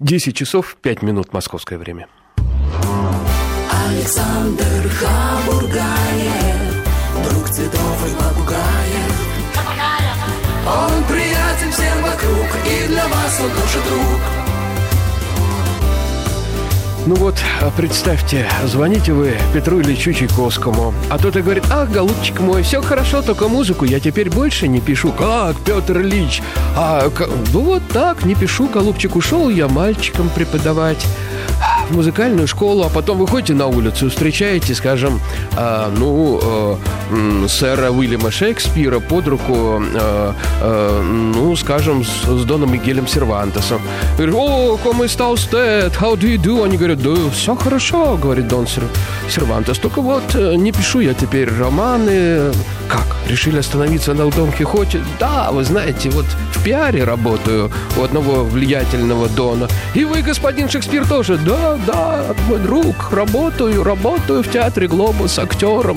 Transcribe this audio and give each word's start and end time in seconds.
10 0.00 0.34
часов 0.34 0.76
5 0.80 1.02
минут 1.02 1.34
московское 1.34 1.78
время. 1.78 2.08
Александр 3.86 4.88
Хабургаев, 4.98 6.84
друг 7.28 7.48
цветов 7.50 8.08
и 8.08 8.14
попугаев. 8.14 9.20
Он 10.66 11.04
приятен 11.04 11.70
всем 11.70 12.02
вокруг, 12.02 12.46
и 12.66 12.88
для 12.88 13.06
вас 13.08 13.40
он 13.42 13.50
тоже 13.50 13.78
друг. 13.86 14.49
Ну 17.06 17.14
вот, 17.14 17.34
а 17.62 17.70
представьте, 17.70 18.46
звоните 18.66 19.14
вы 19.14 19.32
Петру 19.54 19.80
Ильичу 19.80 20.12
Чайковскому, 20.12 20.92
а 21.08 21.18
тот 21.18 21.34
и 21.34 21.40
говорит, 21.40 21.64
ах, 21.70 21.90
голубчик 21.90 22.40
мой, 22.40 22.62
все 22.62 22.82
хорошо, 22.82 23.22
только 23.22 23.48
музыку 23.48 23.86
я 23.86 24.00
теперь 24.00 24.28
больше 24.28 24.68
не 24.68 24.80
пишу. 24.80 25.10
Как, 25.12 25.56
Петр 25.64 25.98
Ильич? 26.02 26.42
А, 26.76 27.10
ну 27.54 27.60
вот 27.60 27.82
так, 27.88 28.26
не 28.26 28.34
пишу, 28.34 28.66
голубчик, 28.66 29.16
ушел 29.16 29.48
я 29.48 29.66
мальчиком 29.66 30.28
преподавать 30.28 31.06
в 31.90 31.96
музыкальную 31.96 32.46
школу, 32.46 32.84
а 32.84 32.88
потом 32.88 33.18
выходите 33.18 33.54
на 33.54 33.66
улицу, 33.66 34.08
встречаете, 34.08 34.74
скажем, 34.74 35.20
э, 35.56 35.90
ну, 35.96 36.40
э, 36.42 37.46
сэра 37.48 37.90
Уильяма 37.90 38.30
Шекспира 38.30 39.00
под 39.00 39.28
руку, 39.28 39.82
э, 39.82 40.32
э, 40.62 41.02
ну, 41.02 41.56
скажем, 41.56 42.04
с, 42.04 42.24
с 42.26 42.44
Доном 42.44 42.72
Мигелем 42.72 43.06
Сервантесом. 43.06 43.80
Говорит, 44.16 44.34
о, 44.34 44.78
como 44.84 45.04
está 45.04 45.32
usted? 45.32 45.92
How 46.00 46.16
do 46.16 46.28
you 46.28 46.38
do? 46.38 46.64
Они 46.64 46.76
говорят, 46.76 47.02
да, 47.02 47.14
все 47.32 47.54
хорошо, 47.56 48.16
говорит 48.16 48.48
Дон 48.48 48.66
Сервантес. 49.28 49.78
Только 49.78 50.00
вот 50.00 50.34
э, 50.34 50.54
не 50.56 50.72
пишу 50.72 51.00
я 51.00 51.14
теперь 51.14 51.48
романы. 51.52 52.52
Как? 52.90 53.06
Решили 53.28 53.58
остановиться 53.58 54.14
на 54.14 54.28
Дон 54.30 54.50
Кихоте? 54.50 55.00
Да, 55.20 55.52
вы 55.52 55.62
знаете, 55.62 56.10
вот 56.10 56.26
в 56.52 56.64
пиаре 56.64 57.04
работаю 57.04 57.70
у 57.96 58.02
одного 58.02 58.42
влиятельного 58.42 59.28
Дона. 59.28 59.68
И 59.94 60.04
вы, 60.04 60.22
господин 60.22 60.68
Шекспир, 60.68 61.06
тоже? 61.06 61.38
Да, 61.38 61.78
да, 61.86 62.24
мой 62.48 62.58
друг, 62.58 63.12
работаю, 63.12 63.84
работаю 63.84 64.42
в 64.42 64.48
театре 64.50 64.88
«Глобус» 64.88 65.38
актером. 65.38 65.96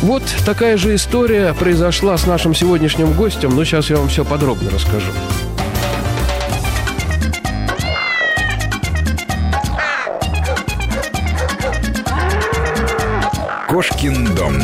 Вот 0.00 0.24
такая 0.44 0.76
же 0.76 0.96
история 0.96 1.54
произошла 1.54 2.18
с 2.18 2.26
нашим 2.26 2.56
сегодняшним 2.56 3.12
гостем, 3.12 3.54
но 3.54 3.62
сейчас 3.64 3.88
я 3.90 3.98
вам 3.98 4.08
все 4.08 4.24
подробно 4.24 4.68
расскажу. 4.70 5.12
Кошкин 13.68 14.34
дом. 14.34 14.54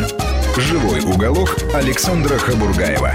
Живой 0.58 1.00
уголок 1.00 1.56
Александра 1.72 2.36
Хабургаева. 2.36 3.12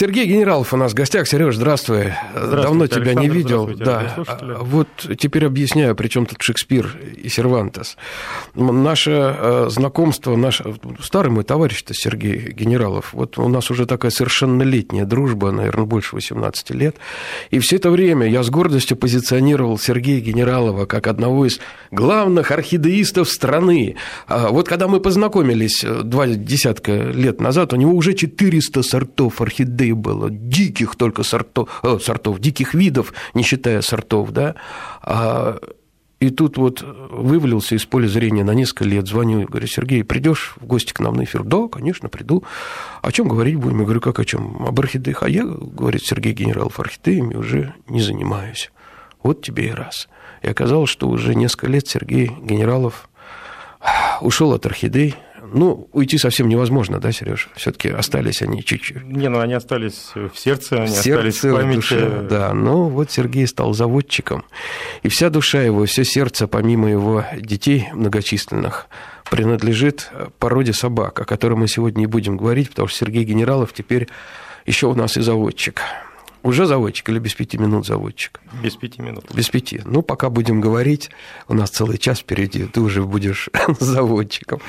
Сергей 0.00 0.24
Генералов 0.24 0.72
у 0.72 0.78
нас 0.78 0.92
в 0.92 0.94
гостях. 0.94 1.28
Сереж, 1.28 1.56
здравствуй. 1.56 2.14
здравствуй 2.30 2.62
Давно 2.62 2.86
тебя 2.86 3.02
Александр, 3.02 3.20
не 3.20 3.28
видел. 3.28 3.70
Да. 3.76 4.14
Вот 4.62 4.88
теперь 5.18 5.44
объясняю, 5.44 5.94
при 5.94 6.08
чем 6.08 6.24
тут 6.24 6.40
Шекспир 6.40 6.96
и 7.22 7.28
Сервантес. 7.28 7.98
Наше 8.54 9.10
э, 9.10 9.66
знакомство, 9.68 10.36
наш 10.36 10.62
старый 11.02 11.30
мой 11.30 11.44
товарищ-то 11.44 11.92
Сергей 11.92 12.50
Генералов, 12.50 13.12
вот 13.12 13.36
у 13.36 13.46
нас 13.48 13.70
уже 13.70 13.84
такая 13.84 14.10
совершеннолетняя 14.10 15.04
дружба, 15.04 15.50
наверное, 15.50 15.84
больше 15.84 16.14
18 16.14 16.70
лет. 16.70 16.96
И 17.50 17.58
все 17.58 17.76
это 17.76 17.90
время 17.90 18.26
я 18.26 18.42
с 18.42 18.48
гордостью 18.48 18.96
позиционировал 18.96 19.78
Сергея 19.78 20.22
Генералова 20.22 20.86
как 20.86 21.08
одного 21.08 21.44
из 21.44 21.60
главных 21.90 22.52
орхидеистов 22.52 23.28
страны. 23.28 23.96
А 24.28 24.48
вот 24.48 24.66
когда 24.66 24.88
мы 24.88 25.00
познакомились 25.00 25.84
э, 25.84 26.00
два 26.04 26.26
десятка 26.26 26.92
лет 26.92 27.42
назад, 27.42 27.74
у 27.74 27.76
него 27.76 27.92
уже 27.92 28.14
400 28.14 28.82
сортов 28.82 29.42
орхидей 29.42 29.89
было, 29.94 30.30
диких 30.30 30.96
только 30.96 31.22
сортов, 31.22 31.80
э, 31.82 31.98
сортов, 32.00 32.38
диких 32.38 32.74
видов, 32.74 33.12
не 33.34 33.42
считая 33.42 33.82
сортов, 33.82 34.30
да. 34.30 34.54
А, 35.02 35.58
и 36.20 36.28
тут 36.28 36.58
вот 36.58 36.82
вывалился 36.82 37.74
из 37.74 37.86
поля 37.86 38.06
зрения 38.06 38.44
на 38.44 38.52
несколько 38.52 38.84
лет, 38.84 39.08
звоню, 39.08 39.46
говорю, 39.46 39.66
Сергей, 39.66 40.04
придешь 40.04 40.52
в 40.56 40.66
гости 40.66 40.92
к 40.92 41.00
нам 41.00 41.14
на 41.14 41.24
эфир? 41.24 41.44
Да, 41.44 41.66
конечно, 41.68 42.10
приду. 42.10 42.44
О 43.00 43.10
чем 43.10 43.26
говорить 43.26 43.56
будем? 43.56 43.78
Я 43.78 43.84
говорю, 43.84 44.00
как 44.02 44.18
о 44.18 44.24
чем? 44.26 44.66
Об 44.66 44.78
орхидеях. 44.78 45.22
А 45.22 45.30
я, 45.30 45.44
говорит 45.44 46.04
Сергей 46.04 46.34
Генералов, 46.34 46.78
орхидеями 46.78 47.34
уже 47.34 47.74
не 47.88 48.02
занимаюсь. 48.02 48.70
Вот 49.22 49.40
тебе 49.42 49.68
и 49.68 49.72
раз. 49.72 50.08
И 50.42 50.48
оказалось, 50.48 50.90
что 50.90 51.08
уже 51.08 51.34
несколько 51.34 51.68
лет 51.68 51.88
Сергей 51.88 52.30
Генералов 52.42 53.08
ушел 54.20 54.52
от 54.52 54.66
орхидей, 54.66 55.16
ну, 55.52 55.88
уйти 55.92 56.18
совсем 56.18 56.48
невозможно, 56.48 57.00
да, 57.00 57.12
Сереж? 57.12 57.48
Все-таки 57.56 57.88
остались 57.88 58.42
они 58.42 58.64
чуть-чуть. 58.64 59.04
Не, 59.04 59.28
ну 59.28 59.40
они 59.40 59.54
остались 59.54 60.12
в 60.14 60.38
сердце, 60.38 60.82
они 60.82 60.88
сердце, 60.88 61.28
остались 61.28 61.44
в 61.44 61.54
памяти. 61.54 61.76
Душе, 61.76 62.26
да, 62.28 62.52
но 62.54 62.88
вот 62.88 63.10
Сергей 63.10 63.46
стал 63.46 63.72
заводчиком, 63.72 64.44
и 65.02 65.08
вся 65.08 65.30
душа 65.30 65.62
его, 65.62 65.84
все 65.86 66.04
сердце, 66.04 66.46
помимо 66.46 66.90
его 66.90 67.24
детей 67.36 67.88
многочисленных, 67.92 68.88
принадлежит 69.30 70.10
породе 70.38 70.72
собак, 70.72 71.20
о 71.20 71.24
которой 71.24 71.54
мы 71.54 71.68
сегодня 71.68 72.04
и 72.04 72.06
будем 72.06 72.36
говорить, 72.36 72.70
потому 72.70 72.88
что 72.88 72.98
Сергей 72.98 73.24
Генералов 73.24 73.72
теперь 73.72 74.08
еще 74.66 74.86
у 74.88 74.94
нас 74.94 75.16
и 75.16 75.20
заводчик. 75.20 75.82
Уже 76.42 76.66
заводчик 76.66 77.08
или 77.10 77.18
без 77.18 77.34
пяти 77.34 77.58
минут 77.58 77.86
заводчик? 77.86 78.40
Без 78.62 78.76
пяти 78.76 79.02
минут. 79.02 79.24
Без 79.34 79.48
пяти. 79.48 79.82
Ну, 79.84 80.02
пока 80.02 80.30
будем 80.30 80.60
говорить, 80.60 81.10
у 81.48 81.54
нас 81.54 81.70
целый 81.70 81.98
час 81.98 82.20
впереди, 82.20 82.64
ты 82.64 82.80
уже 82.80 83.02
будешь 83.02 83.50
заводчиком. 83.80 84.60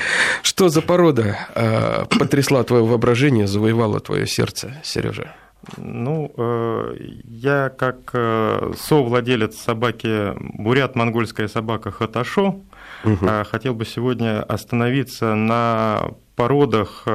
Что 0.44 0.70
за 0.70 0.82
порода 0.82 1.48
э, 1.56 2.06
потрясла 2.20 2.64
твое 2.64 2.84
воображение, 2.84 3.48
завоевала 3.48 4.00
твое 4.00 4.28
сердце, 4.28 4.82
Сережа? 4.84 5.34
Ну, 5.78 6.34
э, 6.36 6.96
я 7.26 7.70
как 7.70 8.12
э, 8.14 8.74
совладелец 8.78 9.58
собаки 9.58 10.34
бурят-монгольская 10.62 11.48
собака 11.48 11.92
Хаташо 11.92 12.62
угу. 13.04 13.28
хотел 13.50 13.76
бы 13.76 13.86
сегодня 13.86 14.44
остановиться 14.44 15.36
на 15.36 16.12
породах 16.36 17.06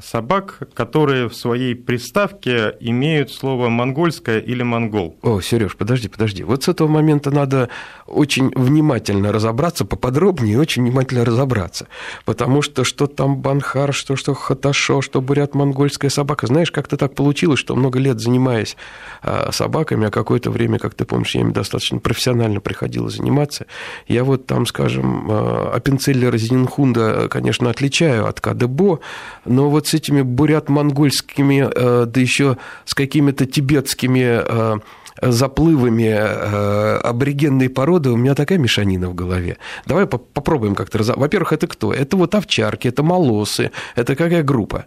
собак, 0.00 0.58
которые 0.74 1.28
в 1.28 1.34
своей 1.34 1.74
приставке 1.74 2.74
имеют 2.80 3.30
слово 3.30 3.68
монгольское 3.68 4.40
или 4.40 4.62
монгол. 4.62 5.16
О, 5.22 5.40
Сереж, 5.40 5.76
подожди, 5.76 6.08
подожди. 6.08 6.42
Вот 6.42 6.64
с 6.64 6.68
этого 6.68 6.88
момента 6.88 7.30
надо 7.30 7.68
очень 8.06 8.50
внимательно 8.54 9.32
разобраться, 9.32 9.84
поподробнее 9.84 10.58
очень 10.58 10.82
внимательно 10.82 11.24
разобраться. 11.24 11.86
Потому 12.24 12.62
что 12.62 12.84
что 12.84 13.06
там 13.06 13.36
банхар, 13.38 13.92
что, 13.92 14.16
что 14.16 14.34
хаташо, 14.34 15.00
что 15.00 15.20
бурят-монгольская 15.20 16.10
собака. 16.10 16.46
Знаешь, 16.46 16.70
как-то 16.70 16.96
так 16.96 17.14
получилось, 17.14 17.60
что 17.60 17.76
много 17.76 17.98
лет 17.98 18.20
занимаясь 18.20 18.76
а, 19.22 19.50
собаками, 19.52 20.08
а 20.08 20.10
какое-то 20.10 20.50
время, 20.50 20.78
как 20.78 20.94
ты 20.94 21.04
помнишь, 21.04 21.34
я 21.34 21.42
ими 21.42 21.52
достаточно 21.52 21.98
профессионально 21.98 22.60
приходилось 22.60 23.16
заниматься. 23.16 23.66
Я 24.08 24.24
вот 24.24 24.46
там, 24.46 24.66
скажем, 24.66 25.30
Аппенцеллера 25.30 26.36
Зенинхунда, 26.36 27.28
конечно, 27.28 27.70
отличаю 27.70 28.26
от 28.26 28.40
Кадебо, 28.40 29.00
но 29.44 29.70
вот 29.70 29.83
вот 29.84 29.88
с 29.88 29.94
этими 29.94 30.22
бурят-монгольскими, 30.22 31.68
э, 31.74 32.06
да 32.06 32.20
еще 32.20 32.56
с 32.84 32.94
какими-то 32.94 33.46
тибетскими 33.46 34.42
э, 34.42 34.78
заплывами 35.22 36.10
э, 36.10 36.96
аборигенной 37.02 37.68
породы, 37.68 38.10
у 38.10 38.16
меня 38.16 38.34
такая 38.34 38.58
мешанина 38.58 39.08
в 39.08 39.14
голове. 39.14 39.58
Давай 39.86 40.06
попробуем 40.06 40.74
как-то 40.74 40.98
разобраться. 40.98 41.20
Во-первых, 41.20 41.52
это 41.52 41.66
кто? 41.66 41.92
Это 41.92 42.16
вот 42.16 42.34
овчарки, 42.34 42.88
это 42.88 43.02
молосы, 43.02 43.70
это 43.94 44.16
какая 44.16 44.42
группа? 44.42 44.86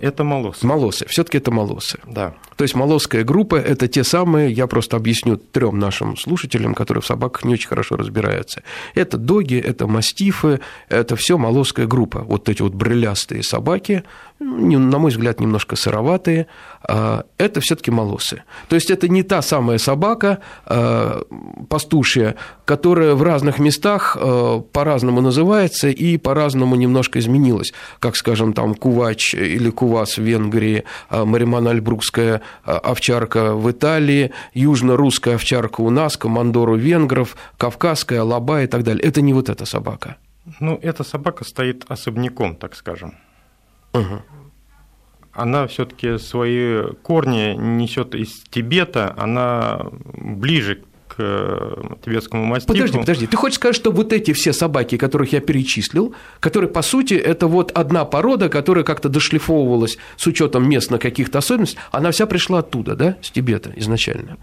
Это 0.00 0.24
молосы. 0.24 0.66
Молосы. 0.66 1.06
Все-таки 1.08 1.38
это 1.38 1.50
молосы. 1.50 1.98
Да. 2.06 2.34
То 2.56 2.64
есть 2.64 2.74
молосская 2.74 3.24
группа– 3.24 3.54
это 3.56 3.88
те 3.88 4.04
самые, 4.04 4.52
я 4.52 4.66
просто 4.66 4.96
объясню 4.96 5.36
трем 5.36 5.78
нашим 5.78 6.16
слушателям, 6.16 6.74
которые 6.74 7.00
в 7.00 7.06
собаках 7.06 7.44
не 7.44 7.54
очень 7.54 7.68
хорошо 7.68 7.96
разбираются. 7.96 8.62
Это 8.94 9.16
доги, 9.16 9.54
это 9.54 9.86
мастифы, 9.86 10.60
это 10.88 11.16
все 11.16 11.38
молосская 11.38 11.86
группа. 11.86 12.18
Вот 12.20 12.48
эти 12.48 12.60
вот 12.60 12.74
брылястые 12.74 13.42
собаки, 13.42 14.02
на 14.40 14.98
мой 14.98 15.10
взгляд, 15.10 15.38
немножко 15.38 15.76
сыроватые, 15.76 16.46
а, 16.82 17.24
это 17.36 17.60
все-таки 17.60 17.90
молосы. 17.90 18.42
То 18.68 18.74
есть 18.74 18.90
это 18.90 19.06
не 19.06 19.22
та 19.22 19.42
самая 19.42 19.76
собака 19.76 20.38
а, 20.64 21.22
пастушья, 21.68 22.36
которая 22.64 23.14
в 23.14 23.22
разных 23.22 23.58
местах 23.58 24.16
а, 24.18 24.60
по-разному 24.60 25.20
называется 25.20 25.90
и 25.90 26.16
по-разному 26.16 26.74
немножко 26.76 27.18
изменилась. 27.18 27.72
Как, 27.98 28.16
скажем, 28.16 28.54
там 28.54 28.74
Кувач 28.74 29.34
или 29.34 29.68
Кувас 29.70 30.16
в 30.16 30.22
Венгрии, 30.22 30.84
Мариман 31.10 31.68
Альбрукская 31.68 32.40
овчарка 32.64 33.54
в 33.54 33.70
Италии, 33.70 34.32
южно-русская 34.54 35.34
овчарка 35.34 35.82
у 35.82 35.90
нас, 35.90 36.16
командор 36.16 36.70
у 36.70 36.76
венгров, 36.76 37.36
кавказская, 37.58 38.22
лаба 38.22 38.62
и 38.62 38.66
так 38.66 38.84
далее. 38.84 39.04
Это 39.04 39.20
не 39.20 39.34
вот 39.34 39.50
эта 39.50 39.66
собака. 39.66 40.16
Ну, 40.60 40.78
эта 40.82 41.04
собака 41.04 41.44
стоит 41.44 41.84
особняком, 41.88 42.56
так 42.56 42.74
скажем. 42.74 43.14
Угу. 43.92 44.22
Она 45.32 45.66
все-таки 45.68 46.18
свои 46.18 46.92
корни 47.02 47.54
несет 47.56 48.14
из 48.14 48.42
Тибета, 48.50 49.14
она 49.16 49.86
ближе 49.92 50.82
к 51.08 51.14
э, 51.18 51.96
тибетскому 52.04 52.44
мастифу. 52.44 52.72
Подожди, 52.72 52.98
подожди. 52.98 53.26
Ты 53.26 53.36
хочешь 53.36 53.56
сказать, 53.56 53.76
что 53.76 53.90
вот 53.90 54.12
эти 54.12 54.32
все 54.32 54.52
собаки, 54.52 54.96
которых 54.96 55.32
я 55.32 55.40
перечислил, 55.40 56.14
которые, 56.40 56.70
по 56.70 56.82
сути, 56.82 57.14
это 57.14 57.46
вот 57.46 57.72
одна 57.72 58.04
порода, 58.04 58.48
которая 58.48 58.84
как-то 58.84 59.08
дошлифовывалась 59.08 59.98
с 60.16 60.26
учетом 60.26 60.68
местных 60.68 61.00
каких-то 61.00 61.38
особенностей, 61.38 61.78
она 61.90 62.10
вся 62.10 62.26
пришла 62.26 62.60
оттуда, 62.60 62.94
да, 62.96 63.16
с 63.22 63.30
Тибета 63.30 63.72
изначально? 63.76 64.36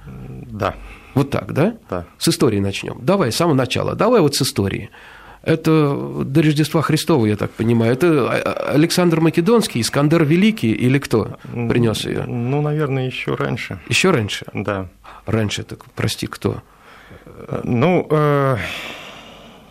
Да. 0.51 0.75
Вот 1.13 1.31
так, 1.31 1.53
да? 1.53 1.77
Да. 1.89 2.05
С 2.17 2.27
истории 2.27 2.59
начнем. 2.59 2.99
Давай, 3.01 3.31
с 3.31 3.35
самого 3.35 3.55
начала. 3.55 3.95
Давай 3.95 4.21
вот 4.21 4.35
с 4.35 4.41
истории. 4.41 4.89
Это 5.43 6.23
до 6.23 6.41
Рождества 6.41 6.81
Христова, 6.81 7.25
я 7.25 7.35
так 7.35 7.51
понимаю. 7.51 7.93
Это 7.93 8.29
Александр 8.73 9.21
Македонский, 9.21 9.81
Искандер 9.81 10.23
Великий 10.25 10.71
или 10.71 10.99
кто 10.99 11.37
принес 11.51 12.05
ее? 12.05 12.23
Ну, 12.27 12.61
наверное, 12.61 13.07
еще 13.07 13.35
раньше. 13.35 13.79
Еще 13.87 14.11
раньше? 14.11 14.45
Да. 14.53 14.87
Раньше, 15.25 15.63
так, 15.63 15.85
прости, 15.95 16.27
кто? 16.27 16.61
Ну, 17.63 18.07
э, 18.09 18.57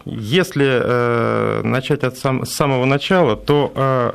если 0.07 0.67
э, 0.67 1.63
начать 1.65 2.05
от 2.05 2.17
сам, 2.17 2.47
с 2.47 2.55
самого 2.55 2.85
начала, 2.85 3.37
то 3.37 3.73
э, 3.75 4.13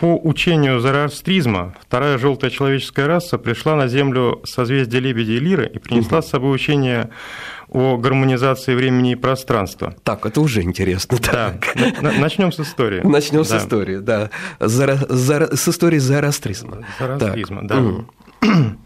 по 0.00 0.20
учению 0.22 0.78
зороастризма 0.80 1.74
вторая 1.80 2.18
желтая 2.18 2.50
человеческая 2.50 3.06
раса 3.06 3.38
пришла 3.38 3.74
на 3.74 3.88
Землю 3.88 4.42
созвездия 4.44 5.00
Лебедя 5.00 5.32
и 5.32 5.40
Лиры 5.40 5.66
и 5.66 5.78
принесла 5.78 6.18
угу. 6.18 6.26
с 6.26 6.30
собой 6.30 6.54
учение 6.54 7.08
о 7.70 7.96
гармонизации 7.96 8.74
времени 8.74 9.12
и 9.12 9.14
пространства. 9.14 9.94
Так, 10.04 10.26
это 10.26 10.42
уже 10.42 10.62
интересно. 10.62 11.18
Да. 11.32 11.54
Начнем 12.02 12.52
с 12.52 12.60
истории. 12.60 13.00
Начнем 13.02 13.44
да. 13.44 13.44
с 13.44 13.62
истории, 13.62 13.96
да. 13.96 14.30
Зара, 14.60 14.98
зара, 15.08 15.56
с 15.56 15.66
истории 15.66 15.98
зороастризма. 15.98 16.84
Зороастризма, 16.98 17.66
да. 17.66 17.76
Mm. 17.76 18.76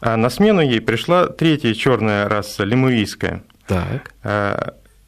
А 0.00 0.16
на 0.18 0.28
смену 0.28 0.60
ей 0.60 0.82
пришла 0.82 1.28
третья 1.28 1.72
черная 1.72 2.28
раса, 2.28 2.64
лемурийская. 2.64 3.42
Так. 3.66 4.12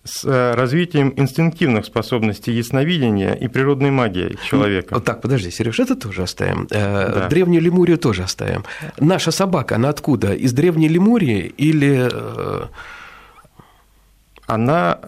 С 0.07 0.25
э, 0.25 0.55
развитием 0.55 1.13
инстинктивных 1.17 1.85
способностей 1.85 2.53
ясновидения 2.53 3.33
и 3.35 3.49
природной 3.49 3.91
магии 3.91 4.37
человека. 4.49 4.95
Вот 4.95 5.05
так, 5.05 5.21
подожди, 5.21 5.51
Сереж, 5.51 5.81
это 5.81 5.97
тоже 5.97 6.23
оставим. 6.23 6.67
Э, 6.71 7.13
да. 7.13 7.29
Древнюю 7.29 7.63
Лемурию 7.63 7.99
тоже 7.99 8.23
оставим. 8.23 8.65
Наша 9.01 9.31
собака, 9.31 9.77
она 9.77 9.89
откуда? 9.89 10.33
Из 10.35 10.53
Древней 10.53 10.89
Лемурии 10.89 11.53
или 11.59 12.09
э, 12.13 12.67
она 14.47 14.99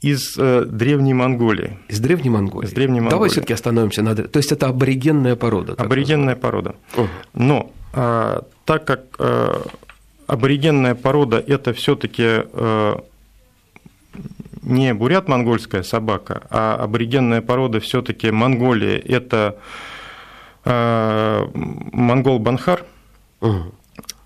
из 0.00 0.36
э, 0.38 0.64
Древней 0.66 1.14
Монголии. 1.14 1.78
Из 1.88 2.00
Древней 2.00 2.30
Монголии. 2.30 2.66
Из 2.66 2.72
Древней 2.72 3.00
Монголии. 3.00 3.16
Давай 3.16 3.28
все-таки 3.30 3.52
остановимся 3.52 4.02
на. 4.02 4.14
То 4.14 4.38
есть 4.38 4.52
это 4.52 4.68
аборигенная 4.68 5.36
порода. 5.36 5.74
Аборигенная 5.76 6.36
порода. 6.36 6.74
Угу. 6.96 7.08
Но 7.34 7.72
э, 7.92 8.40
так 8.64 8.84
как 8.84 9.00
э, 9.18 9.62
аборигенная 10.26 10.94
порода 10.94 11.38
это 11.38 11.72
все-таки 11.72 12.22
э, 12.22 12.94
не 14.62 14.94
бурят-монгольская 14.94 15.82
собака, 15.82 16.42
а 16.50 16.76
аборигенная 16.76 17.40
порода 17.42 17.80
все-таки 17.80 18.30
Монголия 18.30 18.98
это 18.98 19.58
э, 20.64 21.46
монгол-банхар. 21.54 22.84
Угу. 23.40 23.74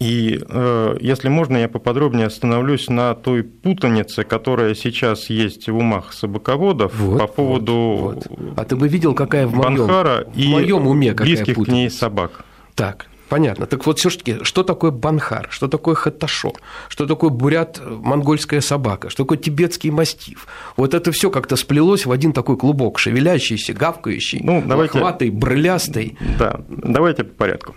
И 0.01 0.41
э, 0.47 0.97
если 1.01 1.29
можно, 1.29 1.57
я 1.57 1.69
поподробнее 1.69 2.27
остановлюсь 2.27 2.89
на 2.89 3.15
той 3.15 3.43
путанице, 3.43 4.25
которая 4.25 4.75
сейчас 4.75 5.31
есть 5.31 5.69
в 5.69 5.77
умах 5.77 6.13
собаководов 6.13 6.95
вот, 6.97 7.19
по 7.19 7.27
поводу 7.27 7.75
вот, 7.99 8.27
вот. 8.29 8.59
А 8.59 8.65
ты 8.65 8.77
бы 8.77 8.89
видел, 8.89 9.15
какая 9.15 9.47
в 9.47 9.55
моем, 9.55 9.77
Банхара 9.79 10.27
в 10.33 10.47
моем 10.47 10.87
уме 10.87 11.13
какая 11.13 11.29
близких 11.29 11.55
путаница. 11.55 11.71
к 11.71 11.75
ней 11.75 11.91
собак. 11.91 12.45
Так, 12.75 13.07
Понятно. 13.29 13.67
Так 13.67 13.87
вот, 13.87 13.99
все-таки, 13.99 14.45
что 14.45 14.63
такое 14.63 14.91
банхар, 14.91 15.49
что 15.51 15.69
такое 15.69 15.95
хаташо, 15.95 16.53
что 16.89 17.07
такое 17.07 17.31
бурят 17.31 17.81
монгольская 17.85 18.61
собака, 18.61 19.11
что 19.11 19.25
такое 19.25 19.39
тибетский 19.39 19.91
мастиф. 19.91 20.47
Вот 20.77 20.95
это 20.95 21.11
все 21.13 21.31
как-то 21.31 21.57
сплелось 21.57 22.07
в 22.07 22.13
один 22.13 22.33
такой 22.33 22.57
клубок, 22.57 22.99
шевелящийся, 22.99 23.73
гавкающий, 23.73 24.41
ну, 24.43 24.63
давайте, 24.65 24.99
лохматый, 24.99 25.31
брылястый. 25.31 26.19
Да, 26.39 26.61
давайте 26.69 27.25
по 27.25 27.35
порядку. 27.35 27.75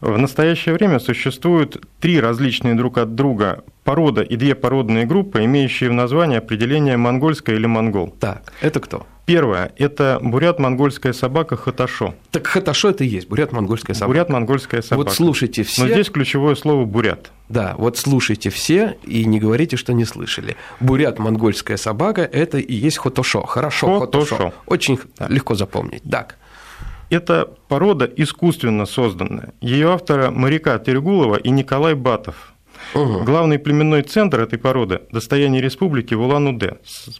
В 0.00 0.18
настоящее 0.18 0.74
время 0.74 0.98
существуют 0.98 1.82
три 2.00 2.20
различные 2.20 2.74
друг 2.74 2.98
от 2.98 3.14
друга 3.14 3.64
порода 3.84 4.22
и 4.22 4.36
две 4.36 4.54
породные 4.54 5.04
группы, 5.04 5.44
имеющие 5.44 5.90
в 5.90 5.92
названии 5.92 6.38
определение 6.38 6.96
монгольская 6.96 7.56
или 7.56 7.66
монгол. 7.66 8.14
Так, 8.18 8.52
это 8.60 8.80
кто? 8.80 9.06
Первое– 9.26 9.72
это 9.78 10.18
бурят-монгольская 10.20 11.14
собака 11.14 11.56
хаташо. 11.56 12.14
Так 12.30 12.46
хаташо 12.46 12.90
это 12.90 13.04
и 13.04 13.06
есть 13.06 13.26
бурят-монгольская 13.28 13.94
собака. 13.94 14.08
Бурят-монгольская 14.08 14.82
собака. 14.82 15.08
Вот 15.08 15.14
слушайте 15.14 15.62
все. 15.62 15.82
Но 15.82 15.88
здесь 15.88 16.10
ключевое 16.10 16.54
слово 16.56 16.84
бурят. 16.84 17.32
Да, 17.48 17.74
вот 17.78 17.96
слушайте 17.96 18.50
все 18.50 18.98
и 19.02 19.24
не 19.24 19.40
говорите, 19.40 19.76
что 19.78 19.94
не 19.94 20.04
слышали. 20.04 20.56
Бурят-монгольская 20.80 21.78
собака– 21.78 22.22
это 22.32 22.58
и 22.58 22.74
есть 22.74 22.98
хаташо. 22.98 23.42
Хорошо, 23.42 24.00
хаташо. 24.00 24.52
Очень 24.66 24.98
да. 25.18 25.26
легко 25.28 25.54
запомнить. 25.54 26.02
Так. 26.02 26.36
Это 27.08 27.48
порода 27.68 28.04
искусственно 28.04 28.86
созданная. 28.86 29.54
Ее 29.60 29.92
автора 29.92 30.30
моряка 30.30 30.78
Тергулова 30.78 31.36
и 31.36 31.50
Николай 31.50 31.94
Батов. 31.94 32.53
Угу. 32.94 33.24
Главный 33.24 33.58
племенной 33.58 34.02
центр 34.02 34.40
этой 34.40 34.58
породы– 34.58 35.00
достояние 35.12 35.60
республики 35.60 36.14
в 36.14 36.20
Улан-Удэ. 36.22 36.78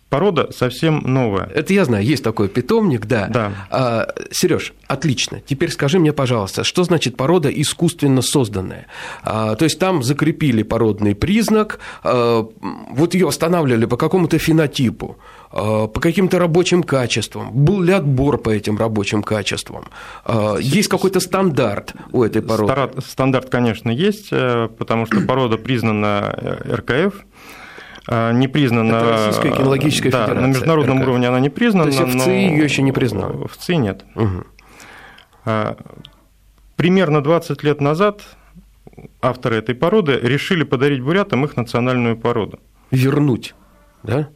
Порода 0.08 0.50
совсем 0.52 1.02
новая. 1.04 1.50
Это 1.54 1.72
я 1.72 1.84
знаю, 1.84 2.04
есть 2.04 2.22
такой 2.22 2.48
питомник, 2.48 3.06
да. 3.06 3.26
да. 3.26 3.52
А, 3.70 4.08
Сереж, 4.30 4.72
отлично. 4.86 5.40
Теперь 5.44 5.70
скажи 5.70 5.98
мне, 5.98 6.12
пожалуйста, 6.12 6.64
что 6.64 6.84
значит 6.84 7.16
порода 7.16 7.48
искусственно 7.48 8.22
созданная? 8.22 8.86
А, 9.22 9.56
то 9.56 9.64
есть 9.64 9.78
там 9.78 10.02
закрепили 10.02 10.62
породный 10.62 11.14
признак, 11.14 11.80
а, 12.02 12.46
вот 12.90 13.14
ее 13.14 13.28
останавливали 13.28 13.86
по 13.86 13.96
какому-то 13.96 14.38
фенотипу. 14.38 15.18
А, 15.56 15.86
по 15.86 16.00
каким-то 16.00 16.40
рабочим 16.40 16.82
качествам, 16.82 17.52
был 17.52 17.80
ли 17.80 17.92
отбор 17.92 18.38
по 18.38 18.50
этим 18.50 18.76
рабочим 18.76 19.22
качествам, 19.22 19.84
а, 20.24 20.56
есть 20.56 20.88
какой-то 20.88 21.20
стандарт 21.20 21.94
у 22.10 22.24
этой 22.24 22.42
породы? 22.42 23.00
Стандарт, 23.00 23.50
конечно, 23.50 23.88
есть, 23.90 24.28
э, 24.32 24.68
потому 24.76 25.06
что 25.06 25.20
порода 25.20 25.56
признана 25.56 26.34
э, 26.36 26.74
РКФ, 26.74 27.14
не 28.34 28.48
признана... 28.48 28.96
Это 28.96 29.10
Российская 29.10 29.52
кинологическая 29.52 30.12
да, 30.12 30.24
федерация. 30.24 30.46
на 30.46 30.50
международном 30.50 30.98
РКФ. 30.98 31.08
уровне 31.08 31.28
она 31.28 31.40
не 31.40 31.48
признана. 31.48 31.90
То 31.90 32.02
есть 32.02 32.14
в 32.14 32.20
ЦИ 32.20 32.30
ее 32.30 32.64
еще 32.64 32.82
не 32.82 32.92
признали? 32.92 33.46
В 33.46 33.56
ЦИ 33.56 33.76
нет. 33.76 34.04
Угу. 34.14 34.44
Примерно 36.76 37.22
20 37.22 37.62
лет 37.62 37.80
назад 37.80 38.20
авторы 39.22 39.56
этой 39.56 39.74
породы 39.74 40.18
решили 40.20 40.64
подарить 40.64 41.00
бурятам 41.00 41.46
их 41.46 41.56
национальную 41.56 42.18
породу. 42.18 42.58
Вернуть, 42.90 43.54
да? 44.02 44.28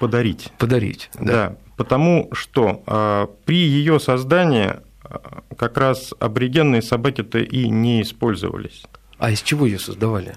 Подарить. 0.00 0.50
Подарить, 0.58 1.10
да. 1.14 1.32
да 1.32 1.56
потому 1.80 2.28
что 2.32 2.82
а, 2.86 3.30
при 3.46 3.56
ее 3.56 3.98
создании 3.98 4.74
а, 5.02 5.42
как 5.56 5.78
раз 5.78 6.12
аборигенные 6.20 6.82
собаки-то 6.82 7.38
и 7.38 7.70
не 7.70 8.02
использовались. 8.02 8.82
А 9.16 9.30
из 9.30 9.40
чего 9.40 9.64
ее 9.64 9.78
создавали? 9.78 10.34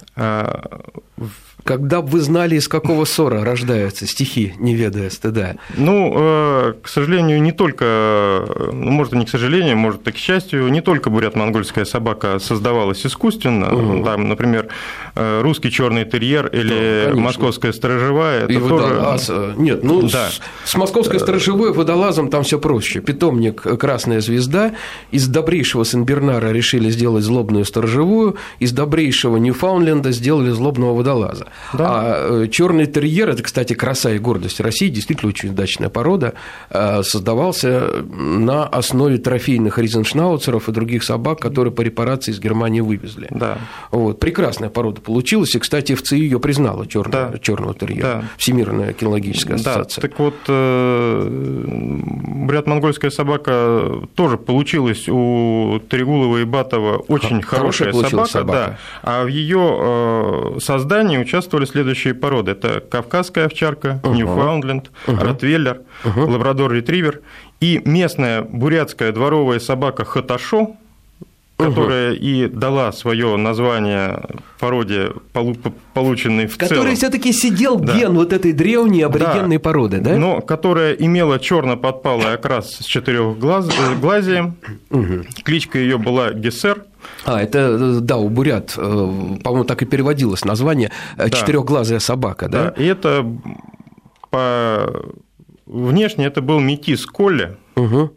Когда 1.64 2.02
бы 2.02 2.10
вы 2.10 2.20
знали, 2.20 2.56
из 2.56 2.68
какого 2.68 3.06
ссора 3.06 3.46
рождаются 3.46 4.06
стихи, 4.06 4.54
не 4.60 4.76
ведая 4.76 5.10
стыда? 5.10 5.56
Ну, 5.78 6.14
э, 6.16 6.74
к 6.82 6.88
сожалению, 6.90 7.42
не 7.42 7.54
только, 7.54 8.46
ну, 8.74 8.92
может, 8.92 9.14
и 9.14 9.18
не 9.18 9.26
к 9.26 9.30
сожалению, 9.30 9.78
может, 9.78 10.06
и 10.08 10.12
к 10.12 10.18
счастью, 10.18 10.68
не 10.68 10.82
только 10.82 11.10
бурят-монгольская 11.10 11.86
собака 11.86 12.40
создавалась 12.40 13.06
искусственно. 13.06 13.74
Угу. 13.74 14.04
Там, 14.04 14.28
например, 14.28 14.68
э, 15.16 15.42
русский 15.42 15.72
черный 15.72 16.04
терьер 16.04 16.48
или 16.48 17.08
да, 17.08 17.16
московская 17.16 17.72
сторожевая. 17.72 18.46
И 18.48 18.56
это 18.56 18.64
водолаз. 18.64 19.28
Тоже... 19.28 19.54
Нет, 19.58 19.84
ну, 19.84 20.02
да. 20.02 20.30
с, 20.30 20.42
с 20.66 20.76
московской 20.76 21.20
сторожевой 21.20 21.72
водолазом 21.72 22.30
там 22.30 22.44
все 22.44 22.60
проще. 22.60 23.00
Питомник 23.00 23.62
«Красная 23.80 24.20
звезда». 24.20 24.74
Из 25.12 25.28
добрейшего 25.28 25.86
Сен-Бернара 25.86 26.52
решили 26.52 26.90
сделать 26.90 27.24
злобную 27.24 27.64
сторожевую, 27.64 28.36
из 28.60 28.74
добрейшего 28.74 29.38
Ньюфаундленда 29.38 30.12
сделали 30.12 30.50
злобного 30.50 30.94
водолаза. 30.96 31.48
Да. 31.74 31.86
А 31.90 32.44
э, 32.44 32.48
черный 32.48 32.86
терьер 32.86 33.30
это, 33.30 33.44
кстати, 33.44 33.74
краса 33.74 34.12
и 34.12 34.20
гордость 34.20 34.60
России, 34.60 34.90
действительно 34.90 35.30
очень 35.30 35.50
удачная 35.50 35.90
порода, 35.90 36.34
э, 36.70 37.04
создавался 37.04 38.04
на 38.08 38.66
основе 38.66 39.18
трофейных 39.18 39.78
ризеншнауцеров 39.78 40.70
и 40.70 40.72
других 40.72 41.04
собак, 41.04 41.40
которые 41.40 41.74
по 41.74 41.82
репарации 41.82 42.32
из 42.32 42.40
Германии 42.40 42.82
вывезли. 42.82 43.28
Да. 43.30 43.58
Вот. 43.92 44.20
Прекрасная 44.20 44.70
порода 44.70 45.02
получилась, 45.02 45.56
и, 45.56 45.60
кстати, 45.60 45.96
в 45.96 46.04
ЦИ 46.04 46.16
ее 46.16 46.40
признала 46.40 46.88
черного, 46.88 47.32
да. 47.32 47.40
черного 47.40 47.74
терьера, 47.74 48.02
да. 48.02 48.24
Всемирная 48.38 48.94
кинологическая 48.94 49.56
ассоциация. 49.56 50.02
Да. 50.02 50.08
Так 50.08 50.20
вот, 50.20 50.36
э, 50.48 51.28
брят-монгольская 52.46 53.12
собака 53.12 54.02
тоже 54.16 54.38
получилась 54.38 55.08
у 55.08 55.82
Трегулова 55.90 56.38
и 56.38 56.44
Батова 56.44 56.98
очень 57.08 57.42
хорошая, 57.42 57.92
хорошая 57.92 58.10
собака, 58.10 58.30
собака. 58.32 58.78
Да. 59.04 59.12
а 59.12 59.24
в 59.24 59.28
ее 59.28 60.60
создании 60.60 61.18
участвовали 61.18 61.43
участвовали 61.44 61.66
следующие 61.66 62.14
породы. 62.14 62.52
Это 62.52 62.80
кавказская 62.80 63.46
овчарка, 63.46 64.00
uh-huh. 64.02 64.16
Ньюфаундленд, 64.16 64.92
uh-huh. 65.08 65.24
Ротвейлер, 65.24 65.82
uh-huh. 66.04 66.26
Лабрадор-ретривер 66.26 67.22
и 67.60 67.82
местная 67.84 68.42
бурятская 68.42 69.12
дворовая 69.12 69.60
собака 69.60 70.06
Хаташо, 70.06 70.78
которая 71.58 72.14
и 72.14 72.48
дала 72.48 72.92
свое 72.92 73.38
название 73.38 74.22
породе, 74.60 75.12
полученной 75.94 76.48
в 76.48 76.58
Который 76.58 76.80
целом. 76.82 76.96
все-таки 76.96 77.32
сидел 77.32 77.80
Да. 77.80 77.94
ген 77.98 78.14
вот 78.16 78.34
этой 78.34 78.52
древней 78.54 79.02
аборигенной 79.04 79.58
Да. 79.58 79.62
породы, 79.64 80.00
да? 80.00 80.18
Но 80.18 80.42
которая 80.42 80.94
имела 80.94 81.40
черно-подпалый 81.40 82.34
окрас 82.34 82.72
с 82.80 82.84
четырехглазием. 82.86 84.56
Кличка 85.44 85.80
ее 85.80 85.98
была 85.98 86.34
Гессер. 86.34 86.84
А, 87.26 87.42
это, 87.42 87.58
э, 87.60 88.00
да, 88.02 88.18
у 88.18 88.30
бурят, 88.30 88.74
э, 88.78 88.82
по-моему, 89.44 89.66
так 89.66 89.82
и 89.82 89.86
переводилось 89.86 90.46
название 90.46 90.92
э, 91.18 91.30
Да. 91.30 91.38
«Четырехглазая 91.38 92.00
собака», 92.00 92.48
Да. 92.48 92.64
да? 92.76 92.82
И 92.82 92.86
это 92.86 93.26
по 94.30 95.04
внешне 95.66 96.26
это 96.26 96.42
был 96.42 96.60
метис 96.60 97.06
Колли, 97.06 97.58
Угу. 97.76 98.12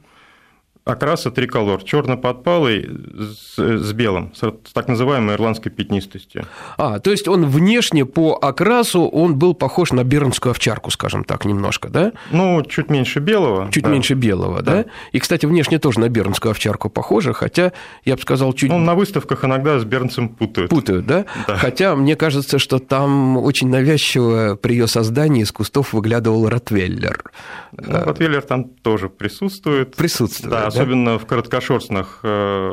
Окраса 0.86 1.32
триколор, 1.32 1.82
черно-подпалый 1.82 2.88
с, 3.18 3.58
с 3.58 3.92
белым, 3.92 4.32
с 4.34 4.52
так 4.72 4.86
называемой 4.86 5.34
ирландской 5.34 5.68
пятнистостью. 5.70 6.46
А, 6.78 7.00
то 7.00 7.10
есть 7.10 7.26
он 7.26 7.44
внешне 7.46 8.04
по 8.06 8.38
окрасу, 8.40 9.02
он 9.02 9.34
был 9.34 9.54
похож 9.54 9.90
на 9.90 10.04
бернскую 10.04 10.52
овчарку, 10.52 10.90
скажем 10.92 11.24
так, 11.24 11.44
немножко, 11.44 11.88
да? 11.88 12.12
Ну, 12.30 12.62
чуть 12.62 12.88
меньше 12.88 13.18
белого. 13.18 13.68
Чуть 13.72 13.82
да. 13.82 13.90
меньше 13.90 14.14
белого, 14.14 14.62
да? 14.62 14.84
Да. 14.84 14.84
И, 15.10 15.18
кстати, 15.18 15.44
внешне 15.44 15.80
тоже 15.80 15.98
на 15.98 16.08
бернскую 16.08 16.50
овчарку 16.50 16.88
похоже, 16.88 17.34
хотя, 17.34 17.72
я 18.04 18.14
бы 18.14 18.22
сказал, 18.22 18.52
чуть 18.52 18.70
Ну, 18.70 18.78
на 18.78 18.94
выставках 18.94 19.44
иногда 19.44 19.80
с 19.80 19.84
бернцем 19.84 20.28
путают. 20.28 20.70
путают, 20.70 21.04
да? 21.04 21.24
Да. 21.48 21.56
Хотя 21.56 21.96
мне 21.96 22.14
кажется, 22.14 22.60
что 22.60 22.78
там 22.78 23.36
очень 23.38 23.68
навязчиво 23.68 24.54
при 24.54 24.74
ее 24.74 24.86
создании 24.86 25.42
из 25.42 25.50
кустов 25.50 25.92
выглядывал 25.92 26.48
Ротвейлер. 26.48 27.24
Ну, 27.72 28.04
Ротвейлер 28.04 28.42
там 28.42 28.64
тоже 28.64 29.08
присутствует. 29.08 29.96
Присутствует, 29.96 30.52
Да, 30.52 30.70
да? 30.76 30.83
особенно 30.83 31.18
в 31.18 31.26
короткошерстных 31.26 32.21
э, 32.23 32.73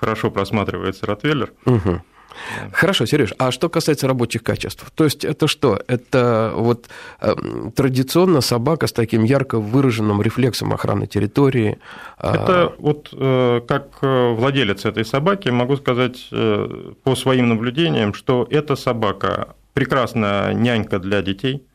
хорошо 0.00 0.30
просматривается 0.30 1.06
Ротвейлер. 1.06 1.52
Мгм. 1.64 2.02
Хорошо, 2.72 3.06
Сереж, 3.06 3.34
а 3.38 3.50
что 3.50 3.68
касается 3.68 4.08
рабочих 4.08 4.42
качеств? 4.42 4.90
То 4.94 5.04
есть 5.04 5.24
это 5.24 5.46
что? 5.46 5.78
Это 5.86 6.52
вот 6.54 6.88
эм, 7.20 7.72
традиционно 7.72 8.40
собака 8.40 8.86
с 8.86 8.92
таким 8.92 9.24
ярко 9.24 9.58
выраженным 9.58 10.22
рефлексом 10.22 10.72
охраны 10.72 11.06
территории. 11.06 11.78
а, 12.16 12.34
Это 12.34 12.74
вот 12.78 13.10
э, 13.12 13.60
как 13.68 13.98
э, 14.00 14.32
владелец 14.32 14.84
этой 14.84 15.04
собаки 15.04 15.50
могу 15.50 15.76
сказать 15.76 16.28
по 16.30 17.14
своим 17.16 17.48
наблюдениям, 17.50 18.14
что 18.14 18.46
эта 18.50 18.76
собака 18.76 19.54
прекрасная 19.74 20.54
нянька 20.54 20.98
для 20.98 21.22
детей. 21.22 21.66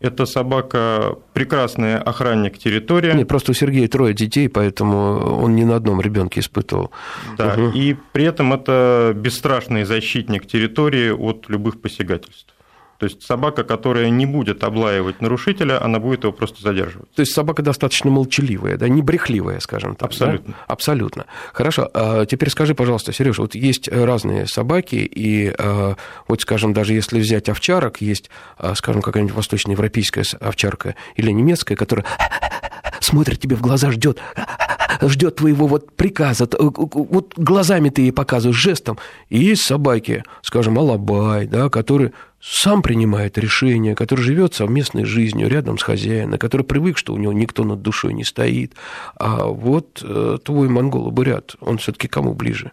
Эта 0.00 0.26
собака 0.26 1.16
прекрасный 1.32 1.96
охранник 1.98 2.58
территории. 2.58 3.12
Нет, 3.14 3.28
просто 3.28 3.52
у 3.52 3.54
Сергея 3.54 3.88
трое 3.88 4.12
детей, 4.12 4.48
поэтому 4.48 5.40
он 5.42 5.54
ни 5.56 5.64
на 5.64 5.76
одном 5.76 6.00
ребенке 6.00 6.40
испытывал. 6.40 6.90
Да, 7.38 7.54
Мгм. 7.56 7.70
и 7.70 7.96
при 8.12 8.24
этом 8.24 8.52
это 8.52 9.12
бесстрашный 9.16 9.84
защитник 9.84 10.46
территории 10.46 11.10
от 11.10 11.48
любых 11.48 11.80
посягательств. 11.80 12.53
То 12.98 13.06
есть 13.06 13.22
собака, 13.22 13.64
которая 13.64 14.08
не 14.10 14.26
будет 14.26 14.62
облаивать 14.64 15.20
нарушителя, 15.20 15.82
она 15.82 15.98
будет 15.98 16.24
его 16.24 16.32
просто 16.32 16.62
задерживать. 16.62 17.10
То 17.12 17.20
есть 17.20 17.32
собака 17.32 17.62
достаточно 17.62 18.10
молчаливая, 18.10 18.76
да, 18.76 18.88
не 18.88 19.02
брехливая, 19.02 19.60
скажем 19.60 19.96
так. 19.96 20.10
да? 20.10 20.26
Абсолютно. 20.26 20.54
Абсолютно. 20.66 21.26
Хорошо. 21.52 21.90
а 21.92 22.26
Теперь 22.26 22.50
скажи, 22.50 22.74
пожалуйста, 22.74 23.12
Сереж, 23.12 23.38
вот 23.38 23.54
есть 23.54 23.88
разные 23.88 24.46
собаки, 24.46 24.96
и 24.96 25.54
а, 25.58 25.96
вот, 26.28 26.40
скажем, 26.42 26.72
даже 26.72 26.94
если 26.94 27.18
взять 27.18 27.48
овчарок, 27.48 28.00
есть, 28.00 28.30
а, 28.56 28.74
скажем, 28.74 29.02
какая-нибудь 29.02 29.34
восточноевропейская 29.34 30.24
овчарка 30.40 30.94
или 31.16 31.30
немецкая, 31.30 31.76
которая 31.76 32.06
смотрит 33.00 33.40
тебе 33.40 33.56
в 33.56 33.60
глаза, 33.60 33.90
ждет, 33.90 34.20
ждет 35.02 35.36
твоего 35.36 35.66
вот 35.66 35.94
приказа, 35.96 36.48
вот 36.58 37.34
глазами 37.36 37.90
ты 37.90 38.02
ей 38.02 38.12
показываешь, 38.12 38.56
жестом. 38.56 38.98
И 39.28 39.38
есть 39.38 39.62
собаки, 39.62 40.24
скажем, 40.42 40.78
алабай, 40.78 41.46
да, 41.46 41.68
который 41.68 42.12
сам 42.46 42.82
принимает 42.82 43.38
решения, 43.38 43.94
который 43.94 44.20
живет 44.20 44.52
совместной 44.54 45.04
жизнью 45.06 45.48
рядом 45.48 45.78
с 45.78 45.82
хозяином, 45.82 46.38
который 46.38 46.62
привык, 46.62 46.98
что 46.98 47.14
у 47.14 47.16
него 47.16 47.32
никто 47.32 47.64
над 47.64 47.80
душой 47.80 48.12
не 48.12 48.22
стоит. 48.24 48.74
А 49.16 49.46
вот 49.46 50.02
э, 50.04 50.36
твой 50.44 50.68
монгол-бурят, 50.68 51.56
он 51.60 51.78
все-таки 51.78 52.06
кому 52.06 52.34
ближе? 52.34 52.72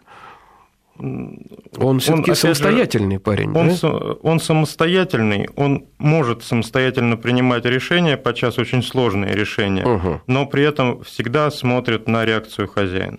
Он 0.98 1.98
все-таки 2.00 2.22
опять 2.32 2.36
же, 2.36 2.40
самостоятельный 2.42 3.18
парень, 3.18 3.50
Он, 3.56 3.70
да? 3.80 3.88
он 4.22 4.40
самостоятельный, 4.40 5.48
он 5.56 5.86
может 5.98 6.44
самостоятельно 6.44 7.16
принимать 7.16 7.64
решения, 7.64 8.18
подчас 8.18 8.58
очень 8.58 8.82
сложные 8.82 9.34
решения, 9.34 9.86
Мгм. 9.86 10.20
но 10.26 10.44
при 10.46 10.64
этом 10.64 11.02
всегда 11.02 11.50
смотрит 11.50 12.08
на 12.08 12.26
реакцию 12.26 12.68
хозяина. 12.68 13.18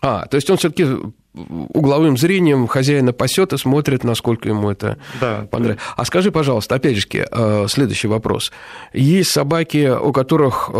А, 0.00 0.24
то 0.26 0.36
есть 0.36 0.48
он 0.48 0.56
все-таки 0.56 0.86
угловым 1.34 2.16
зрением 2.16 2.66
хозяина 2.66 3.12
пасет 3.12 3.52
и 3.52 3.56
смотрит, 3.58 4.04
насколько 4.04 4.48
ему 4.48 4.70
это 4.70 4.98
Да. 5.20 5.46
понравилось. 5.50 5.82
А 5.96 6.04
скажи, 6.04 6.30
пожалуйста, 6.32 6.74
опять 6.74 6.96
же, 6.96 7.06
э, 7.12 7.66
следующий 7.68 8.08
вопрос. 8.08 8.50
Есть 8.92 9.30
собаки, 9.30 9.90
у 9.90 10.12
которых 10.12 10.70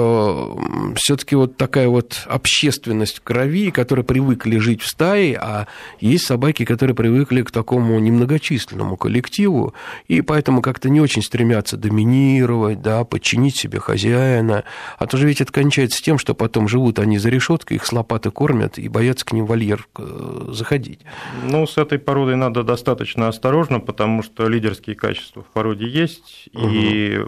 все-таки 0.96 1.36
вот 1.36 1.56
такая 1.56 1.88
вот 1.88 2.22
общественность 2.26 3.18
в 3.18 3.22
крови, 3.22 3.70
которые 3.70 4.04
привыкли 4.04 4.58
жить 4.58 4.82
в 4.82 4.88
стае, 4.88 5.36
а 5.40 5.66
есть 6.00 6.26
собаки, 6.26 6.64
которые 6.64 6.94
привыкли 6.96 7.42
к 7.42 7.50
такому 7.50 7.98
немногочисленному 7.98 8.96
коллективу, 8.96 9.74
и 10.08 10.20
поэтому 10.20 10.62
как-то 10.62 10.88
не 10.90 11.00
очень 11.00 11.22
стремятся 11.22 11.76
доминировать, 11.76 12.82
да, 12.82 13.04
подчинить 13.04 13.56
себе 13.56 13.78
хозяина. 13.78 14.64
А 14.98 15.06
то 15.06 15.16
же 15.16 15.26
ведь 15.26 15.40
это 15.40 15.52
кончается 15.52 16.02
тем, 16.02 16.18
что 16.18 16.34
потом 16.34 16.68
живут 16.68 16.98
они 16.98 17.18
за 17.18 17.28
решеткой, 17.28 17.76
их 17.76 17.86
с 17.86 17.92
лопаты 17.92 18.30
кормят 18.30 18.78
и 18.78 18.88
боятся 18.88 19.24
к 19.24 19.32
ним 19.32 19.46
вольер 19.46 19.86
э, 19.98 20.39
заходить. 20.48 21.00
Ну, 21.44 21.66
с 21.66 21.78
этой 21.78 21.98
породой 21.98 22.36
надо 22.36 22.62
достаточно 22.62 23.28
осторожно, 23.28 23.80
потому 23.80 24.22
что 24.22 24.48
лидерские 24.48 24.96
качества 24.96 25.42
в 25.42 25.46
породе 25.46 25.86
есть, 25.86 26.48
и 26.52 27.20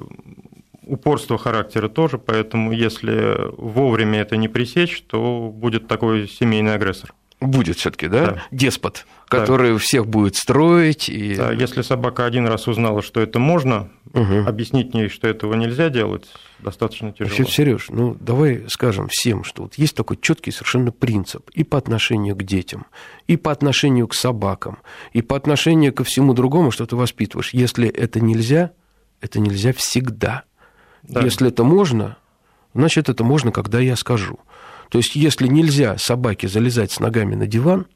упорство 0.84 1.38
характера 1.38 1.88
тоже, 1.88 2.18
поэтому 2.18 2.72
если 2.72 3.36
вовремя 3.56 4.20
это 4.20 4.36
не 4.36 4.48
пресечь, 4.48 5.02
то 5.02 5.50
будет 5.54 5.86
такой 5.88 6.28
семейный 6.28 6.74
агрессор. 6.74 7.12
Будет 7.40 7.76
все-таки, 7.76 8.06
да? 8.06 8.26
Да. 8.26 8.42
Деспот, 8.52 9.04
который 9.26 9.76
всех 9.78 10.06
будет 10.06 10.36
строить. 10.36 11.08
И... 11.08 11.34
Да, 11.34 11.50
если 11.52 11.82
собака 11.82 12.24
один 12.24 12.46
раз 12.46 12.68
узнала, 12.68 13.02
что 13.02 13.20
это 13.20 13.38
можно, 13.40 13.88
Мгм. 14.12 14.46
объяснить 14.46 14.94
ей, 14.94 15.08
что 15.08 15.26
этого 15.26 15.54
нельзя 15.54 15.88
делать, 15.88 16.28
достаточно 16.62 17.12
тяжело. 17.12 17.36
Вообще, 17.36 17.52
Сереж, 17.52 17.88
ну 17.90 18.16
давай 18.18 18.64
скажем 18.68 19.08
всем, 19.08 19.44
что 19.44 19.64
вот 19.64 19.74
есть 19.74 19.96
такой 19.96 20.16
четкий 20.20 20.50
совершенно 20.50 20.92
принцип 20.92 21.50
и 21.50 21.64
по 21.64 21.78
отношению 21.78 22.36
к 22.36 22.42
детям, 22.42 22.86
и 23.26 23.36
по 23.36 23.50
отношению 23.50 24.08
к 24.08 24.14
собакам, 24.14 24.78
и 25.12 25.22
по 25.22 25.36
отношению 25.36 25.92
ко 25.92 26.04
всему 26.04 26.34
другому, 26.34 26.70
что 26.70 26.86
ты 26.86 26.96
воспитываешь. 26.96 27.50
Если 27.52 27.88
это 27.88 28.20
нельзя, 28.20 28.72
это 29.20 29.40
нельзя 29.40 29.72
всегда. 29.72 30.44
Да. 31.02 31.20
Если 31.20 31.48
это 31.48 31.64
можно, 31.64 32.16
значит, 32.74 33.08
это 33.08 33.24
можно, 33.24 33.50
когда 33.50 33.80
я 33.80 33.96
скажу. 33.96 34.38
То 34.88 34.98
есть, 34.98 35.16
если 35.16 35.48
нельзя 35.48 35.96
собаке 35.98 36.48
залезать 36.48 36.92
с 36.92 37.00
ногами 37.00 37.34
на 37.34 37.46
диван, 37.46 37.86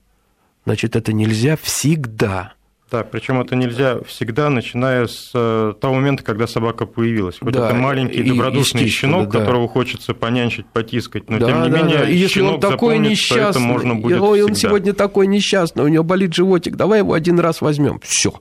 значит, 0.65 0.97
это 0.97 1.13
нельзя 1.13 1.57
всегда. 1.57 2.55
Да, 2.91 3.03
причем 3.03 3.41
это 3.41 3.57
нельзя 3.57 3.99
всегда, 4.07 4.49
начиная 4.49 5.09
с 5.09 5.33
э, 5.35 5.75
того 5.81 5.95
момента, 5.95 6.23
когда 6.23 6.47
собака 6.47 6.87
появилась. 6.87 7.39
Хоть 7.41 7.53
Да, 7.53 7.67
это 7.67 7.75
маленький 7.75 8.21
и- 8.21 8.29
добродушный 8.29 8.87
щенок, 8.89 9.29
да. 9.29 9.41
которого 9.41 9.67
хочется 9.69 10.15
понянчить, 10.15 10.67
потискать, 10.67 11.29
но 11.29 11.39
Да, 11.41 11.47
тем 11.49 11.63
не 11.63 11.69
да, 11.71 11.79
менее 11.83 11.99
да. 11.99 12.09
И 12.09 12.15
если 12.17 12.43
он 12.43 12.61
такой 12.61 12.95
что 12.95 13.03
это 13.03 13.11
несчастный, 13.11 13.63
можно 13.63 13.95
будет 13.97 14.21
ой, 14.21 14.43
он 14.43 14.55
всегда. 14.55 14.69
сегодня 14.69 14.93
такой 14.93 15.27
несчастный, 15.27 15.83
у 15.83 15.89
него 15.89 16.05
болит 16.05 16.33
животик, 16.33 16.77
давай 16.77 17.01
его 17.01 17.13
один 17.15 17.41
раз 17.41 17.61
возьмем. 17.61 17.99
Все. 18.05 18.33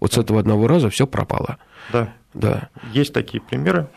Вот 0.00 0.14
с 0.14 0.18
этого 0.18 0.40
одного 0.40 0.68
раза 0.68 0.88
все 0.88 1.06
пропало. 1.06 1.58
Да, 1.92 2.14
Да. 2.32 2.70
есть 2.94 3.12
такие 3.12 3.42
примеры. 3.42 3.88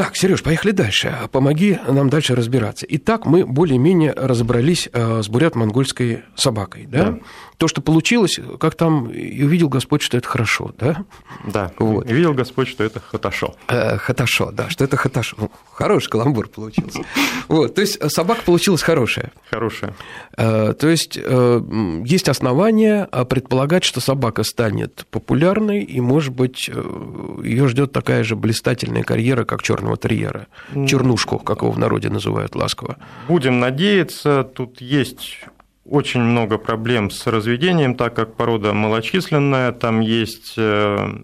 Так, 0.00 0.16
Сереж, 0.16 0.42
поехали 0.42 0.70
дальше. 0.70 1.14
Помоги 1.30 1.78
нам 1.86 2.08
дальше 2.08 2.34
разбираться. 2.34 2.86
Итак, 2.88 3.26
мы 3.26 3.44
более-менее 3.44 4.14
разобрались 4.16 4.88
э, 4.90 5.20
с 5.22 5.28
бурят-монгольской 5.28 6.22
собакой, 6.34 6.86
да? 6.90 7.04
Да. 7.04 7.18
То, 7.58 7.68
что 7.68 7.82
получилось, 7.82 8.40
как 8.58 8.74
там 8.74 9.10
и 9.10 9.42
увидел 9.42 9.68
Господь, 9.68 10.00
что 10.00 10.16
это 10.16 10.26
хорошо, 10.26 10.72
да? 10.78 11.04
Да, 11.44 11.70
Вот. 11.78 12.10
И 12.10 12.14
видел 12.14 12.32
Господь, 12.32 12.68
что 12.68 12.82
это 12.82 13.00
хаташо. 13.00 13.54
Э, 13.68 13.98
Хаташо, 13.98 14.50
да, 14.50 14.70
что 14.70 14.84
это 14.84 14.96
хаташо. 14.96 15.36
Ну, 15.38 15.50
Хороший 15.74 16.08
каламбур 16.08 16.48
получился. 16.48 17.02
Вот, 17.48 17.74
то 17.74 17.82
есть 17.82 17.98
э, 18.00 18.08
собака 18.08 18.40
получилась 18.46 18.80
хорошая. 18.80 19.32
Хорошая. 19.50 19.94
То 20.36 20.88
есть 20.88 21.16
есть 21.16 22.28
основания 22.30 23.06
э, 23.12 23.24
предполагать, 23.26 23.84
что 23.84 24.00
собака 24.00 24.44
станет 24.44 25.04
популярной, 25.10 25.82
и, 25.82 26.00
может 26.00 26.32
быть, 26.32 26.68
ее 26.68 27.68
ждет 27.68 27.92
такая 27.92 28.24
же 28.24 28.36
блистательная 28.36 29.02
карьера, 29.02 29.44
как 29.44 29.62
черного 29.90 29.96
терьера. 29.96 30.46
Чернушку, 30.86 31.38
как 31.38 31.62
его 31.62 31.70
в 31.70 31.78
народе 31.78 32.08
называют 32.08 32.54
ласково. 32.54 32.96
Будем 33.28 33.60
надеяться, 33.60 34.44
тут 34.44 34.80
есть 34.80 35.44
очень 35.84 36.20
много 36.20 36.58
проблем 36.58 37.10
с 37.10 37.26
разведением, 37.26 37.94
так 37.94 38.14
как 38.14 38.34
порода 38.36 38.72
малочисленная, 38.72 39.72
там 39.72 40.00
есть 40.00 40.54
э, 40.56 41.22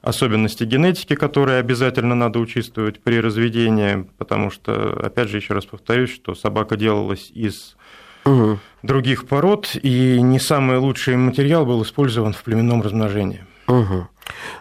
особенности 0.00 0.64
генетики, 0.64 1.14
которые 1.14 1.58
обязательно 1.58 2.14
надо 2.14 2.38
учитывать 2.38 3.00
при 3.00 3.20
разведении, 3.20 4.06
потому 4.18 4.50
что, 4.50 4.98
опять 5.04 5.28
же, 5.28 5.36
еще 5.36 5.54
раз 5.54 5.66
повторюсь, 5.66 6.14
что 6.14 6.34
собака 6.34 6.76
делалась 6.76 7.30
из 7.34 7.76
угу. 8.24 8.58
других 8.82 9.26
пород, 9.26 9.76
и 9.82 10.20
не 10.22 10.40
самый 10.40 10.78
лучший 10.78 11.16
материал 11.16 11.66
был 11.66 11.82
использован 11.82 12.32
в 12.32 12.42
племенном 12.42 12.82
размножении. 12.82 13.44
Угу. 13.68 14.08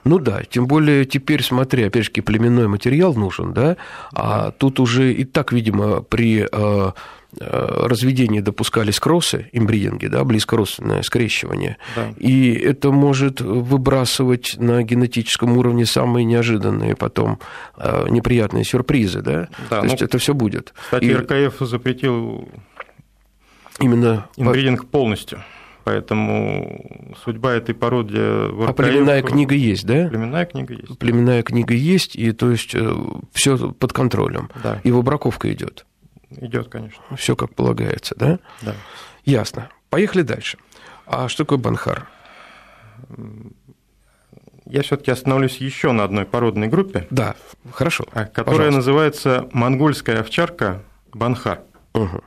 Ну 0.03 0.19
да, 0.19 0.43
тем 0.43 0.67
более 0.67 1.05
теперь, 1.05 1.43
смотри, 1.43 1.83
опять 1.83 2.05
же, 2.05 2.11
племенной 2.11 2.67
материал 2.67 3.13
нужен, 3.13 3.53
да, 3.53 3.77
а 4.13 4.45
да. 4.45 4.51
тут 4.51 4.79
уже 4.79 5.13
и 5.13 5.23
так, 5.23 5.51
видимо, 5.51 6.01
при 6.01 6.47
э, 6.51 6.91
э, 7.39 7.87
разведении 7.87 8.39
допускались 8.39 8.99
кроссы, 8.99 9.49
имбридинги, 9.51 10.07
да, 10.07 10.23
близкородственное 10.23 11.03
скрещивание, 11.03 11.77
да. 11.95 12.13
и 12.17 12.53
это 12.53 12.91
может 12.91 13.41
выбрасывать 13.41 14.55
на 14.57 14.83
генетическом 14.83 15.57
уровне 15.57 15.85
самые 15.85 16.25
неожиданные 16.25 16.95
потом 16.95 17.39
э, 17.77 18.07
неприятные 18.09 18.63
сюрпризы, 18.63 19.21
да, 19.21 19.49
да 19.69 19.81
то 19.81 19.83
ну, 19.83 19.91
есть 19.91 20.01
это 20.01 20.17
все 20.17 20.33
будет. 20.33 20.73
Кстати, 20.85 21.05
и... 21.05 21.13
РКФ 21.13 21.59
запретил 21.59 22.49
именно 23.79 24.27
имбридинг 24.37 24.87
полностью. 24.87 25.43
Поэтому 25.83 27.15
судьба 27.23 27.53
этой 27.53 27.73
породы... 27.73 28.17
А 28.17 28.73
племенная 28.73 29.21
книга 29.23 29.55
есть, 29.55 29.85
да? 29.85 30.07
Племенная 30.09 30.45
книга 30.45 30.73
есть. 30.73 30.99
Племенная 30.99 31.43
книга 31.43 31.73
есть, 31.73 32.15
и 32.15 32.31
то 32.31 32.51
есть 32.51 32.75
э, 32.75 32.95
все 33.33 33.71
под 33.71 33.93
контролем. 33.93 34.49
Да. 34.63 34.79
И 34.83 34.91
выбраковка 34.91 35.51
идет. 35.51 35.85
Идет, 36.37 36.69
конечно. 36.69 37.01
Все 37.17 37.35
как 37.35 37.55
полагается, 37.55 38.15
да? 38.17 38.39
Да. 38.61 38.75
Ясно. 39.25 39.69
Поехали 39.89 40.21
дальше. 40.21 40.57
А 41.05 41.27
что 41.27 41.43
такое 41.43 41.57
банхар? 41.57 42.07
Я 44.65 44.83
все-таки 44.83 45.11
остановлюсь 45.11 45.57
еще 45.57 45.91
на 45.91 46.03
одной 46.03 46.25
породной 46.25 46.67
группе. 46.67 47.05
Да, 47.09 47.35
хорошо. 47.73 48.05
А, 48.13 48.25
которая 48.25 48.69
Пожалуйста. 48.69 48.75
называется 48.77 49.49
монгольская 49.51 50.21
овчарка 50.21 50.83
банхар. 51.11 51.61
Угу. 51.93 52.21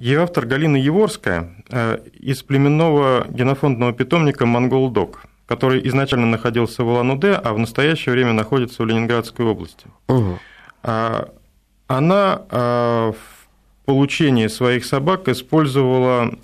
Ее 0.00 0.22
автор 0.22 0.46
Галина 0.46 0.78
Еворская 0.78 1.50
э, 1.68 1.98
из 2.14 2.42
племенного 2.42 3.26
генофондного 3.28 3.92
питомника 3.92 4.46
«Монгол-Дог», 4.46 5.24
который 5.44 5.86
изначально 5.88 6.24
находился 6.24 6.84
в 6.84 6.88
Улан-Удэ, 6.88 7.34
а 7.34 7.52
в 7.52 7.58
настоящее 7.58 8.14
время 8.14 8.32
находится 8.32 8.82
в 8.82 8.86
Ленинградской 8.86 9.44
области. 9.44 9.88
Угу. 10.08 10.38
Она 10.82 12.42
э, 12.50 13.12
в 13.12 13.84
получении 13.84 14.46
своих 14.46 14.86
собак 14.86 15.28
использовала 15.28 16.34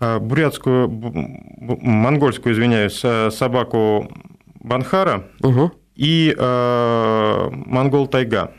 э, 0.00 0.18
бурятскую, 0.18 0.90
монгольскую, 0.90 2.54
извиняюсь, 2.54 3.02
собаку 3.34 4.12
Банхара 4.60 5.28
угу. 5.40 5.72
и 5.96 6.36
монгол 6.36 8.06
Тайга, 8.06 8.52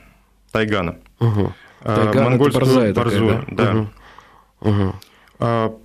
Тайгана. 0.51 0.95
Угу. 1.19 1.53
Тайган 1.85 2.23
монгольскую 2.23 2.65
борзая 2.65 2.93
борзую. 2.93 3.39
Такая, 3.41 3.55
да? 3.55 3.73
да. 3.73 3.79
Угу. 4.61 4.69
Угу. 4.69 4.95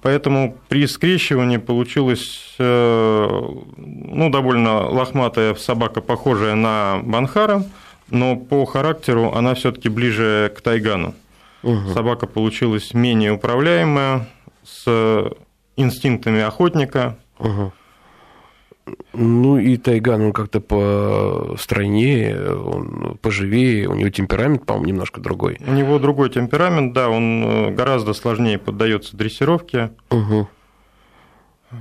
Поэтому 0.02 0.56
при 0.68 0.86
скрещивании 0.86 1.56
получилась 1.56 2.54
э, 2.58 3.42
ну, 3.76 4.30
довольно 4.30 4.88
лохматая 4.88 5.54
собака, 5.56 6.00
похожая 6.00 6.54
на 6.54 7.00
Банхара, 7.02 7.64
но 8.10 8.36
по 8.36 8.64
характеру 8.64 9.32
она 9.32 9.54
все-таки 9.54 9.88
ближе 9.88 10.52
к 10.56 10.60
Тайгану. 10.60 11.14
Угу. 11.64 11.90
Собака 11.92 12.26
получилась 12.26 12.94
менее 12.94 13.32
управляемая, 13.32 14.28
с 14.64 15.32
инстинктами 15.76 16.40
охотника. 16.40 17.16
Угу. 17.38 17.72
Ну 19.12 19.58
и 19.58 19.76
Тайган, 19.76 20.22
он 20.22 20.32
как-то 20.32 20.60
по 20.60 21.56
стройнее, 21.58 22.54
он 22.56 23.18
поживее, 23.20 23.88
у 23.88 23.94
него 23.94 24.10
темперамент, 24.10 24.66
по-моему, 24.66 24.88
немножко 24.88 25.20
другой. 25.20 25.58
У 25.66 25.72
него 25.72 25.98
другой 25.98 26.30
темперамент, 26.30 26.92
да, 26.92 27.08
он 27.08 27.44
э, 27.44 27.70
гораздо 27.70 28.14
сложнее 28.14 28.58
поддается 28.58 29.16
дрессировке. 29.16 29.90
Угу. 30.10 30.48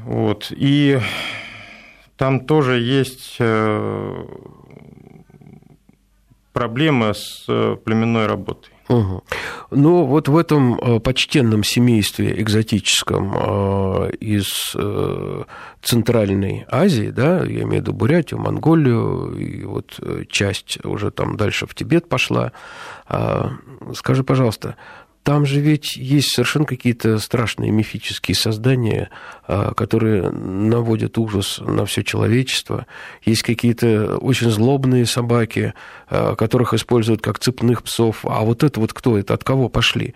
Вот. 0.06 0.52
И 0.52 1.00
там 2.18 2.42
тоже 2.42 2.80
есть 2.80 3.38
э, 3.40 4.26
проблемы 6.54 7.14
с 7.14 7.46
э, 7.48 7.78
племенной 7.84 8.28
работой. 8.28 8.74
Угу. 8.90 9.24
Ну, 9.72 10.06
вот 10.06 10.28
в 10.28 10.36
этом 10.36 10.80
э, 10.80 11.00
почтенном 11.00 11.64
семействе 11.64 12.42
экзотическом 12.42 13.34
э, 13.36 14.12
из 14.20 14.74
э, 14.76 15.44
Центральной 15.84 16.66
Азии, 16.68 17.12
да, 17.12 17.46
я 17.46 17.62
имею 17.62 17.68
в 17.68 17.74
виду 17.74 17.94
Бурятию, 17.94 18.40
Монголию, 18.40 19.36
и 19.38 19.64
вот 19.64 20.00
часть 20.30 20.84
уже 20.84 21.12
там 21.12 21.38
дальше 21.38 21.68
в 21.68 21.76
Тибет 21.76 22.10
пошла. 22.10 22.52
А, 23.08 23.52
скажи, 23.94 24.24
пожалуйста, 24.24 24.76
там 25.30 25.46
же 25.46 25.60
ведь 25.60 25.96
есть 25.96 26.34
совершенно 26.34 26.66
какие-то 26.66 27.20
страшные 27.20 27.70
мифические 27.70 28.34
создания, 28.34 29.12
а, 29.46 29.76
которые 29.76 30.32
наводят 30.32 31.20
ужас 31.20 31.60
на 31.64 31.86
все 31.86 32.04
человечество. 32.04 32.88
Есть 33.24 33.44
какие-то 33.44 34.18
очень 34.18 34.50
злобные 34.50 35.06
собаки, 35.06 35.76
а, 36.10 36.34
которых 36.34 36.74
используют 36.74 37.22
как 37.22 37.38
цепных 37.38 37.84
псов. 37.84 38.26
А 38.26 38.42
вот 38.44 38.64
это 38.64 38.80
вот 38.80 38.92
кто 38.92 39.20
это? 39.20 39.36
От 39.36 39.44
кого 39.44 39.70
пошли? 39.70 40.16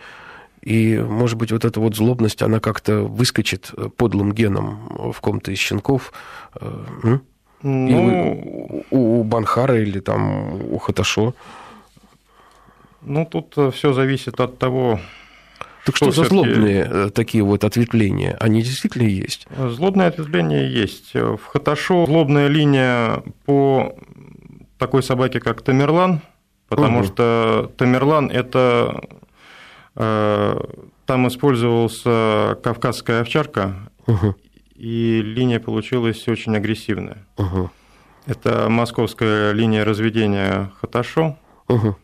И, 0.64 0.98
может 0.98 1.38
быть, 1.38 1.52
вот 1.52 1.64
эта 1.64 1.80
вот 1.80 1.96
злобность, 1.96 2.42
она 2.42 2.60
как-то 2.60 3.02
выскочит 3.02 3.72
подлым 3.98 4.32
геном 4.32 5.14
в 5.14 5.22
ком-то 5.22 5.52
из 5.52 5.60
щенков. 5.60 6.12
Ну... 6.60 7.22
И 7.62 8.84
у, 8.90 9.20
у 9.20 9.24
Банхара 9.24 9.80
или 9.80 10.00
там 10.00 10.74
у 10.74 10.80
Хаташо. 10.80 11.36
Ну, 13.06 13.26
тут 13.26 13.54
э, 13.58 13.72
все 13.72 13.94
зависит 13.94 14.40
от 14.40 14.58
того, 14.60 15.00
так 15.86 15.96
что, 15.98 16.12
что 16.12 16.24
за 16.24 16.30
злобные 16.30 16.88
э, 16.90 17.10
такие 17.10 17.44
вот 17.44 17.64
ответвления? 17.64 18.38
Они 18.40 18.62
действительно 18.62 19.08
есть? 19.08 19.48
Злобные 19.58 20.08
ответвления 20.08 20.68
есть. 20.68 21.14
В 21.14 21.40
Хаташо 21.46 22.06
злобная 22.06 22.48
линия 22.48 23.24
по 23.46 23.96
такой 24.78 25.04
собаке, 25.04 25.40
как 25.40 25.62
Тамерлан, 25.62 26.22
потому 26.70 27.00
угу. 27.00 27.08
что 27.08 27.72
Тамерлан– 27.78 28.30
это 28.34 29.02
э, 29.96 30.60
там 31.06 31.28
использовался 31.28 32.58
кавказская 32.64 33.22
овчарка, 33.22 33.76
угу. 34.08 34.36
и 34.76 35.22
линия 35.22 35.60
получилась 35.60 36.28
очень 36.28 36.56
агрессивная. 36.56 37.26
Угу. 37.38 37.70
Это 38.26 38.70
московская 38.70 39.52
линия 39.52 39.84
разведения 39.84 40.72
Хаташо. 40.80 41.38
Угу. 41.68 41.98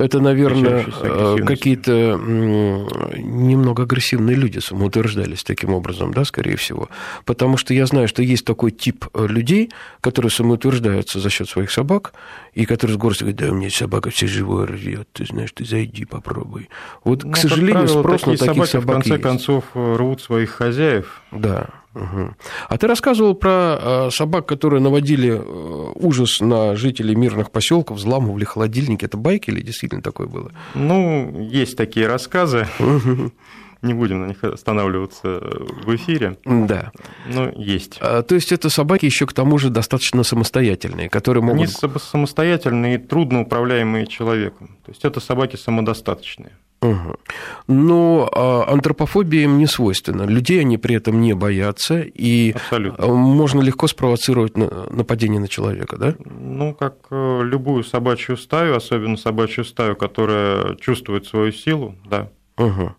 Это, 0.00 0.18
наверное, 0.18 0.86
э, 1.02 1.36
какие-то 1.44 2.18
немного 2.18 3.82
агрессивные 3.82 4.34
люди 4.34 4.58
самоутверждались 4.58 5.44
таким 5.44 5.74
образом, 5.74 6.12
да, 6.12 6.24
скорее 6.24 6.56
всего. 6.56 6.88
Потому 7.26 7.58
что 7.58 7.74
я 7.74 7.84
знаю, 7.84 8.08
что 8.08 8.22
есть 8.22 8.46
такой 8.46 8.70
тип 8.70 9.04
э, 9.12 9.26
людей, 9.26 9.70
которые 10.00 10.30
самоутверждаются 10.30 11.20
за 11.20 11.28
счет 11.28 11.48
своих 11.48 11.70
собак, 11.70 12.14
и 12.54 12.64
которые 12.64 12.94
с 12.94 12.98
горстью 12.98 13.26
говорят, 13.26 13.40
да, 13.40 13.52
у 13.52 13.54
меня 13.54 13.70
собака 13.70 14.10
все 14.10 14.26
живое 14.26 14.66
рвет, 14.66 15.06
ты 15.12 15.26
знаешь, 15.26 15.50
ты 15.54 15.64
зайди, 15.66 16.06
попробуй. 16.06 16.70
Вот, 17.04 17.24
ну, 17.24 17.32
к 17.32 17.36
сожалению, 17.36 17.74
правило, 17.74 18.00
спрос 18.00 18.20
такие 18.22 18.32
на 18.32 18.38
таких 18.38 18.66
собаки 18.66 18.70
собак 18.70 18.84
в 18.84 18.92
конце 18.92 19.10
есть. 19.10 19.22
концов 19.22 19.64
рвут 19.74 20.22
своих 20.22 20.50
хозяев. 20.50 21.19
Да. 21.32 21.68
Угу. 21.94 22.34
А 22.68 22.78
ты 22.78 22.86
рассказывал 22.86 23.34
про 23.34 23.78
э, 23.80 24.10
собак, 24.12 24.46
которые 24.46 24.80
наводили 24.80 25.32
э, 25.32 25.92
ужас 25.96 26.40
на 26.40 26.76
жителей 26.76 27.16
мирных 27.16 27.50
поселков, 27.50 27.98
взламывали 27.98 28.44
холодильники. 28.44 29.04
Это 29.04 29.16
байки 29.16 29.50
или 29.50 29.60
действительно 29.60 30.02
такое 30.02 30.28
было? 30.28 30.52
Ну, 30.74 31.40
есть 31.40 31.76
такие 31.76 32.06
рассказы. 32.06 32.68
Не 33.82 33.94
будем 33.94 34.20
на 34.20 34.26
них 34.26 34.44
останавливаться 34.44 35.40
в 35.40 35.96
эфире. 35.96 36.36
Да. 36.44 36.92
Но 37.26 37.48
есть. 37.56 37.96
А, 38.02 38.22
то 38.22 38.34
есть 38.34 38.52
это 38.52 38.68
собаки 38.68 39.06
еще 39.06 39.26
к 39.26 39.32
тому 39.32 39.56
же 39.56 39.70
достаточно 39.70 40.22
самостоятельные, 40.22 41.08
которые 41.08 41.42
могут... 41.42 41.60
Они 41.82 41.92
самостоятельные 41.98 42.96
и 42.96 42.98
трудно 42.98 43.40
управляемые 43.40 44.06
человеком. 44.06 44.76
То 44.84 44.90
есть 44.90 45.04
это 45.06 45.18
собаки 45.18 45.56
самодостаточные. 45.56 46.52
Угу. 46.82 47.16
Но 47.66 48.30
а, 48.32 48.72
антропофобия 48.72 49.44
им 49.44 49.58
не 49.58 49.66
свойственна. 49.66 50.22
Людей 50.22 50.60
они 50.60 50.78
при 50.78 50.94
этом 50.94 51.20
не 51.20 51.34
боятся, 51.34 52.00
и 52.00 52.52
Абсолютно. 52.52 53.06
можно 53.06 53.60
легко 53.60 53.86
спровоцировать 53.86 54.56
нападение 54.56 55.40
на 55.40 55.48
человека, 55.48 55.96
да? 55.98 56.14
Ну, 56.24 56.74
как 56.74 56.96
э, 57.10 57.42
любую 57.44 57.84
собачью 57.84 58.38
стаю, 58.38 58.76
особенно 58.76 59.18
собачью 59.18 59.64
стаю, 59.66 59.94
которая 59.94 60.74
чувствует 60.76 61.26
свою 61.26 61.52
силу, 61.52 61.96
да. 62.06 62.30
Угу. 62.56 62.94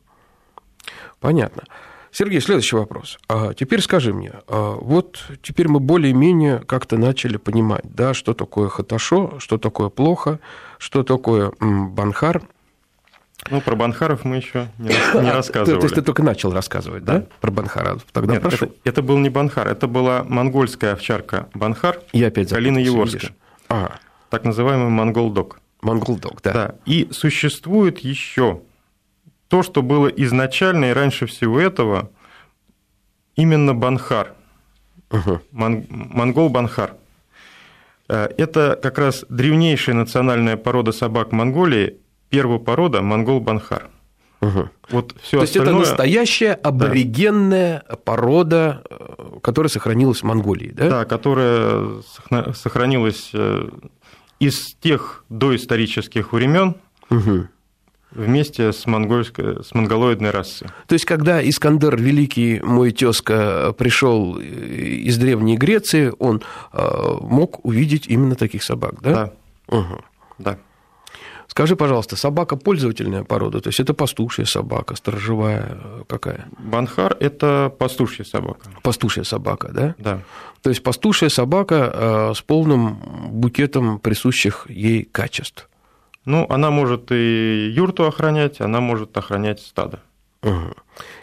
Понятно. 1.19 1.63
Сергей, 2.11 2.41
следующий 2.41 2.75
вопрос. 2.75 3.17
А 3.29 3.53
теперь 3.55 3.81
скажи 3.81 4.13
мне, 4.13 4.33
а 4.47 4.75
вот 4.75 5.23
теперь 5.41 5.69
мы 5.69 5.79
более-менее 5.79 6.59
как-то 6.59 6.97
начали 6.97 7.37
понимать, 7.37 7.85
да, 7.85 8.13
что 8.13 8.33
такое 8.35 8.69
хаташо, 8.69 9.39
что 9.39 9.57
такое 9.57 9.89
плохо, 9.89 10.39
что 10.77 11.03
такое 11.03 11.51
банхар– 11.59 12.43
ну, 13.49 13.59
про 13.61 13.75
Банхаров 13.75 14.23
мы 14.23 14.37
еще 14.37 14.67
не, 14.77 14.89
не 15.21 15.31
рассказывали. 15.31 15.79
То 15.79 15.85
есть 15.85 15.95
ты 15.95 16.01
только 16.01 16.23
начал 16.23 16.51
рассказывать, 16.53 17.03
да, 17.03 17.25
про 17.41 17.51
Банхара? 17.51 17.97
Тогда 18.11 18.33
Нет, 18.33 18.41
прошу. 18.43 18.65
Это, 18.65 18.75
это 18.85 19.01
был 19.01 19.17
не 19.17 19.29
Банхар, 19.29 19.67
это 19.67 19.87
была 19.87 20.23
монгольская 20.23 20.93
овчарка 20.93 21.49
Банхар. 21.53 21.99
Я 22.13 22.27
опять 22.27 22.49
Галина 22.51 22.77
Еворская. 22.77 23.31
А. 23.69 23.93
Так 24.29 24.43
называемый 24.45 24.89
монгол-дог. 24.89 25.59
Монгол-дог, 25.81 26.41
да. 26.43 26.53
Да. 26.53 26.75
И 26.85 27.07
существует 27.11 27.99
еще 27.99 28.61
то, 29.47 29.63
что 29.63 29.81
было 29.81 30.07
изначально 30.07 30.85
и 30.91 30.93
раньше 30.93 31.25
всего 31.25 31.59
этого, 31.59 32.09
именно 33.35 33.73
банхар, 33.73 34.33
Угу. 35.09 35.41
мон- 35.51 35.85
монгол-банхар. 35.89 36.93
Э, 38.07 38.29
Это 38.37 38.79
как 38.81 38.97
раз 38.97 39.25
древнейшая 39.29 39.95
национальная 39.95 40.55
порода 40.55 40.91
собак 40.93 41.31
Монголии, 41.33 41.97
первая 42.31 42.57
порода 42.59 43.01
монгол-банхар. 43.03 43.89
Угу. 44.41 44.69
Вот 44.89 45.15
все 45.21 45.37
То 45.37 45.43
есть 45.43 45.55
это 45.55 45.65
остальное... 45.65 45.85
настоящая 45.85 46.53
аборигенная 46.53 47.83
порода, 48.05 48.81
э, 48.89 49.37
которая 49.43 49.69
сохранилась 49.69 50.21
в 50.21 50.23
Монголии, 50.23 50.71
да? 50.73 50.89
Да, 50.89 51.05
которая 51.05 52.01
сохранилась 52.55 53.29
э, 53.33 53.69
из 54.39 54.73
тех 54.79 55.25
доисторических 55.29 56.33
времен 56.33 56.75
Мгм. 57.11 57.49
вместе 58.11 58.73
с, 58.73 58.87
монгольской, 58.87 59.63
с 59.63 59.75
монголоидной 59.75 60.31
расой. 60.31 60.69
То 60.87 60.93
есть, 60.93 61.05
когда 61.05 61.47
Искандер 61.47 61.95
Великий, 61.97 62.59
мой 62.61 62.91
тезка, 62.91 63.73
пришел 63.77 64.39
из 64.39 65.17
Древней 65.19 65.57
Греции, 65.57 66.11
он 66.17 66.41
э, 66.73 66.87
мог 67.21 67.63
увидеть 67.63 68.07
именно 68.07 68.33
таких 68.35 68.63
собак, 68.63 68.95
да? 69.03 69.11
Да, 69.67 69.77
Мгм. 69.77 70.01
да. 70.39 70.57
Скажи, 71.51 71.75
пожалуйста, 71.75 72.15
собака 72.15 72.55
пользовательная 72.55 73.25
порода, 73.25 73.59
то 73.59 73.67
есть 73.67 73.81
это 73.81 73.93
пастушья 73.93 74.45
собака, 74.45 74.95
сторожевая 74.95 75.77
э, 75.83 76.03
какая? 76.07 76.47
Банхар– 76.57 77.17
это 77.19 77.69
пастушья 77.77 78.23
собака. 78.23 78.69
Пастушья 78.83 79.23
собака, 79.23 79.69
да? 79.73 79.95
Да. 79.97 80.21
То 80.61 80.69
есть 80.69 80.81
пастушья 80.81 81.27
собака 81.27 81.91
э, 81.93 82.33
с 82.37 82.41
полным 82.41 83.01
букетом 83.31 83.99
присущих 83.99 84.65
ей 84.69 85.03
качеств. 85.03 85.67
Ну, 86.23 86.47
она 86.49 86.71
может 86.71 87.11
и 87.11 87.69
юрту 87.75 88.05
охранять, 88.05 88.61
она 88.61 88.79
может 88.79 89.17
охранять 89.17 89.59
стадо. 89.59 89.99
Мгм. 90.43 90.73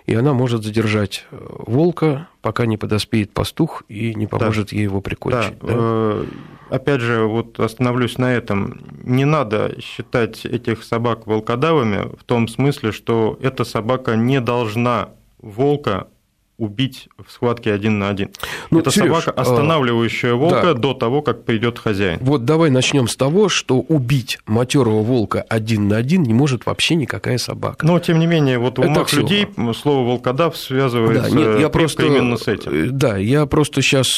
И 0.07 0.15
она 0.15 0.33
может 0.33 0.63
задержать 0.63 1.27
э, 1.31 1.37
волка, 1.67 2.29
пока 2.41 2.67
не 2.67 2.77
подоспеет 2.77 3.33
пастух 3.33 3.83
и 3.89 4.15
не 4.15 4.27
поможет 4.27 4.73
ей 4.73 4.85
его 4.85 4.99
Да, 4.99 5.03
прикончить. 5.03 5.59
да? 5.61 5.67
э, 5.71 6.25
опять 6.71 7.01
же, 7.01 7.25
вот 7.25 7.59
остановлюсь 7.59 8.17
на 8.17 8.33
этом. 8.33 8.81
Не 9.03 9.25
надо 9.25 9.75
считать 9.81 10.47
этих 10.47 10.85
собак 10.85 11.27
волкодавами 11.27 12.17
в 12.17 12.25
том 12.25 12.47
смысле, 12.49 12.93
что 12.93 13.39
эта 13.43 13.65
собака 13.65 14.15
не 14.17 14.41
должна 14.41 15.11
волка 15.41 16.07
убить 16.59 17.09
в 17.25 17.31
схватке 17.31 17.73
один 17.73 17.99
на 18.01 18.09
один. 18.09 18.31
Ну, 18.71 18.81
Это 18.81 18.91
Серёж, 18.91 19.23
собака, 19.25 19.31
а, 19.31 19.43
останавливающая 19.43 20.35
волка 20.35 20.63
да. 20.63 20.75
до 20.75 20.93
того, 20.93 21.23
как 21.23 21.45
придет 21.45 21.79
хозяин. 21.79 22.19
Вот 22.21 22.45
давай 22.45 22.71
начнем 22.71 23.07
с 23.07 23.15
того, 23.17 23.49
что 23.49 23.79
убить 23.79 24.39
матерого 24.47 25.03
волка 25.03 25.45
один 25.49 25.87
на 25.89 25.97
один 25.97 26.25
не 26.25 26.35
может 26.35 26.67
вообще 26.67 26.97
никакая 26.97 27.39
собака. 27.39 27.87
Но, 27.87 27.99
тем 28.01 28.19
не 28.19 28.27
менее, 28.27 28.59
вот 28.59 28.79
в 28.79 28.83
Это 28.83 28.91
умах 28.91 29.13
людей 29.13 29.47
слово 29.77 30.07
волкодав 30.09 30.57
связывается 30.57 31.31
Да, 31.31 31.37
нет, 31.37 31.61
я 31.61 31.69
просто, 31.69 32.05
именно 32.05 32.37
с 32.37 32.49
этим. 32.49 32.73
э, 32.73 32.87
Да, 32.91 33.17
я 33.17 33.47
просто 33.47 33.81
сейчас 33.81 34.09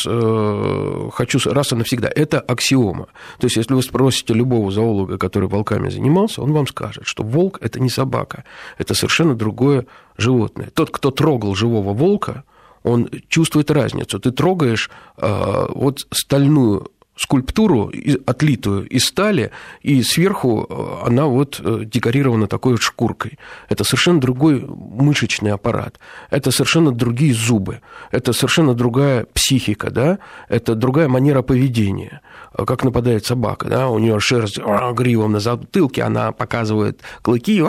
хочу 1.15 1.39
с- 1.39 1.47
раз 1.47 1.73
и 1.73 1.77
навсегда. 1.77 2.11
Это 2.15 2.41
аксиома. 2.41 3.07
То 3.39 3.47
есть, 3.47 3.57
если 3.57 3.75
вы 3.75 3.83
спросите 3.83 4.33
любого 4.33 4.71
зоолога, 4.71 5.19
который 5.19 5.49
волками 5.49 5.91
занимался, 5.91 6.43
он 6.43 6.53
вам 6.53 6.67
скажет, 6.67 7.03
что 7.07 7.23
волк– 7.23 7.59
это 7.61 7.81
не 7.81 7.91
собака, 7.91 8.45
это 8.79 8.95
совершенно 8.95 9.35
другое 9.35 9.85
животное. 10.21 10.71
Тот, 10.75 10.91
кто 10.91 11.11
трогал 11.11 11.55
живого 11.55 11.93
волка, 11.93 12.45
он 12.83 13.09
чувствует 13.29 13.71
разницу. 13.71 14.19
Ты 14.19 14.31
трогаешь 14.31 14.91
э, 15.17 15.67
вот 15.75 16.07
стальную 16.11 16.91
скульптуру, 17.21 17.93
отлитую 18.27 18.89
из 18.89 19.05
стали, 19.05 19.51
и 19.83 20.03
сверху 20.03 20.67
э, 20.69 21.07
она 21.07 21.27
вот 21.27 21.61
э, 21.63 21.83
декорирована 21.85 22.47
такой 22.47 22.73
вот 22.73 22.83
шкуркой. 22.83 23.39
Это 23.69 23.85
совершенно 23.85 24.21
другой 24.21 24.65
мышечный 24.67 25.53
аппарат, 25.53 25.99
это 26.31 26.51
совершенно 26.51 26.93
другие 26.93 27.35
зубы, 27.35 27.83
это 28.11 28.33
совершенно 28.33 28.73
другая 28.73 29.27
психика, 29.35 29.91
да, 29.91 30.19
это 30.49 30.75
другая 30.75 31.09
манера 31.09 31.43
поведения. 31.43 32.23
Э, 32.55 32.65
как 32.65 32.85
нападает 32.85 33.27
собака, 33.27 33.69
да, 33.69 33.89
у 33.91 33.99
нее 33.99 34.19
шерсть 34.19 34.59
а, 34.59 34.93
гривом 34.93 35.33
на 35.33 35.41
затылке, 35.41 36.03
она 36.03 36.33
показывает 36.33 37.03
клыки, 37.21 37.63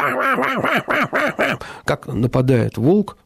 как 1.83 2.07
нападает 2.07 2.77
волк, 2.77 3.17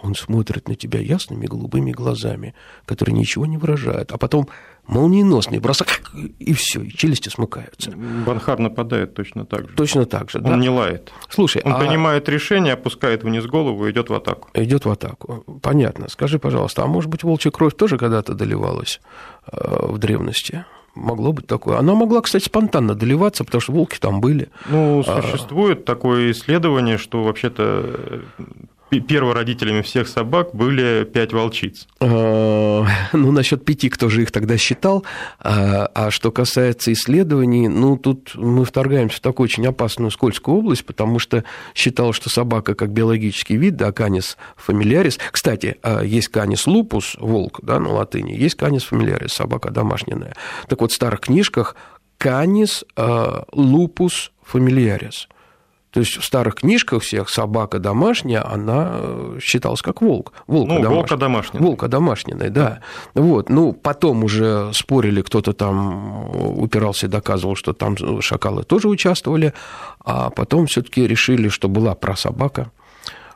он 0.00 0.14
смотрит 0.14 0.68
на 0.68 0.76
тебя 0.76 1.00
ясными 1.00 1.46
голубыми 1.46 1.90
глазами, 1.90 2.54
которые 2.86 3.16
ничего 3.16 3.46
не 3.46 3.56
выражают, 3.56 4.12
а 4.12 4.18
потом 4.18 4.48
молниеносный 4.88 5.60
бросок, 5.60 5.88
и 6.38 6.52
все, 6.54 6.80
и 6.82 6.90
челюсти 6.90 7.28
смыкаются. 7.28 7.92
Банхар 7.92 8.58
нападает 8.58 9.14
точно 9.14 9.44
так 9.44 9.68
же. 9.68 9.76
Точно 9.76 10.04
так 10.06 10.30
же, 10.30 10.38
Он 10.38 10.44
да? 10.44 10.56
не 10.56 10.68
лает. 10.70 11.12
Слушай, 11.28 11.62
Он 11.64 11.74
а 11.74 11.78
принимает 11.78 12.28
решение, 12.28 12.72
опускает 12.72 13.22
вниз 13.22 13.46
голову 13.46 13.86
и 13.86 13.90
идет 13.92 14.08
в 14.10 14.14
атаку. 14.14 14.48
идет 14.54 14.84
в 14.86 14.90
атаку. 14.90 15.44
Понятно. 15.62 16.08
Скажи, 16.08 16.38
пожалуйста, 16.38 16.82
а 16.82 16.86
может 16.86 17.10
быть, 17.10 17.22
волчья 17.22 17.50
кровь 17.50 17.74
тоже 17.76 17.98
когда-то 17.98 18.34
доливалась 18.34 19.00
э, 19.52 19.86
в 19.86 19.98
древности? 19.98 20.64
Могло 20.94 21.32
быть 21.32 21.46
такое. 21.46 21.76
Она 21.78 21.94
могла, 21.94 22.22
кстати, 22.22 22.44
спонтанно 22.44 22.94
доливаться, 22.96 23.44
потому 23.44 23.60
что 23.60 23.72
волки 23.72 23.98
там 24.00 24.20
были. 24.20 24.48
Ну, 24.68 25.04
А. 25.06 25.22
существует 25.22 25.84
такое 25.84 26.32
исследование, 26.32 26.98
что 26.98 27.22
вообще-то 27.22 27.62
э, 27.84 28.20
первородителями 28.90 29.82
всех 29.82 30.08
собак 30.08 30.54
были 30.54 31.04
пять 31.04 31.32
волчиц. 31.32 31.86
Э, 32.00 32.84
Ну, 33.12 33.32
насчет 33.32 33.64
пяти, 33.64 33.88
кто 33.88 34.08
же 34.08 34.22
их 34.22 34.30
тогда 34.30 34.56
считал. 34.56 35.04
А 35.40 35.90
а 35.94 36.10
что 36.10 36.30
касается 36.30 36.92
исследований, 36.92 37.68
ну, 37.68 37.96
тут 37.96 38.34
мы 38.34 38.64
вторгаемся 38.64 39.18
в 39.18 39.20
такую 39.20 39.44
очень 39.44 39.66
опасную 39.66 40.10
скользкую 40.10 40.58
область, 40.58 40.84
потому 40.84 41.18
что 41.18 41.44
считал, 41.74 42.12
что 42.12 42.30
собака 42.30 42.74
как 42.74 42.90
биологический 42.90 43.56
вид, 43.56 43.76
да, 43.76 43.92
канис 43.92 44.36
фамилиарис. 44.56 45.18
Кстати, 45.32 45.76
а, 45.82 46.02
есть 46.02 46.28
канис 46.28 46.66
лупус, 46.66 47.16
волк, 47.18 47.60
да, 47.62 47.78
на 47.78 47.90
латыни, 47.90 48.32
есть 48.32 48.54
канис 48.54 48.84
фамилиарис, 48.84 49.32
собака 49.32 49.70
домашняя. 49.70 50.34
Так 50.68 50.80
вот, 50.80 50.92
в 50.92 50.94
старых 50.94 51.20
книжках 51.20 51.76
канис 52.16 52.84
лупус 53.52 54.32
фамилиарис. 54.42 55.28
То 55.98 56.02
есть 56.02 56.16
в 56.16 56.24
старых 56.24 56.54
книжках 56.54 57.02
всех 57.02 57.28
собака 57.28 57.80
домашняя, 57.80 58.48
она 58.48 58.90
э, 58.92 59.38
считалась 59.42 59.82
как 59.82 60.00
волк. 60.00 60.32
Волк 60.46 60.68
Ну, 60.68 60.88
волка 60.88 61.16
домашняя. 61.16 61.60
Волка 61.60 61.88
домашняя, 61.88 62.36
да. 62.50 62.82
Вот. 63.14 63.48
Ну, 63.48 63.72
потом 63.72 64.22
уже 64.22 64.70
спорили, 64.74 65.22
кто-то 65.22 65.52
там 65.54 66.30
упирался 66.60 67.06
и 67.06 67.08
доказывал, 67.08 67.56
что 67.56 67.72
там 67.72 67.96
шакалы 68.20 68.62
тоже 68.62 68.86
участвовали, 68.86 69.54
а 70.04 70.30
потом 70.30 70.68
все-таки 70.68 71.04
решили, 71.04 71.48
что 71.48 71.68
была 71.68 71.96
прасобака. 71.96 72.70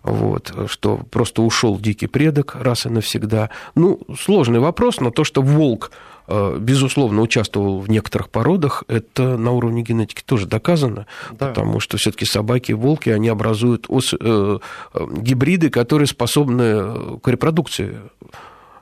Вот, 0.05 0.53
что 0.67 1.01
просто 1.11 1.43
ушел 1.43 1.79
дикий 1.79 2.07
предок 2.07 2.55
раз 2.55 2.87
и 2.87 2.89
навсегда. 2.89 3.51
Ну, 3.75 4.01
сложный 4.21 4.61
вопрос, 4.61 5.01
но 5.01 5.11
то, 5.11 5.25
что 5.25 5.43
волк, 5.43 5.91
э, 5.91 5.97
безусловно, 6.29 7.21
участвовал 7.23 7.81
в 7.81 7.91
некоторых 7.91 8.31
породах, 8.31 8.85
это 8.89 9.37
на 9.37 9.53
уровне 9.53 9.83
генетики 9.83 10.23
тоже 10.25 10.47
доказано, 10.47 11.07
Да. 11.33 11.49
потому 11.49 11.81
что 11.81 11.97
все-таки 11.97 12.25
собаки 12.25 12.71
и 12.71 12.75
волки, 12.75 13.11
они 13.11 13.29
образуют 13.29 13.87
ос- 13.89 14.15
э, 14.19 14.59
э, 14.95 15.07
гибриды, 15.19 15.69
которые 15.71 16.07
способны 16.07 16.63
э, 16.63 17.17
к 17.23 17.29
репродукции. 17.29 17.99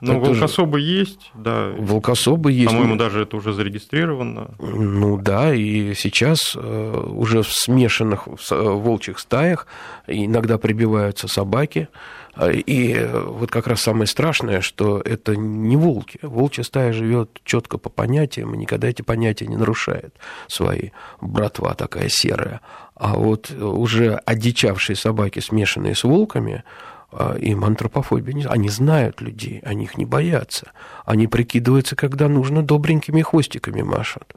Ну, 0.03 0.13
Это 0.13 0.25
же- 0.25 0.31
волкособы 0.31 0.79
есть, 0.81 1.31
да. 1.35 1.69
Волкособы 1.77 2.51
есть. 2.51 2.71
По-моему, 2.71 2.95
даже 2.95 3.21
это 3.21 3.37
уже 3.37 3.53
зарегистрировано. 3.53 4.49
Ну 4.59 5.17
да, 5.17 5.53
и 5.53 5.93
сейчас 5.93 6.55
э, 6.55 7.03
уже 7.07 7.43
в 7.43 7.51
смешанных 7.51 8.27
э, 8.49 8.55
волчьих 8.59 9.19
стаях 9.19 9.67
иногда 10.07 10.57
прибиваются 10.57 11.27
собаки. 11.27 11.87
Э, 12.35 12.53
И 12.53 12.93
э, 12.93 13.23
вот 13.23 13.51
как 13.51 13.67
раз 13.67 13.81
самое 13.81 14.07
страшное, 14.07 14.61
что 14.61 15.01
это 15.03 15.35
не 15.35 15.75
волки. 15.75 16.19
Волчья 16.21 16.63
стая 16.63 16.93
живет 16.93 17.41
четко 17.43 17.77
по 17.77 17.89
понятиям, 17.89 18.53
и 18.53 18.57
никогда 18.57 18.87
эти 18.87 19.01
понятия 19.01 19.47
не 19.47 19.57
нарушает 19.57 20.15
свои. 20.47 20.89
Братва 21.19 21.73
такая 21.73 22.09
серая. 22.09 22.61
А 22.95 23.15
вот 23.15 23.51
э, 23.51 23.63
уже 23.63 24.15
одичавшие 24.25 24.95
собаки, 24.95 25.39
смешанные 25.39 25.95
с 25.95 26.03
волками, 26.03 26.63
а, 27.11 27.35
им 27.35 27.65
антропофобия. 27.65 28.47
Они 28.49 28.69
знают 28.69 29.19
людей, 29.21 29.59
они 29.65 29.83
их 29.83 29.97
не 29.97 30.05
боятся. 30.05 30.71
Они 31.05 31.27
прикидываются, 31.27 31.95
когда 31.95 32.29
нужно, 32.29 32.63
добренькими 32.63 33.21
хвостиками 33.21 33.81
машут. 33.81 34.33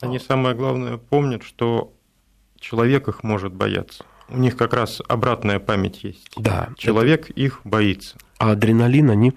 Они, 0.00 0.18
самое 0.18 0.54
главное, 0.54 0.98
помнят, 0.98 1.42
что 1.42 1.92
человек 2.58 3.08
их 3.08 3.22
может 3.22 3.54
бояться. 3.54 4.04
У 4.30 4.38
них 4.38 4.56
как 4.56 4.72
раз 4.74 5.00
обратная 5.08 5.58
память 5.58 6.04
есть. 6.04 6.30
Да. 6.36 6.68
Человек 6.76 7.30
их 7.30 7.60
боится. 7.64 8.16
А 8.38 8.52
адреналин 8.52 9.10
они 9.10 9.32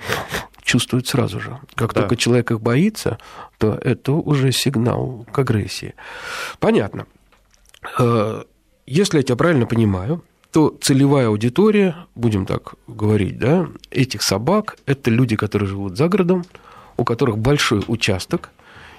чувствуют 0.61 1.07
сразу 1.07 1.39
же. 1.39 1.57
Как 1.75 1.93
Да. 1.93 2.01
только 2.01 2.15
человек 2.15 2.51
их 2.51 2.61
боится, 2.61 3.17
то 3.57 3.73
это 3.81 4.13
уже 4.13 4.51
сигнал 4.51 5.25
к 5.31 5.39
агрессии. 5.39 5.93
Понятно. 6.59 7.05
Э, 7.99 8.43
Если 8.85 9.17
я 9.17 9.23
тебя 9.23 9.37
правильно 9.37 9.65
понимаю, 9.65 10.23
то 10.51 10.77
целевая 10.81 11.27
аудитория, 11.27 11.95
будем 12.15 12.45
так 12.45 12.73
говорить, 12.85 13.39
да, 13.39 13.67
этих 13.91 14.21
собак– 14.21 14.77
это 14.85 15.09
люди, 15.09 15.37
которые 15.37 15.69
живут 15.69 15.97
за 15.97 16.09
городом, 16.09 16.43
у 16.97 17.05
которых 17.05 17.37
большой 17.37 17.81
участок, 17.87 18.49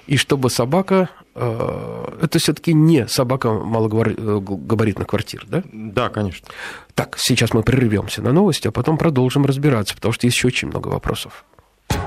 и 0.07 0.17
чтобы 0.17 0.49
собака 0.49 1.09
э, 1.33 2.17
это 2.21 2.39
все-таки 2.39 2.73
не 2.73 3.07
собака 3.07 3.51
малогабаритных 3.51 5.07
квартир, 5.07 5.45
да? 5.47 5.63
Да, 5.71 6.09
конечно. 6.09 6.47
Так, 6.93 7.15
сейчас 7.17 7.53
мы 7.53 7.63
прервемся 7.63 8.21
на 8.21 8.31
новости, 8.31 8.67
а 8.67 8.71
потом 8.71 8.97
продолжим 8.97 9.45
разбираться, 9.45 9.95
потому 9.95 10.13
что 10.13 10.27
есть 10.27 10.37
еще 10.37 10.47
очень 10.47 10.67
много 10.67 10.87
вопросов. 10.89 11.45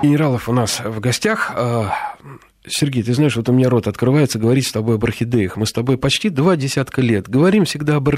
Генералов 0.02 0.48
у 0.48 0.52
нас 0.52 0.80
в 0.80 1.00
гостях. 1.00 1.52
Сергей, 2.70 3.02
ты 3.02 3.14
знаешь, 3.14 3.36
вот 3.36 3.48
у 3.48 3.52
меня 3.52 3.68
рот 3.68 3.86
открывается 3.86 4.38
говорить 4.38 4.66
с 4.66 4.72
тобой 4.72 4.96
об 4.96 5.04
орхидеях. 5.04 5.56
Мы 5.56 5.66
с 5.66 5.72
тобой 5.72 5.98
почти 5.98 6.28
два 6.28 6.56
десятка 6.56 7.00
лет 7.00 7.28
говорим 7.28 7.64
всегда 7.64 7.96
об. 7.96 8.08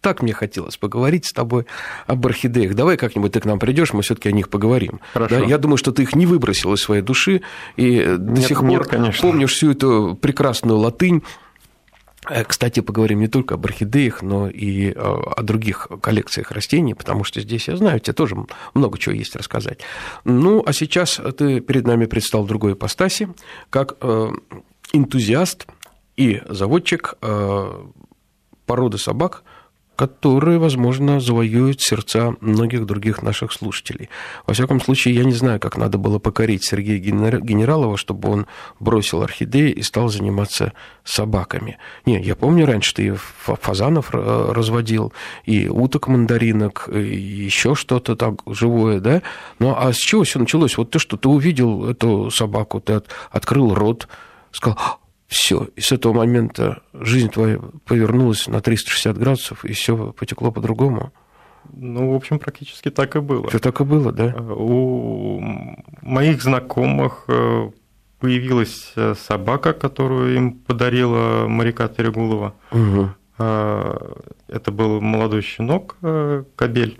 Так 0.00 0.22
мне 0.22 0.32
хотелось 0.32 0.76
поговорить 0.76 1.26
с 1.26 1.32
тобой 1.32 1.66
об 2.06 2.26
орхидеях. 2.26 2.74
Давай 2.74 2.96
как-нибудь 2.96 3.32
ты 3.32 3.40
к 3.40 3.44
нам 3.44 3.58
придешь, 3.58 3.92
мы 3.92 4.02
все-таки 4.02 4.28
о 4.28 4.32
них 4.32 4.48
поговорим. 4.48 5.00
Хорошо. 5.12 5.40
Да? 5.40 5.44
Я 5.44 5.58
думаю, 5.58 5.76
что 5.76 5.92
ты 5.92 6.02
их 6.02 6.14
не 6.14 6.26
выбросил 6.26 6.72
из 6.74 6.80
своей 6.80 7.02
души 7.02 7.42
и 7.76 8.16
до 8.18 8.32
нет, 8.32 8.46
сих 8.46 8.62
нет, 8.62 8.82
пор 8.82 8.88
конечно. 8.88 9.22
помнишь 9.28 9.52
всю 9.52 9.72
эту 9.72 10.18
прекрасную 10.20 10.78
латынь. 10.78 11.22
Э, 12.28 12.44
Кстати, 12.44 12.80
поговорим 12.80 13.20
не 13.20 13.28
только 13.28 13.54
об 13.54 13.64
орхидеях, 13.64 14.22
но 14.22 14.48
и 14.48 14.90
э, 14.90 14.94
о 14.94 15.42
других 15.42 15.88
коллекциях 16.00 16.50
растений, 16.50 16.94
потому 16.94 17.24
что 17.24 17.40
здесь, 17.40 17.68
я 17.68 17.76
знаю, 17.76 18.00
тебе 18.00 18.14
тоже 18.14 18.36
много 18.74 18.98
чего 18.98 19.14
есть 19.14 19.36
рассказать. 19.36 19.80
Ну, 20.24 20.62
а 20.64 20.72
сейчас 20.72 21.20
ты 21.36 21.60
перед 21.60 21.86
нами 21.86 22.06
предстал 22.06 22.44
другой 22.44 22.72
ипостаси, 22.72 23.28
как 23.70 23.96
э, 24.00 24.30
энтузиаст 24.92 25.66
и 26.16 26.42
заводчик 26.48 27.14
породы 28.66 28.98
собак, 28.98 29.44
которые, 29.98 30.60
возможно, 30.60 31.18
завоюют 31.18 31.80
сердца 31.80 32.36
многих 32.40 32.86
других 32.86 33.20
наших 33.20 33.52
слушателей. 33.52 34.08
Во 34.46 34.54
всяком 34.54 34.80
случае, 34.80 35.16
я 35.16 35.24
не 35.24 35.32
знаю, 35.32 35.58
как 35.58 35.76
надо 35.76 35.98
было 35.98 36.20
покорить 36.20 36.64
Сергея 36.64 36.98
Генералова, 37.00 37.96
чтобы 37.96 38.30
он 38.30 38.46
бросил 38.78 39.22
орхидеи 39.22 39.72
и 39.72 39.82
стал 39.82 40.08
заниматься 40.08 40.72
собаками. 41.02 41.78
Не, 42.06 42.22
я 42.22 42.36
помню, 42.36 42.64
раньше 42.64 42.94
ты 42.94 43.16
фазанов 43.16 44.10
разводил, 44.12 45.12
и 45.44 45.68
уток 45.68 46.06
мандаринок, 46.06 46.88
и 46.94 47.16
еще 47.16 47.74
что-то 47.74 48.14
так 48.14 48.34
живое, 48.46 49.00
да? 49.00 49.22
Ну, 49.58 49.74
а 49.76 49.92
с 49.92 49.96
чего 49.96 50.22
все 50.22 50.38
началось? 50.38 50.78
Вот 50.78 50.92
ты 50.92 51.00
что, 51.00 51.16
ты 51.16 51.28
увидел 51.28 51.86
эту 51.86 52.30
собаку, 52.30 52.80
ты 52.80 53.02
открыл 53.32 53.74
рот, 53.74 54.06
сказал, 54.52 54.78
все. 55.28 55.68
И 55.76 55.80
с 55.80 55.92
этого 55.92 56.14
момента 56.14 56.82
жизнь 56.94 57.30
твоя 57.30 57.60
повернулась 57.84 58.48
на 58.48 58.60
360 58.60 59.16
градусов, 59.16 59.64
и 59.64 59.74
все 59.74 60.12
потекло 60.12 60.50
по-другому. 60.50 61.12
Ну, 61.72 62.12
в 62.12 62.14
общем, 62.14 62.38
практически 62.38 62.90
так 62.90 63.14
и 63.14 63.20
было. 63.20 63.48
Все 63.48 63.58
так 63.58 63.80
и 63.80 63.84
было, 63.84 64.10
да? 64.10 64.34
У 64.38 65.40
моих 66.00 66.42
знакомых 66.42 67.24
э, 67.28 67.70
появилась 68.20 68.92
э, 68.96 69.14
собака, 69.14 69.74
которую 69.74 70.34
им 70.34 70.52
подарила 70.52 71.46
моряка 71.46 71.88
Терегулова. 71.88 72.54
Угу. 72.72 73.10
Это 73.38 74.72
был 74.72 75.00
молодой 75.00 75.42
щенок, 75.42 75.96
э, 76.02 76.42
кабель, 76.56 76.98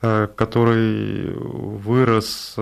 который 0.00 1.34
вырос 1.34 2.56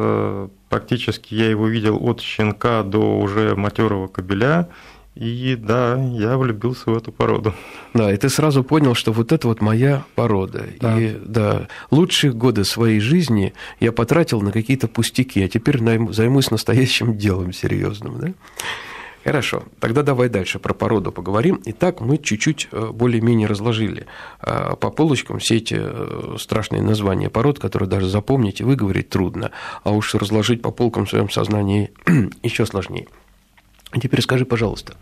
практически, 0.68 1.34
я 1.34 1.48
его 1.48 1.68
видел 1.68 1.98
от 2.00 2.20
щенка 2.20 2.82
до 2.82 3.18
уже 3.18 3.54
матерого 3.54 4.08
кабеля. 4.08 4.68
И 5.18 5.56
да, 5.56 6.00
я 6.12 6.38
влюбился 6.38 6.90
в 6.90 6.96
эту 6.96 7.10
породу. 7.10 7.52
Да, 7.92 8.12
и 8.12 8.16
ты 8.16 8.28
сразу 8.28 8.62
понял, 8.62 8.94
что 8.94 9.10
вот 9.10 9.32
это 9.32 9.48
вот 9.48 9.60
моя 9.60 10.04
порода. 10.14 10.64
Да. 10.80 10.96
И 10.96 11.16
да, 11.20 11.66
лучшие 11.90 12.32
годы 12.32 12.64
своей 12.64 13.00
жизни 13.00 13.52
я 13.80 13.90
потратил 13.90 14.40
на 14.40 14.52
какие-то 14.52 14.86
пустяки, 14.86 15.42
а 15.42 15.48
теперь 15.48 15.80
займусь 16.12 16.52
настоящим 16.52 17.18
делом 17.18 17.52
серьезным. 17.52 18.20
Да? 18.20 18.28
Хорошо, 19.24 19.64
тогда 19.80 20.04
давай 20.04 20.28
дальше 20.28 20.60
про 20.60 20.72
породу 20.72 21.10
поговорим. 21.10 21.60
Итак, 21.64 22.00
мы 22.00 22.18
чуть-чуть 22.18 22.68
более-менее 22.70 23.48
разложили 23.48 24.06
по 24.40 24.90
полочкам 24.90 25.40
все 25.40 25.56
эти 25.56 25.82
страшные 26.38 26.80
названия 26.80 27.28
пород, 27.28 27.58
которые 27.58 27.88
даже 27.88 28.08
запомнить 28.08 28.60
и 28.60 28.64
выговорить 28.64 29.08
трудно, 29.08 29.50
а 29.82 29.90
уж 29.90 30.14
разложить 30.14 30.62
по 30.62 30.70
полкам 30.70 31.06
в 31.06 31.10
своем 31.10 31.28
сознании 31.28 31.90
еще 32.44 32.64
сложнее. 32.66 33.08
А 33.90 34.00
теперь 34.00 34.20
скажи, 34.22 34.44
пожалуйста, 34.44 34.94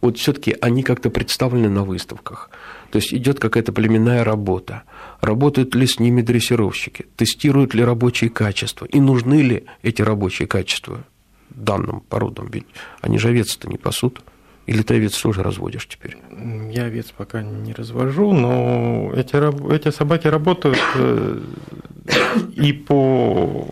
вот 0.00 0.18
все-таки 0.18 0.56
они 0.60 0.82
как-то 0.82 1.10
представлены 1.10 1.68
на 1.68 1.84
выставках. 1.84 2.50
То 2.90 2.96
есть 2.96 3.14
идет 3.14 3.40
какая-то 3.40 3.72
племенная 3.72 4.22
работа. 4.24 4.82
Работают 5.20 5.74
ли 5.74 5.86
с 5.86 5.98
ними 5.98 6.20
дрессировщики? 6.20 7.06
Тестируют 7.16 7.74
ли 7.74 7.82
рабочие 7.82 8.30
качества? 8.30 8.86
И 8.86 9.00
нужны 9.00 9.42
ли 9.42 9.64
эти 9.82 10.02
рабочие 10.02 10.46
качества 10.46 11.04
данным 11.50 12.00
породам? 12.00 12.48
Ведь 12.52 12.66
они 13.00 13.18
же 13.18 13.28
овец-то 13.28 13.68
не 13.68 13.78
пасут. 13.78 14.20
Или 14.66 14.82
ты 14.82 14.94
овец 14.94 15.20
тоже 15.20 15.42
разводишь 15.42 15.86
теперь? 15.86 16.16
Я 16.70 16.84
овец 16.84 17.12
пока 17.16 17.42
не 17.42 17.72
развожу, 17.72 18.32
но 18.32 19.12
эти, 19.14 19.36
эти 19.74 19.90
собаки 19.90 20.26
работают 20.26 20.78
и 22.56 22.72
по 22.72 23.68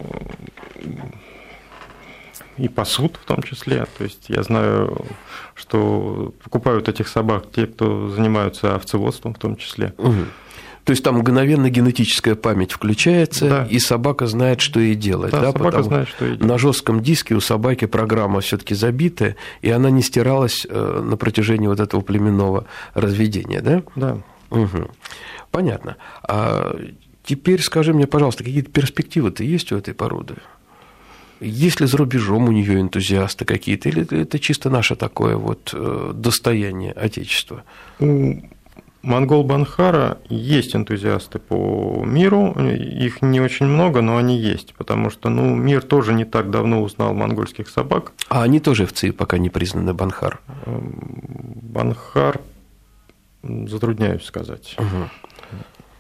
и 2.57 2.69
пасут 2.69 3.19
в 3.23 3.25
том 3.25 3.43
числе. 3.43 3.87
То 3.99 4.05
есть 4.05 4.25
я 4.29 4.43
знаю, 4.43 5.07
что 5.55 6.35
покупают 6.43 6.89
этих 6.89 7.09
собак 7.09 7.45
те, 7.55 7.67
кто 7.67 8.09
занимаются 8.09 8.75
овцеводством 8.75 9.35
в 9.35 9.39
том 9.39 9.57
числе. 9.57 9.95
Угу. 9.99 10.25
То 10.85 10.91
есть 10.91 11.05
там 11.05 11.19
мгновенно 11.19 11.71
генетическая 11.71 12.35
память 12.35 12.73
включается, 12.73 13.49
да. 13.49 13.67
и 13.71 13.79
собака 13.79 14.27
знает, 14.27 14.61
что 14.61 14.81
ей 14.81 14.97
делать. 14.97 15.31
Да, 15.31 15.41
да? 15.41 15.47
собака 15.53 15.65
Потому 15.65 15.85
знает, 15.85 16.09
что 16.09 16.25
ей 16.25 16.37
делать. 16.37 16.49
На 16.51 16.59
жестком 16.59 17.03
диске 17.03 17.35
у 17.35 17.41
собаки 17.41 17.85
программа 17.85 18.41
все-таки 18.41 18.75
забита, 18.75 19.37
и 19.61 19.71
она 19.71 19.91
не 19.91 20.03
стиралась 20.03 20.67
э, 20.69 21.03
на 21.05 21.17
протяжении 21.17 21.69
вот 21.69 21.79
этого 21.79 22.01
племенного 22.01 22.67
разведения, 22.95 23.61
да? 23.61 23.83
Да. 23.95 24.19
Угу. 24.51 24.91
Понятно. 25.53 25.97
А 26.25 26.77
теперь 27.23 27.63
скажи 27.63 27.95
мне, 27.95 28.09
пожалуйста, 28.09 28.43
какие-то 28.43 28.71
перспективы-то 28.71 29.45
есть 29.45 29.71
у 29.71 29.77
этой 29.77 29.95
породы? 29.95 30.35
Есть 31.43 31.81
ли 31.81 31.87
за 31.87 31.97
рубежом 31.97 32.49
у 32.49 32.53
нее 32.53 32.81
энтузиасты 32.81 33.45
какие-то, 33.45 33.89
или 33.89 34.23
это 34.23 34.39
чисто 34.39 34.71
наше 34.71 34.95
такое 34.95 35.37
вот 35.37 35.71
э, 35.75 36.13
достояние 36.15 36.93
Отечества? 36.93 37.65
У 37.99 38.37
монгол 39.03 39.43
Банхара 39.43 40.19
есть 40.29 40.77
энтузиасты 40.77 41.41
по 41.41 42.05
миру, 42.07 42.53
их 42.53 43.23
не 43.23 43.41
очень 43.41 43.67
много, 43.67 44.03
но 44.03 44.19
они 44.19 44.39
есть, 44.39 44.75
потому 44.75 45.11
что 45.11 45.31
ну, 45.31 45.57
мир 45.57 45.83
тоже 45.83 46.15
не 46.15 46.25
так 46.25 46.51
давно 46.51 46.81
узнал 46.81 47.13
монгольских 47.13 47.69
собак. 47.69 48.13
А 48.29 48.45
они 48.45 48.61
тоже 48.61 48.87
в 48.87 48.93
ЦИ 48.93 49.11
пока 49.11 49.39
не 49.39 49.51
признаны 49.51 49.93
Банхар? 49.95 50.41
Банхар, 50.65 52.41
затрудняюсь 53.43 54.25
сказать, 54.25 54.77
угу. 54.79 55.11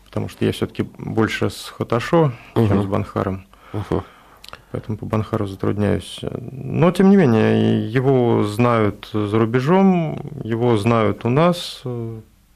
потому 0.05 0.29
что 0.29 0.45
я 0.45 0.53
все-таки 0.53 0.85
больше 0.99 1.51
с 1.51 1.73
Хаташо, 1.77 2.33
угу. 2.55 2.69
чем 2.69 2.83
с 2.83 2.87
Банхаром. 2.87 3.45
Угу 3.73 4.05
поэтому 4.73 4.99
по 4.99 5.07
Банхару 5.07 5.47
затрудняюсь. 5.47 6.21
Но, 6.51 6.91
тем 6.91 7.11
не 7.11 7.17
менее, 7.17 7.89
его 7.89 8.43
знают 8.43 9.09
за 9.13 9.39
рубежом, 9.39 10.21
его 10.43 10.77
знают 10.77 11.25
у 11.25 11.29
нас, 11.29 11.83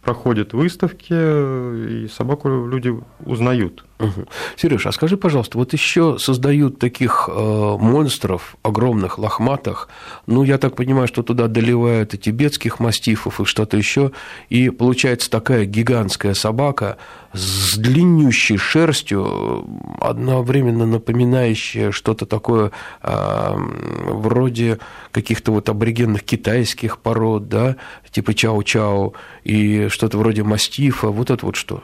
проходят 0.02 0.52
выставки, 0.52 1.12
и 1.12 2.08
собаку 2.08 2.66
люди 2.66 2.92
узнают. 3.24 3.85
Угу. 3.98 4.26
Сереж, 4.56 4.86
а 4.86 4.92
скажи, 4.92 5.16
пожалуйста, 5.16 5.56
вот 5.56 5.72
еще 5.72 6.18
создают 6.18 6.78
таких 6.78 7.30
э, 7.32 7.76
монстров 7.80 8.56
огромных, 8.62 9.18
лохматых, 9.18 9.88
ну, 10.26 10.42
я 10.42 10.58
так 10.58 10.76
понимаю, 10.76 11.08
что 11.08 11.22
туда 11.22 11.46
доливают 11.46 12.12
и 12.12 12.18
тибетских 12.18 12.78
мастифов, 12.78 13.40
и 13.40 13.46
что-то 13.46 13.78
еще, 13.78 14.12
и 14.50 14.68
получается 14.68 15.30
такая 15.30 15.64
гигантская 15.64 16.34
собака 16.34 16.98
с 17.32 17.76
длиннющей 17.78 18.58
шерстью, 18.58 19.66
одновременно 20.00 20.84
напоминающая 20.84 21.90
что-то 21.90 22.26
такое 22.26 22.72
э, 23.02 23.54
вроде 23.56 24.78
каких-то 25.10 25.52
вот 25.52 25.70
аборигенных 25.70 26.22
китайских 26.22 26.98
пород, 26.98 27.48
да, 27.48 27.76
типа 28.10 28.32
чау-чау, 28.32 29.14
и 29.44 29.88
что-то 29.88 30.18
вроде 30.18 30.42
мастифа, 30.42 31.08
вот 31.08 31.30
это 31.30 31.46
вот 31.46 31.56
что? 31.56 31.82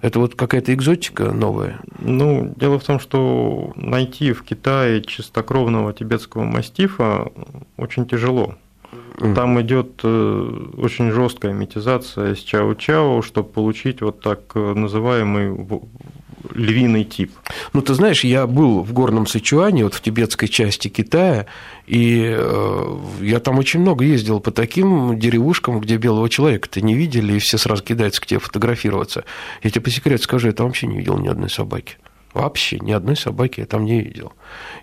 Это 0.00 0.18
вот 0.18 0.34
какая-то 0.34 0.72
экзотика 0.72 1.32
новая? 1.32 1.80
Ну, 1.98 2.54
дело 2.56 2.78
в 2.78 2.84
том, 2.84 2.98
что 3.00 3.72
найти 3.76 4.32
в 4.32 4.42
Китае 4.42 5.02
чистокровного 5.02 5.92
тибетского 5.92 6.44
мастифа 6.44 7.30
очень 7.76 8.06
тяжело. 8.06 8.54
Там 9.18 9.60
идет 9.60 10.02
очень 10.04 11.10
жесткая 11.10 11.52
метизация 11.52 12.34
с 12.34 12.38
чао-чао, 12.38 13.22
чтобы 13.22 13.50
получить 13.50 14.00
вот 14.00 14.20
так 14.20 14.54
называемый 14.54 15.52
львиный 16.54 17.04
тип. 17.04 17.32
Ну, 17.72 17.82
ты 17.82 17.94
знаешь, 17.94 18.24
я 18.24 18.46
был 18.46 18.82
в 18.82 18.92
горном 18.92 19.26
Сычуане, 19.26 19.84
вот 19.84 19.94
в 19.94 20.00
тибетской 20.00 20.48
части 20.48 20.88
Китая, 20.88 21.46
и 21.86 22.38
я 23.20 23.40
там 23.40 23.58
очень 23.58 23.80
много 23.80 24.04
ездил 24.04 24.40
по 24.40 24.50
таким 24.50 25.18
деревушкам, 25.18 25.80
где 25.80 25.96
белого 25.96 26.28
человека-то 26.28 26.80
не 26.80 26.94
видели, 26.94 27.34
и 27.34 27.38
все 27.38 27.58
сразу 27.58 27.82
кидаются 27.82 28.20
к 28.20 28.26
тебе 28.26 28.40
фотографироваться. 28.40 29.24
Я 29.62 29.70
тебе 29.70 29.82
по 29.82 29.90
секрету 29.90 30.24
скажу, 30.24 30.48
я 30.48 30.52
там 30.52 30.66
вообще 30.66 30.86
не 30.86 30.98
видел 30.98 31.18
ни 31.18 31.28
одной 31.28 31.50
собаки. 31.50 31.96
Вообще 32.32 32.78
ни 32.78 32.92
одной 32.92 33.16
собаки 33.16 33.60
я 33.60 33.66
там 33.66 33.84
не 33.84 34.00
видел. 34.00 34.32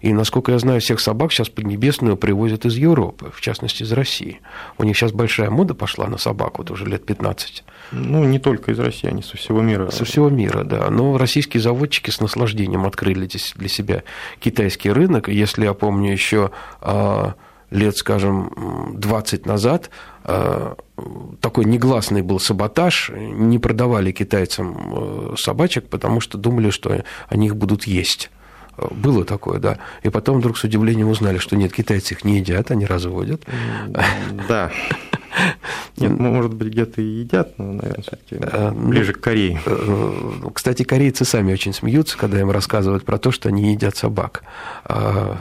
И, 0.02 0.12
насколько 0.12 0.52
я 0.52 0.60
знаю, 0.60 0.82
всех 0.82 1.00
собак 1.00 1.32
сейчас 1.32 1.50
Поднебесную 1.50 2.18
привозят 2.18 2.66
из 2.66 2.76
Европы, 2.76 3.32
в 3.34 3.40
частности, 3.40 3.84
из 3.84 3.92
России. 3.94 4.42
У 4.78 4.84
них 4.84 4.98
сейчас 4.98 5.14
большая 5.14 5.50
мода 5.50 5.74
пошла 5.74 6.08
на 6.08 6.18
собак, 6.18 6.58
вот 6.58 6.72
уже 6.72 6.86
лет 6.86 7.06
15. 7.06 7.64
Ну, 7.92 8.26
не 8.26 8.40
только 8.40 8.72
из 8.72 8.80
России, 8.80 9.08
они 9.08 9.22
со 9.22 9.38
всего 9.38 9.62
мира. 9.62 9.90
Со 9.92 10.04
всего 10.04 10.30
мира, 10.30 10.64
да. 10.64 10.90
Но 10.90 11.18
российские 11.18 11.62
заводчики 11.62 12.10
с 12.10 12.20
наслаждением 12.20 12.86
открыли 12.86 13.26
здесь 13.26 13.54
для 13.56 13.70
себя 13.70 14.04
китайский 14.40 14.92
рынок. 14.92 15.30
Если 15.30 15.64
я 15.64 15.74
помню 15.74 16.12
еще 16.12 16.52
а, 16.82 17.36
лет, 17.70 17.96
скажем, 17.96 18.94
20 18.96 19.46
назад 19.46 19.90
а, 20.24 20.76
такой 21.42 21.66
негласный 21.66 22.22
был 22.22 22.40
саботаж, 22.40 23.12
не 23.14 23.60
продавали 23.60 24.12
китайцам 24.12 25.32
э, 25.32 25.36
собачек, 25.38 25.90
потому 25.90 26.20
что 26.20 26.38
думали, 26.38 26.70
что 26.70 27.04
они 27.30 27.48
их 27.48 27.56
будут 27.56 27.86
есть. 27.86 28.32
Было 28.92 29.26
такое, 29.26 29.60
да. 29.60 29.80
И 30.04 30.10
потом 30.10 30.38
вдруг 30.40 30.58
с 30.58 30.64
удивлением 30.64 31.10
узнали, 31.10 31.40
что 31.40 31.56
нет, 31.56 31.74
китайцы 31.74 32.14
их 32.14 32.24
не 32.24 32.38
едят, 32.38 32.70
они 32.72 32.86
разводят. 32.86 33.44
Да. 34.48 34.72
Нет, 35.98 36.20
может 36.20 36.54
быть, 36.54 36.70
где-то 36.70 37.02
и 37.02 37.06
едят, 37.06 37.58
но, 37.58 37.74
наверное, 37.74 38.04
все-таки 38.04 38.36
э, 38.40 38.72
ну, 38.72 38.90
ближе 38.90 39.14
к 39.14 39.20
Корее. 39.20 39.60
Э, 39.66 40.50
кстати, 40.54 40.84
корейцы 40.84 41.26
сами 41.26 41.54
очень 41.54 41.74
смеются, 41.74 42.18
когда 42.18 42.40
им 42.40 42.52
рассказывают 42.52 43.04
про 43.04 43.18
то, 43.18 43.32
что 43.32 43.50
они 43.50 43.72
едят 43.72 43.98
собак. 43.98 44.44
А, 44.86 45.38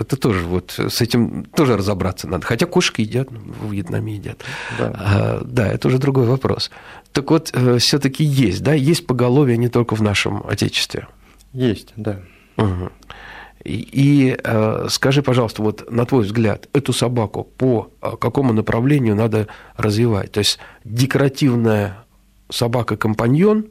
это 0.00 0.16
тоже 0.16 0.40
вот 0.44 0.74
с 0.78 1.00
этим 1.00 1.44
тоже 1.44 1.76
разобраться 1.76 2.26
надо. 2.26 2.46
Хотя 2.46 2.66
кошки 2.66 3.02
едят, 3.02 3.28
в 3.30 3.72
Вьетнаме 3.72 4.14
едят. 4.14 4.40
Да, 4.78 4.92
а, 4.94 5.42
да 5.44 5.68
это 5.68 5.88
уже 5.88 5.98
другой 5.98 6.26
вопрос. 6.26 6.70
Так 7.12 7.30
вот, 7.30 7.50
э, 7.52 7.78
все-таки 7.78 8.24
есть, 8.24 8.62
да, 8.62 8.74
есть 8.74 9.06
поголовье 9.06 9.56
не 9.56 9.68
только 9.68 9.94
в 9.94 10.02
нашем 10.02 10.42
отечестве. 10.46 11.06
Есть, 11.52 11.92
да. 11.96 12.20
Угу. 12.56 12.90
И, 13.64 13.88
и 13.92 14.36
э, 14.42 14.86
скажи, 14.88 15.22
пожалуйста, 15.22 15.62
вот 15.62 15.90
на 15.90 16.04
твой 16.04 16.24
взгляд, 16.24 16.68
эту 16.72 16.92
собаку 16.92 17.44
по 17.44 17.90
э, 18.00 18.10
какому 18.20 18.52
направлению 18.52 19.14
надо 19.14 19.48
развивать? 19.76 20.32
То 20.32 20.38
есть 20.40 20.58
декоративная 20.84 22.04
собака-компаньон 22.50 23.66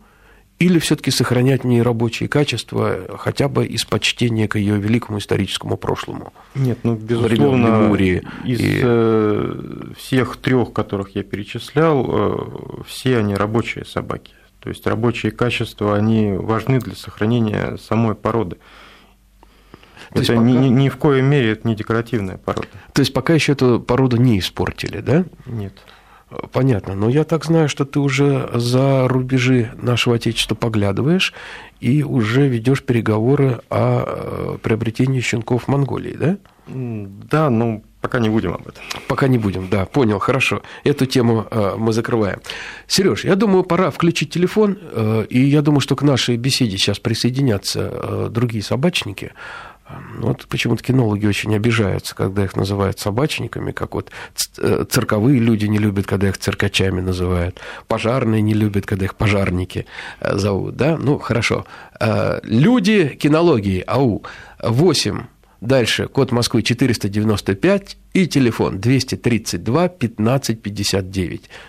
или 0.59 0.77
все-таки 0.79 1.09
сохранять 1.11 1.63
в 1.63 1.67
ней 1.67 1.81
рабочие 1.81 2.29
качества 2.29 3.17
хотя 3.17 3.49
бы 3.49 3.65
из 3.65 3.83
почтения 3.83 4.47
к 4.47 4.57
ее 4.57 4.77
великому 4.77 5.17
историческому 5.17 5.75
прошлому? 5.75 6.33
Нет, 6.55 6.79
ну, 6.83 6.95
безусловно, 6.95 7.65
Лемурии 7.65 8.21
из 8.45 8.59
и... 8.59 8.79
Э, 8.83 9.93
всех 9.97 10.37
трех, 10.37 10.71
которых 10.71 11.15
я 11.15 11.23
перечислял, 11.23 12.05
э, 12.07 12.83
все 12.87 13.17
они 13.17 13.35
рабочие 13.35 13.85
собаки. 13.85 14.33
То 14.59 14.69
есть 14.69 14.85
рабочие 14.85 15.31
качества, 15.31 15.95
они 15.95 16.33
важны 16.33 16.79
для 16.79 16.95
сохранения 16.95 17.77
самой 17.77 18.13
породы. 18.13 18.57
То 20.13 20.21
это 20.21 20.33
пока... 20.33 20.45
ни, 20.45 20.67
ни 20.67 20.89
в 20.89 20.97
коей 20.97 21.21
мере 21.21 21.51
это 21.51 21.67
не 21.67 21.75
декоративная 21.75 22.37
порода. 22.37 22.67
То 22.93 23.01
есть 23.01 23.13
пока 23.13 23.33
еще 23.33 23.53
эту 23.53 23.79
породу 23.79 24.17
не 24.17 24.39
испортили, 24.39 24.99
да? 24.99 25.25
Нет. 25.45 25.73
Понятно. 26.53 26.95
Но 26.95 27.09
я 27.09 27.23
так 27.25 27.43
знаю, 27.43 27.67
что 27.67 27.83
ты 27.83 27.99
уже 27.99 28.49
за 28.53 29.07
рубежи 29.07 29.71
нашего 29.81 30.15
Отечества 30.15 30.55
поглядываешь 30.55 31.33
и 31.81 32.03
уже 32.03 32.47
ведешь 32.47 32.83
переговоры 32.83 33.59
о 33.69 34.53
э, 34.53 34.57
приобретении 34.59 35.19
щенков 35.19 35.65
в 35.65 35.67
Монголии, 35.67 36.15
да? 36.17 36.37
Да, 36.67 37.49
ну 37.49 37.83
пока 37.99 38.19
не 38.19 38.29
будем 38.29 38.53
об 38.53 38.61
этом. 38.61 38.81
Пока 39.07 39.27
не 39.27 39.37
будем, 39.37 39.67
да, 39.69 39.85
понял, 39.85 40.19
хорошо. 40.19 40.61
Эту 40.85 41.05
тему 41.05 41.47
э, 41.51 41.75
мы 41.77 41.91
закрываем. 41.91 42.39
Сереж, 42.87 43.25
я 43.25 43.35
думаю, 43.35 43.63
пора 43.63 43.91
включить 43.91 44.29
телефон, 44.29 44.77
э, 44.79 45.25
и 45.29 45.39
я 45.39 45.61
думаю, 45.61 45.81
что 45.81 45.97
к 45.97 46.01
нашей 46.01 46.37
беседе 46.37 46.77
сейчас 46.77 46.99
присоединятся 46.99 48.29
другие 48.29 48.63
собачники. 48.63 49.33
Ну, 49.89 50.27
вот 50.27 50.47
почему-то 50.47 50.83
кинологи 50.83 51.25
очень 51.25 51.55
обижаются, 51.55 52.15
когда 52.15 52.43
их 52.43 52.55
называют 52.55 52.99
собачниками, 52.99 53.71
как 53.71 53.93
вот 53.95 54.11
э, 54.57 54.85
цирковые 54.89 55.39
люди 55.39 55.65
не 55.65 55.79
любят, 55.79 56.05
когда 56.05 56.29
их 56.29 56.37
циркачами 56.37 57.01
называют, 57.01 57.59
пожарные 57.87 58.41
не 58.41 58.53
любят, 58.53 58.85
когда 58.85 59.05
их 59.05 59.15
пожарники 59.15 59.85
э, 60.19 60.37
зовут, 60.37 60.75
да? 60.75 60.97
Ну, 60.97 61.19
хорошо. 61.19 61.65
Э, 61.99 62.39
люди 62.43 63.07
кинологии, 63.07 63.83
ау, 63.85 64.23
8 64.61 65.25
Дальше. 65.61 66.07
Код 66.07 66.31
Москвы 66.31 66.63
495 66.63 67.97
и 68.13 68.27
телефон 68.27 68.79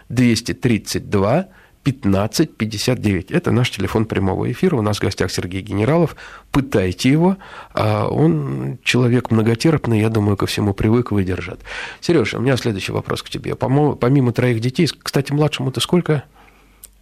232 0.09 1.47
15 1.83 2.57
59. 2.57 3.03
232 3.03 3.23
1559. 3.23 3.31
Это 3.31 3.51
наш 3.51 3.71
телефон 3.71 4.05
прямого 4.05 4.51
эфира. 4.51 4.77
У 4.77 4.83
нас 4.83 4.99
в 4.99 5.03
гостях 5.03 5.31
Сергей 5.31 5.63
Генералов. 5.63 6.17
Пытайте 6.51 7.11
его. 7.11 7.37
А 7.75 8.07
он 8.09 8.79
человек 8.83 9.31
многотерпный, 9.31 10.01
я 10.01 10.09
думаю, 10.09 10.37
ко 10.37 10.47
всему 10.47 10.75
привык, 10.75 11.13
выдержат. 11.13 11.61
Сережа, 12.01 12.39
у 12.39 12.41
меня 12.41 12.57
следующий 12.57 12.93
вопрос 12.93 13.23
к 13.23 13.29
тебе. 13.29 13.55
Помимо 13.55 14.33
троих 14.33 14.61
детей, 14.61 14.89
кстати, 15.03 15.33
младшему 15.33 15.71
ты 15.71 15.81
сколько? 15.81 16.25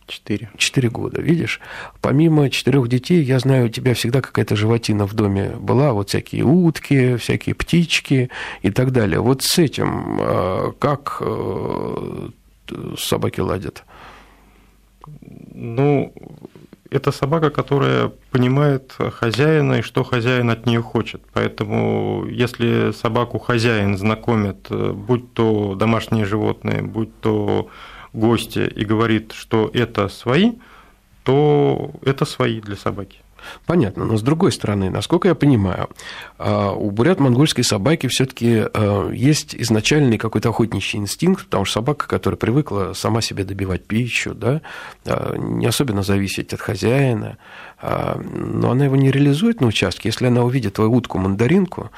Четыре. 0.07 0.51
Четыре 0.57 0.89
года, 0.89 1.23
видишь? 1.23 1.61
Помимо 2.01 2.51
четырех 2.51 2.89
детей, 2.89 3.23
я 3.23 3.39
знаю, 3.39 3.67
у 3.67 3.69
тебя 3.69 3.95
всегда 3.95 4.21
какая-то 4.21 4.57
животина 4.57 5.07
в 5.07 5.15
доме 5.15 5.51
была, 5.51 5.93
вот 5.93 6.09
всякие 6.09 6.43
утки, 6.43 7.15
всякие 7.15 7.55
птички 7.55 8.29
и 8.63 8.71
так 8.73 8.91
далее. 8.91 9.21
Вот 9.21 9.45
с 9.45 9.57
этим 9.61 10.19
а, 10.21 10.73
как 10.81 11.19
э, 11.21 12.29
собаки 12.99 13.39
ладят? 13.39 13.85
Ну, 15.55 16.13
это 16.91 17.13
собака, 17.13 17.51
которая 17.51 18.11
понимает 18.31 18.95
хозяина 18.99 19.75
и 19.75 19.83
что 19.83 20.03
хозяин 20.03 20.51
от 20.51 20.67
нее 20.67 20.83
хочет. 20.83 21.23
Поэтому, 21.33 22.27
если 22.29 22.93
собаку 22.93 23.39
хозяин 23.39 23.97
знакомит, 23.97 24.67
э, 24.71 24.93
будь 24.93 25.33
то 25.33 25.75
домашние 25.75 26.25
животные, 26.25 26.83
будь 26.83 27.21
то 27.21 27.69
гости, 28.13 28.67
и 28.67 28.85
говорит, 28.85 29.33
что 29.33 29.71
это 29.73 30.09
свои, 30.09 30.53
то 31.23 31.93
это 32.05 32.25
свои 32.25 32.61
для 32.61 32.77
собаки. 32.77 33.21
Понятно, 33.67 34.05
но 34.05 34.17
с 34.17 34.23
другой 34.23 34.53
стороны, 34.53 34.91
насколько 34.91 35.29
я 35.29 35.35
понимаю, 35.35 35.89
а, 36.39 36.73
у 36.73 36.91
бурят-монгольской 36.91 37.63
собаки 37.63 38.07
все-таки 38.09 38.65
а, 38.73 39.11
есть 39.11 39.55
изначальный 39.55 40.19
какой-то 40.19 40.51
охотничий 40.51 40.99
инстинкт, 40.99 41.45
потому 41.45 41.65
что 41.65 41.81
собака, 41.81 42.09
которая 42.09 42.37
привыкла 42.37 42.93
сама 42.95 43.21
себе 43.21 43.45
добивать 43.45 43.85
пищу, 43.85 44.35
да, 44.35 44.61
а, 45.05 45.37
не 45.37 45.67
особенно 45.67 46.03
зависеть 46.03 46.53
от 46.53 46.61
хозяина, 46.61 47.39
но 47.83 48.73
она 48.73 48.85
его 48.85 48.97
не 48.97 49.11
реализует 49.11 49.63
на 49.63 49.69
участке. 49.69 50.11
Если 50.11 50.27
она 50.27 50.45
увидит 50.45 50.75
твою 50.75 50.93
утку-мандаринку, 50.93 51.91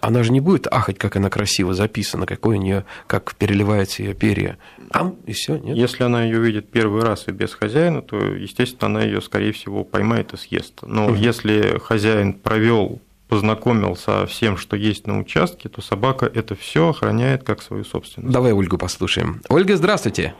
она 0.00 0.22
же 0.22 0.30
не 0.30 0.40
будет 0.40 0.68
ахать, 0.68 0.96
как 0.98 1.16
она 1.16 1.28
красиво 1.28 1.74
записана, 1.74 2.24
какой 2.24 2.56
у 2.56 2.60
нее, 2.60 2.84
как 3.08 3.34
переливается 3.34 4.02
ее 4.02 4.14
перья. 4.14 4.58
Ам, 4.92 5.16
и 5.26 5.32
все, 5.32 5.56
нет. 5.56 5.76
Если 5.76 6.04
она 6.04 6.24
ее 6.24 6.38
видит 6.38 6.70
первый 6.70 7.02
раз 7.02 7.28
и 7.28 7.32
без 7.32 7.54
хозяина, 7.54 8.02
то, 8.02 8.16
естественно, 8.16 8.86
она 8.86 9.02
ее, 9.02 9.20
скорее 9.20 9.52
всего, 9.52 9.84
поймает 9.84 10.32
и 10.32 10.36
съест. 10.36 10.80
Но 10.82 11.06
угу. 11.06 11.14
если 11.14 11.78
хозяин 11.78 12.34
провел 12.34 13.00
познакомился 13.28 14.20
со 14.20 14.26
всем, 14.26 14.56
что 14.56 14.76
есть 14.76 15.06
на 15.06 15.18
участке, 15.18 15.68
то 15.68 15.80
собака 15.80 16.26
это 16.26 16.54
все 16.54 16.90
охраняет 16.90 17.42
как 17.42 17.62
свою 17.62 17.84
собственность. 17.84 18.32
Давай 18.32 18.52
Ольгу 18.52 18.78
послушаем. 18.78 19.40
Ольга, 19.48 19.76
здравствуйте. 19.76 20.34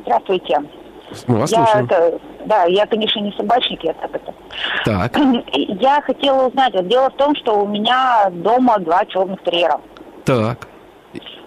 Здравствуйте. 0.00 0.58
Мы 1.26 1.38
вас 1.38 1.52
я 1.52 1.64
слушаем. 1.64 1.86
Это, 1.86 2.20
да, 2.46 2.64
я, 2.64 2.86
конечно, 2.86 3.20
не 3.20 3.32
собачник, 3.32 3.82
я 3.84 3.94
так 3.94 4.14
это. 4.14 4.34
Так. 4.84 5.16
Я 5.54 6.02
хотела 6.02 6.48
узнать, 6.48 6.74
вот 6.74 6.88
дело 6.88 7.10
в 7.10 7.16
том, 7.16 7.34
что 7.36 7.62
у 7.62 7.68
меня 7.68 8.28
дома 8.30 8.78
два 8.78 9.04
черных 9.06 9.42
терьера. 9.44 9.80
Так. 10.24 10.68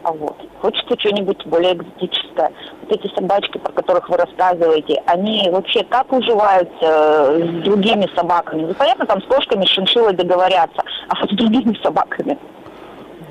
А 0.07 0.11
вот. 0.13 0.37
Хочется 0.61 0.97
что-нибудь 0.97 1.45
более 1.47 1.73
экзотическое. 1.73 2.49
Вот 2.81 2.91
эти 2.97 3.13
собачки, 3.13 3.57
про 3.57 3.73
которых 3.73 4.07
вы 4.07 4.15
рассказываете, 4.15 5.03
они 5.05 5.49
вообще 5.51 5.83
как 5.83 6.13
уживаются 6.13 6.71
э, 6.79 7.59
с 7.59 7.63
другими 7.65 8.07
собаками? 8.15 8.67
Ну, 8.67 8.73
понятно, 8.73 9.05
там 9.05 9.21
с 9.21 9.25
кошками, 9.25 9.65
с 9.65 10.13
договорятся, 10.13 10.81
а 11.09 11.19
вот 11.19 11.29
с 11.29 11.35
другими 11.35 11.77
собаками? 11.83 12.37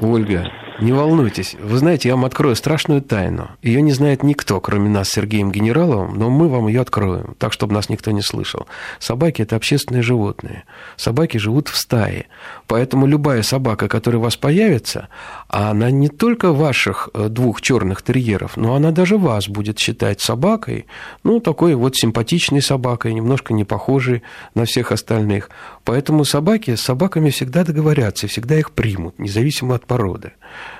Ольга, 0.02 0.50
не 0.78 0.92
волнуйтесь. 0.92 1.56
Вы 1.58 1.78
знаете, 1.78 2.10
я 2.10 2.16
вам 2.16 2.26
открою 2.26 2.54
страшную 2.54 3.00
тайну. 3.00 3.48
Ее 3.62 3.80
не 3.80 3.92
знает 3.92 4.22
никто, 4.22 4.60
кроме 4.60 4.90
нас 4.90 5.08
с 5.08 5.12
Сергеем 5.12 5.50
Генераловым, 5.50 6.18
но 6.18 6.28
мы 6.28 6.48
вам 6.48 6.68
ее 6.68 6.82
откроем, 6.82 7.34
так, 7.38 7.54
чтобы 7.54 7.72
нас 7.72 7.88
никто 7.88 8.10
не 8.10 8.20
слышал. 8.20 8.66
Собаки– 8.98 9.40
это 9.42 9.56
общественные 9.56 10.02
животные. 10.02 10.64
Собаки 10.96 11.38
живут 11.38 11.68
в 11.68 11.76
стае. 11.76 12.26
Поэтому 12.66 13.06
любая 13.06 13.42
собака, 13.42 13.88
которая 13.88 14.20
у 14.20 14.24
вас 14.24 14.36
появится, 14.36 15.08
она 15.48 15.90
не 15.90 16.08
только 16.08 16.52
ваших 16.52 17.08
э, 17.14 17.28
двух 17.28 17.60
черных 17.60 18.02
терьеров, 18.02 18.56
но 18.56 18.74
она 18.74 18.90
даже 18.90 19.16
вас 19.16 19.48
будет 19.48 19.78
считать 19.78 20.20
собакой, 20.20 20.86
ну, 21.22 21.40
такой 21.40 21.74
вот 21.74 21.96
симпатичной 21.96 22.62
собакой, 22.62 23.14
немножко 23.14 23.54
не 23.54 23.64
похожей 23.64 24.22
на 24.54 24.64
всех 24.64 24.92
остальных. 24.92 25.50
Поэтому 25.84 26.24
собаки 26.24 26.74
с 26.74 26.80
собаками 26.80 27.30
всегда 27.30 27.64
договорятся, 27.64 28.26
всегда 28.26 28.58
их 28.58 28.72
примут, 28.72 29.18
независимо 29.18 29.76
от 29.76 29.86
породы. 29.86 30.32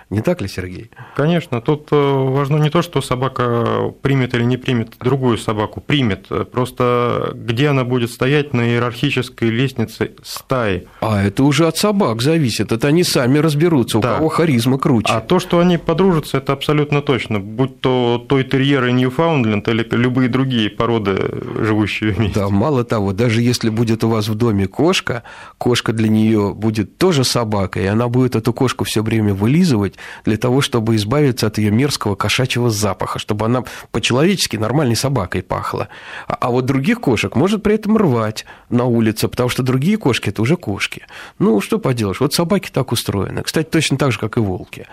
Не 0.09 0.21
так 0.21 0.41
ли, 0.41 0.47
Сергей? 0.47 0.91
Конечно, 1.17 1.61
тут 1.61 1.89
э, 1.91 1.97
важно 1.97 2.59
не 2.59 2.71
то, 2.71 2.81
что 2.81 3.01
собака 3.03 3.93
примет 4.03 4.35
или 4.35 4.45
не 4.45 4.57
примет 4.57 4.95
другую 5.01 5.37
собаку, 5.37 5.81
примет. 5.81 6.29
Просто 6.53 7.33
где 7.35 7.69
она 7.69 7.83
будет 7.83 8.13
стоять 8.13 8.55
на 8.55 8.69
иерархической 8.69 9.51
лестнице 9.51 10.13
стаи. 10.23 10.87
А 11.01 11.23
это 11.25 11.43
уже 11.43 11.67
от 11.67 11.77
собак 11.77 12.23
зависит. 12.23 12.71
Это 12.71 12.87
они 12.87 13.03
сами 13.03 13.39
разберутся, 13.39 13.99
у 13.99 14.01
Да. 14.01 14.15
кого 14.15 14.29
харизма 14.29 14.79
круче. 14.79 15.13
А 15.13 15.21
то, 15.21 15.41
что 15.41 15.59
они 15.59 15.77
подружатся, 15.77 16.37
это 16.39 16.53
абсолютно 16.53 17.03
точно. 17.03 17.41
Будь 17.41 17.81
то 17.81 18.25
той 18.29 18.45
терьер 18.45 18.85
и 18.87 18.93
Ньюфаундленд 18.93 19.67
или 19.67 19.85
любые 19.91 20.29
другие 20.29 20.71
породы, 20.71 21.17
живущие 21.61 22.13
вместе. 22.13 22.39
Да, 22.39 22.49
мало 22.49 22.85
того, 22.85 23.13
даже 23.13 23.43
если 23.43 23.71
будет 23.71 24.05
у 24.05 24.09
вас 24.09 24.29
в 24.29 24.37
доме 24.37 24.69
кошка, 24.69 25.25
кошка 25.59 25.93
для 25.93 26.09
нее 26.09 26.55
будет 26.55 26.97
тоже 26.97 27.25
собакой, 27.25 27.83
и 27.83 27.87
она 27.87 28.07
будет 28.07 28.37
эту 28.37 28.53
кошку 28.53 28.85
все 28.85 29.03
время 29.03 29.35
вылизывать 29.35 29.96
для 30.25 30.37
того, 30.37 30.61
чтобы 30.61 30.97
избавиться 30.97 31.47
от 31.47 31.59
ее 31.59 31.71
мерзкого 31.71 32.15
кошачьего 32.15 32.71
запаха, 32.71 33.19
чтобы 33.19 33.47
она 33.47 33.65
по-человечески 33.93 34.57
нормальной 34.57 34.97
собакой 34.97 35.43
пахла. 35.43 35.89
А, 36.27 36.35
а 36.35 36.51
вот 36.51 36.65
других 36.67 37.01
кошек 37.01 37.35
может 37.37 37.63
при 37.63 37.75
этом 37.75 37.97
рвать 37.97 38.45
на 38.71 38.85
улице, 38.85 39.29
потому 39.29 39.49
что 39.49 39.63
другие 39.63 39.97
кошки– 39.97 40.29
это 40.31 40.43
уже 40.43 40.57
кошки. 40.57 41.07
Ну, 41.39 41.61
что 41.61 41.79
поделаешь, 41.79 42.21
вот 42.21 42.35
собаки 42.35 42.71
так 42.71 42.93
устроены. 42.93 43.43
Кстати, 43.43 43.69
точно 43.69 43.97
так 43.99 44.13
же, 44.13 44.19
как 44.19 44.37
и 44.37 44.41
волки. 44.41 44.87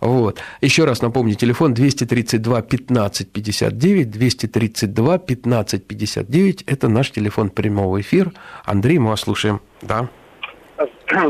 Вот. 0.00 0.40
Еще 0.60 0.84
раз 0.84 1.02
напомню, 1.02 1.34
телефон 1.34 1.74
232 1.74 2.62
15 2.62 3.32
59, 3.32 4.10
232 4.10 5.18
15 5.18 5.86
59– 5.86 6.62
это 6.66 6.88
наш 6.88 7.10
телефон 7.10 7.50
прямого 7.50 8.00
эфира. 8.00 8.32
Андрей, 8.64 8.98
мы 8.98 9.10
вас 9.10 9.20
слушаем. 9.20 9.60
Да. 9.82 10.08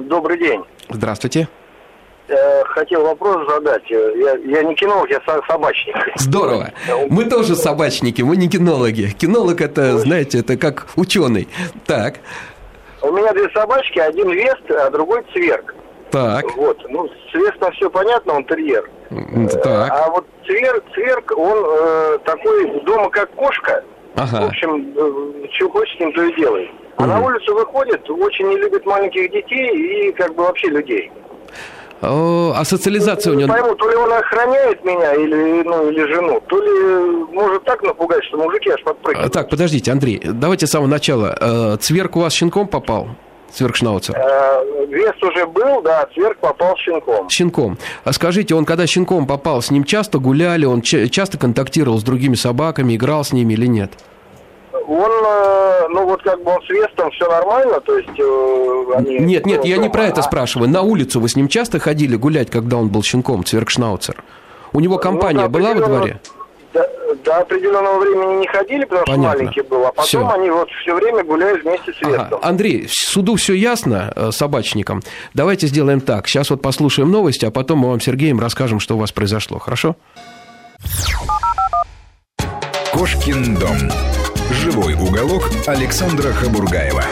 Добрый 0.08 0.38
день. 0.38 0.62
Здравствуйте. 0.88 1.48
Э, 2.30 2.62
Хотел 2.64 3.02
вопрос 3.02 3.48
задать. 3.48 3.82
Э, 3.90 4.12
Я, 4.16 4.34
я 4.58 4.62
не 4.62 4.74
кинолог, 4.74 5.10
я 5.10 5.20
со- 5.26 5.40
собачник. 5.48 5.96
Здорово. 6.16 6.70
Мы 7.08 7.24
тоже 7.24 7.56
собачники, 7.56 8.22
мы 8.22 8.36
не 8.36 8.48
кинологи. 8.48 9.10
Кинолог 9.18 9.60
это, 9.60 9.98
знаете, 9.98 10.38
это 10.40 10.56
как 10.56 10.86
ученый. 10.96 11.48
Так, 11.86 12.14
У 13.02 13.10
меня 13.12 13.32
две 13.32 13.48
собачки, 13.50 13.98
один 13.98 14.30
вест, 14.30 14.70
а 14.70 14.90
другой 14.90 15.24
цверк. 15.32 15.74
так, 16.10 16.44
Вот. 16.56 16.78
Ну, 16.88 17.08
с 17.30 17.34
вестом 17.34 17.72
все 17.72 17.88
понятно, 17.90 18.34
он 18.34 18.44
терьер. 18.44 18.88
м, 19.10 19.48
так. 19.48 19.90
А 19.90 20.10
вот 20.10 20.24
цверк, 20.46 20.84
цверк 20.94 21.32
он 21.36 21.58
э, 21.66 22.18
такой 22.24 22.80
дома 22.84 23.10
как 23.10 23.30
кошка. 23.34 23.82
В 24.14 24.20
Ага. 24.20 24.46
общем, 24.46 24.92
э, 24.96 25.46
что 25.54 25.68
хочет, 25.70 25.96
с 25.96 26.00
ним 26.00 26.12
то 26.12 26.22
и 26.22 26.36
делает. 26.36 26.70
А 26.96 27.06
на 27.06 27.20
улицу 27.24 27.54
выходит, 27.54 28.08
очень 28.10 28.46
не 28.48 28.56
любит 28.58 28.84
маленьких 28.84 29.30
детей 29.32 29.70
и 30.08 30.12
как 30.12 30.34
бы 30.34 30.42
вообще 30.44 30.68
людей. 30.68 31.10
А 32.02 32.62
социализация 32.64 33.32
у 33.32 33.36
Не 33.36 33.44
него... 33.44 33.52
пойму, 33.52 33.74
то 33.74 33.88
ли 33.90 33.94
он 33.96 34.12
охраняет 34.12 34.84
меня 34.84 35.14
или, 35.14 35.62
ну, 35.62 35.90
или 35.90 36.12
жену, 36.12 36.40
то 36.48 36.60
ли 36.60 37.26
может 37.32 37.64
так 37.64 37.82
напугать, 37.82 38.24
что 38.24 38.38
мужики 38.38 38.70
аж 38.70 38.80
А, 38.82 38.84
подпрыгивают. 38.88 39.32
Так, 39.32 39.50
подождите, 39.50 39.92
Андрей, 39.92 40.20
давайте 40.24 40.66
с 40.66 40.70
самого 40.70 40.88
начала. 40.88 41.36
Э, 41.40 41.76
Цверк 41.78 42.16
у 42.16 42.20
вас 42.20 42.32
щенком 42.32 42.68
попал? 42.68 43.08
Цверкшнауцер? 43.52 44.16
Э, 44.16 44.86
Вес 44.88 45.14
уже 45.22 45.44
был, 45.46 45.82
да, 45.82 46.06
цверк 46.14 46.38
попал 46.38 46.76
щенком. 46.76 47.28
Щенком. 47.28 47.78
А 48.04 48.12
скажите, 48.12 48.54
он 48.54 48.64
когда 48.64 48.86
щенком 48.86 49.26
попал, 49.26 49.60
с 49.60 49.70
ним 49.70 49.84
часто 49.84 50.18
гуляли, 50.18 50.64
он 50.64 50.82
ча- 50.82 51.08
часто 51.08 51.36
контактировал 51.36 51.98
с 51.98 52.02
другими 52.02 52.34
собаками, 52.34 52.94
играл 52.96 53.24
с 53.24 53.32
ними 53.32 53.52
или 53.54 53.66
нет? 53.66 53.92
Он, 54.92 55.08
э, 55.24 55.86
ну 55.90 56.04
вот 56.04 56.20
как 56.24 56.42
бы 56.42 56.50
он 56.50 56.60
с 56.66 56.68
вестом 56.68 57.12
все 57.12 57.28
нормально, 57.30 57.80
то 57.80 57.96
есть 57.96 58.08
э, 58.18 58.84
они... 58.96 59.18
Нет, 59.20 59.46
нет, 59.46 59.64
я 59.64 59.76
не 59.76 59.88
про 59.88 60.06
это 60.06 60.20
спрашиваю. 60.20 60.68
На 60.68 60.82
улицу 60.82 61.20
вы 61.20 61.28
с 61.28 61.36
ним 61.36 61.46
часто 61.46 61.78
ходили 61.78 62.16
гулять, 62.16 62.50
когда 62.50 62.76
он 62.76 62.88
был 62.88 63.04
щенком, 63.04 63.44
Цверкшнауцер? 63.44 64.24
У 64.72 64.80
него 64.80 64.98
компания 64.98 65.42
Ну, 65.42 65.48
была 65.48 65.74
во 65.74 65.86
дворе? 65.86 66.20
До, 66.74 66.84
до 67.24 67.38
определенного 67.38 68.00
времени 68.00 68.40
не 68.40 68.48
ходили, 68.48 68.84
потому 68.84 69.06
Понятно. 69.06 69.30
что 69.30 69.38
маленький 69.38 69.60
был, 69.62 69.86
а 69.86 69.90
потом 69.92 70.04
Всё. 70.06 70.28
они 70.28 70.50
вот 70.50 70.68
все 70.82 70.94
время 70.96 71.22
гуляют 71.22 71.62
вместе 71.62 71.92
с 71.92 72.02
Ага. 72.02 72.10
вестом. 72.24 72.40
Андрей, 72.42 72.86
суду 72.90 73.36
все 73.36 73.54
ясно 73.54 74.12
э, 74.16 74.30
собачникам. 74.32 75.02
Давайте 75.34 75.68
сделаем 75.68 76.00
так. 76.00 76.26
Сейчас 76.26 76.50
вот 76.50 76.62
послушаем 76.62 77.12
новости, 77.12 77.44
а 77.44 77.52
потом 77.52 77.78
мы 77.78 77.90
вам 77.90 78.00
Сергеем 78.00 78.40
расскажем, 78.40 78.80
что 78.80 78.96
у 78.96 78.98
вас 78.98 79.12
произошло. 79.12 79.60
Хорошо? 79.60 79.94
Кошкин 82.92 83.54
дом. 83.54 83.78
Живой 84.50 84.94
уголок 84.94 85.48
Александра 85.66 86.32
Хабургаева. 86.32 87.04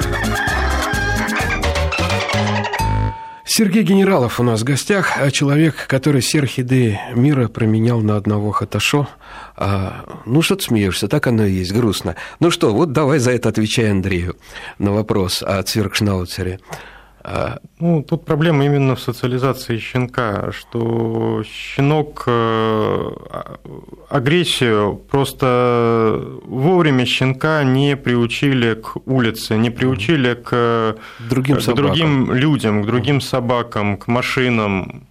Сергей 3.45 3.83
Генералов 3.83 4.41
у 4.41 4.43
нас 4.43 4.61
в 4.61 4.65
гостях, 4.65 5.15
а 5.19 5.31
человек, 5.31 5.87
который 5.87 6.21
все 6.21 6.41
орхидеи 6.41 7.01
мира 7.15 7.49
променял 7.49 8.01
на 8.01 8.17
одного 8.17 8.51
хаташо. 8.51 9.09
А, 9.57 10.05
ну, 10.27 10.43
что 10.43 10.57
ты 10.57 10.65
смеешься, 10.65 11.09
так 11.09 11.27
оно 11.27 11.45
и 11.45 11.53
есть, 11.53 11.73
грустно. 11.73 12.17
Ну 12.41 12.51
что, 12.51 12.73
вот 12.73 12.93
давай 12.93 13.19
за 13.19 13.31
это 13.33 13.49
отвечай 13.49 13.91
Андрею 13.91 14.37
на 14.79 14.93
вопрос 14.93 15.43
о 15.43 15.63
цверкшнауцере. 15.63 16.61
А, 17.31 17.59
Ну, 17.81 18.03
тут 18.03 18.25
проблема 18.25 18.65
именно 18.65 18.95
в 18.95 19.01
социализации 19.01 19.79
щенка, 19.79 20.51
что 20.53 21.43
щенок 21.45 22.25
э, 22.27 22.31
а- 23.31 23.59
агрессию 24.09 24.97
просто 25.11 26.25
вовремя 26.47 27.05
щенка 27.05 27.65
не 27.65 27.97
приучили 27.97 28.75
к 28.75 28.97
улице, 29.07 29.59
не 29.59 29.71
приучили 29.71 30.35
к 30.35 30.95
Другим 31.31 31.57
к 31.57 31.61
собакам. 31.61 31.85
другим 31.87 32.33
людям, 32.33 32.83
к 32.83 32.87
другим 32.87 33.21
собакам, 33.21 33.97
к 33.97 34.09
машинам. 34.09 35.03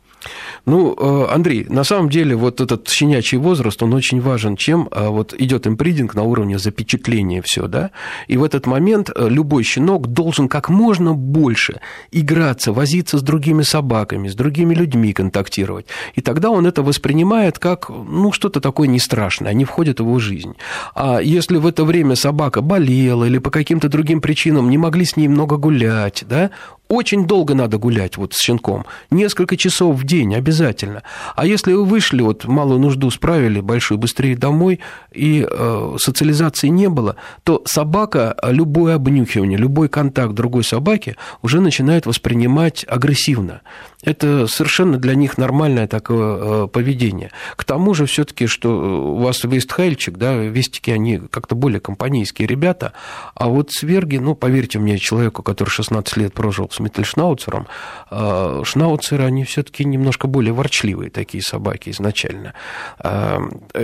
Ну, 0.67 0.93
э, 0.99 1.33
Андрей, 1.33 1.65
на 1.69 1.85
самом 1.85 2.09
деле 2.09 2.35
вот 2.35 2.59
этот 2.59 2.89
щенячий 2.89 3.37
возраст, 3.37 3.81
он 3.81 3.93
очень 3.93 4.19
важен, 4.19 4.57
чем 4.57 4.89
а, 4.91 5.09
вот 5.11 5.33
идет 5.33 5.65
импридинг 5.65 6.13
на 6.13 6.23
уровне 6.23 6.59
запечатления 6.59 7.41
все, 7.41 7.67
да, 7.67 7.91
и 8.27 8.35
в 8.35 8.43
этот 8.43 8.67
момент 8.67 9.09
э, 9.15 9.29
любой 9.29 9.63
щенок 9.63 10.07
должен 10.07 10.49
как 10.49 10.67
можно 10.67 11.13
больше 11.13 11.79
играться, 12.11 12.73
возиться 12.73 13.17
с 13.17 13.21
другими 13.21 13.61
собаками, 13.61 14.27
с 14.27 14.35
другими 14.35 14.75
людьми 14.75 15.13
контактировать, 15.13 15.85
и 16.15 16.21
тогда 16.21 16.49
он 16.49 16.67
это 16.67 16.83
воспринимает 16.83 17.59
как, 17.59 17.87
ну, 17.89 18.33
что-то 18.33 18.59
такое 18.59 18.89
не 18.89 18.99
страшное, 18.99 19.51
они 19.51 19.63
входят 19.63 20.01
в 20.01 20.03
его 20.03 20.19
жизнь. 20.19 20.55
А 20.93 21.19
если 21.19 21.55
в 21.55 21.65
это 21.65 21.85
время 21.85 22.17
собака 22.17 22.61
болела 22.61 23.23
или 23.23 23.37
по 23.37 23.51
каким-то 23.51 23.87
другим 23.87 24.19
причинам 24.19 24.69
не 24.69 24.77
могли 24.77 25.05
с 25.05 25.15
ней 25.15 25.29
много 25.29 25.55
гулять, 25.55 26.25
да, 26.27 26.51
очень 26.87 27.27
долго 27.27 27.53
надо 27.53 27.77
гулять 27.77 28.17
вот 28.17 28.33
с 28.33 28.41
щенком. 28.41 28.85
Несколько 29.11 29.57
часов 29.57 29.95
в 29.95 30.03
день 30.05 30.35
обязательно. 30.35 31.03
А 31.35 31.45
если 31.45 31.73
вы 31.73 31.85
вышли, 31.85 32.21
вот 32.21 32.45
малую 32.45 32.79
нужду 32.79 33.09
справили, 33.11 33.59
большую 33.59 33.97
быстрее 33.97 34.35
домой, 34.35 34.79
и 35.11 35.47
э, 35.49 35.95
социализации 35.99 36.67
не 36.67 36.89
было, 36.89 37.15
то 37.43 37.61
собака 37.65 38.35
э, 38.41 38.51
любое 38.51 38.95
обнюхивание, 38.95 39.57
любой 39.57 39.89
контакт 39.89 40.33
другой 40.33 40.63
собаки 40.63 41.15
уже 41.41 41.59
начинает 41.59 42.05
воспринимать 42.05 42.85
агрессивно. 42.87 43.61
Это 44.03 44.45
совершенно 44.47 44.97
для 44.97 45.15
них 45.15 45.37
нормальное 45.37 45.87
такое 45.87 46.65
э, 46.65 46.67
поведение. 46.67 47.31
К 47.55 47.63
тому 47.63 47.93
же 47.95 48.05
все-таки, 48.05 48.45
что 48.45 48.69
у 49.13 49.17
вас 49.17 49.43
вестхайльчик, 49.43 50.17
да, 50.17 50.35
вестики, 50.35 50.91
они 50.91 51.17
как-то 51.17 51.55
более 51.55 51.79
компанейские 51.79 52.47
ребята, 52.47 52.93
а 53.33 53.47
вот 53.47 53.71
сверги, 53.71 54.17
ну, 54.17 54.35
поверьте 54.35 54.77
мне, 54.77 54.99
человеку, 54.99 55.41
который 55.41 55.69
16 55.69 56.17
лет 56.17 56.33
прожил 56.33 56.69
с 56.71 56.79
Миттельшнауцером, 56.79 57.67
э, 58.11 58.61
шнауцеры, 58.63 59.23
они 59.23 59.43
все-таки 59.45 59.83
немножко 59.83 60.27
более 60.27 60.53
ворчливые 60.53 61.09
такие 61.09 61.43
собаки 61.43 61.89
изначально. 61.89 62.53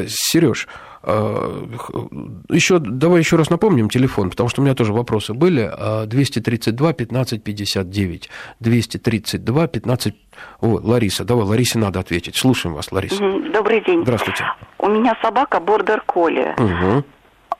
Сереж, 0.08 0.68
еще, 1.06 2.80
давай 2.80 3.20
еще 3.20 3.36
раз 3.36 3.50
напомним 3.50 3.90
телефон, 3.90 4.30
потому 4.30 4.48
что 4.48 4.62
у 4.62 4.64
меня 4.64 4.74
тоже 4.74 4.94
вопросы 4.94 5.34
были. 5.34 5.70
А, 5.72 6.06
232 6.06 6.94
15 6.94 7.44
59. 7.44 8.30
232 8.60 9.68
15... 9.68 10.14
О, 10.62 10.80
Лариса, 10.82 11.26
давай, 11.26 11.46
Ларисе 11.46 11.78
надо 11.78 12.00
ответить. 12.00 12.36
Слушаем 12.36 12.76
вас, 12.76 12.92
Лариса. 12.92 13.22
Добрый 13.54 13.84
день. 13.84 14.04
Здравствуйте. 14.04 14.46
У 14.80 14.88
меня 14.88 15.18
собака 15.22 15.60
бордер 15.60 16.02
колли. 16.06 16.56
Угу. 16.58 17.04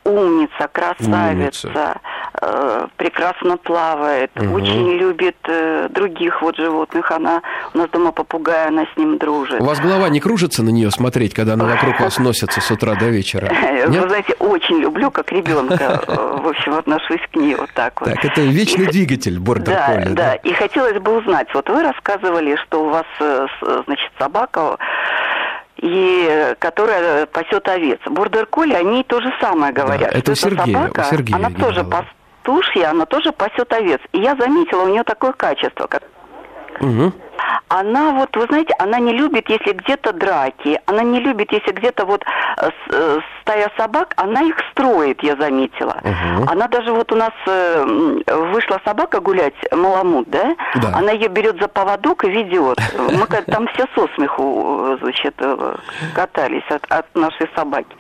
Умница, 0.06 0.68
красавица, 0.72 1.68
Умница. 1.68 1.96
э, 2.42 2.88
прекрасно 2.98 3.58
плавает, 3.58 4.32
Мгм. 4.36 4.54
очень 4.54 4.92
любит 4.98 5.38
э, 5.48 5.88
других 5.90 6.42
вот 6.42 6.58
животных. 6.58 7.10
Она 7.12 7.42
у 7.74 7.78
нас 7.78 7.90
дома 7.90 8.12
попугая, 8.12 8.68
она 8.68 8.84
с 8.94 8.98
ним 8.98 9.18
дружит. 9.18 9.62
У 9.62 9.66
вас 9.66 9.80
голова 9.80 10.10
не 10.10 10.20
кружится 10.20 10.62
на 10.64 10.70
нее 10.70 10.92
смотреть, 10.92 11.34
когда 11.34 11.54
она 11.54 11.66
вокруг 11.66 12.00
вас 12.02 12.18
носится 12.20 12.60
с 12.60 12.70
утра 12.72 12.96
до 12.96 13.06
вечера? 13.06 13.50
Вы 13.86 13.92
Нет? 13.94 14.08
знаете, 14.10 14.34
очень 14.40 14.80
люблю, 14.80 15.10
как 15.10 15.32
ребенка, 15.32 16.02
э, 16.08 16.38
в 16.44 16.48
общем, 16.48 16.74
отношусь 16.74 17.22
к 17.32 17.36
ней 17.36 17.56
вот 17.56 17.70
так 17.74 18.02
вот. 18.02 18.10
Так, 18.10 18.26
это 18.26 18.42
вечный 18.42 18.86
И- 18.86 18.92
двигатель 18.92 19.40
бордер 19.40 19.74
Да, 19.76 19.88
колли, 19.88 20.14
да, 20.14 20.36
и 20.36 20.52
хотелось 20.54 21.00
бы 21.00 21.18
узнать, 21.18 21.48
вот 21.54 21.70
вы 21.70 21.82
рассказывали, 21.82 22.56
что 22.58 22.84
у 22.86 22.90
вас, 22.90 23.06
э, 23.22 23.48
с- 23.62 23.84
значит, 23.86 24.12
собака, 24.20 24.78
и, 25.84 26.28
э, 26.30 26.56
которая 26.56 27.26
пасет 27.26 27.68
овец. 27.68 28.00
Бордер 28.06 28.46
колли, 28.46 28.74
они 28.74 29.04
то 29.04 29.20
же 29.22 29.32
самое 29.42 29.74
говорят. 29.74 30.16
это 30.16 30.32
у 30.32 30.36
у 30.36 30.74
собака, 30.74 31.08
Сергея 31.10 31.36
она 31.36 31.50
тоже 31.50 31.84
пастушья, 31.84 32.90
она 32.92 33.06
тоже 33.06 33.34
пасет 33.34 33.72
овец. 33.74 34.00
И 34.14 34.20
я 34.20 34.36
заметила 34.38 34.84
у 34.84 34.88
нее 34.88 35.04
такое 35.04 35.34
качество, 35.34 35.88
как 35.88 36.04
Мгм. 36.80 37.14
она 37.70 38.12
вот, 38.12 38.36
вы 38.36 38.46
знаете, 38.46 38.74
она 38.80 39.00
не 39.00 39.14
любит, 39.14 39.50
если 39.50 39.74
где-то 39.74 40.14
драки, 40.14 40.80
она 40.86 41.04
не 41.04 41.20
любит, 41.20 41.52
если 41.52 41.72
где-то 41.72 42.06
вот 42.06 42.24
э, 42.58 42.70
э, 42.92 43.20
стая 43.42 43.72
собак, 43.78 44.14
она 44.18 44.42
их 44.44 44.56
строит, 44.72 45.24
я 45.24 45.36
заметила. 45.36 45.98
Угу. 46.04 46.52
Она 46.52 46.68
даже 46.68 46.92
вот 46.92 47.12
у 47.12 47.16
нас 47.16 47.34
э, 47.48 47.84
вышла 48.54 48.80
собака 48.86 49.20
гулять, 49.20 49.56
маламут, 49.72 50.30
да? 50.30 50.56
да? 50.76 50.92
Она 50.94 51.12
ее 51.12 51.30
берет 51.30 51.60
за 51.60 51.68
поводок 51.68 52.24
и 52.26 52.30
ведет. 52.30 52.78
Мы 52.98 53.26
там 53.28 53.68
все 53.74 53.86
со 53.96 54.08
смеху, 54.16 54.98
значит, 55.02 55.36
катались 56.14 56.70
от, 56.70 56.86
от 56.90 57.16
нашей 57.16 57.50
собаки. 57.56 57.96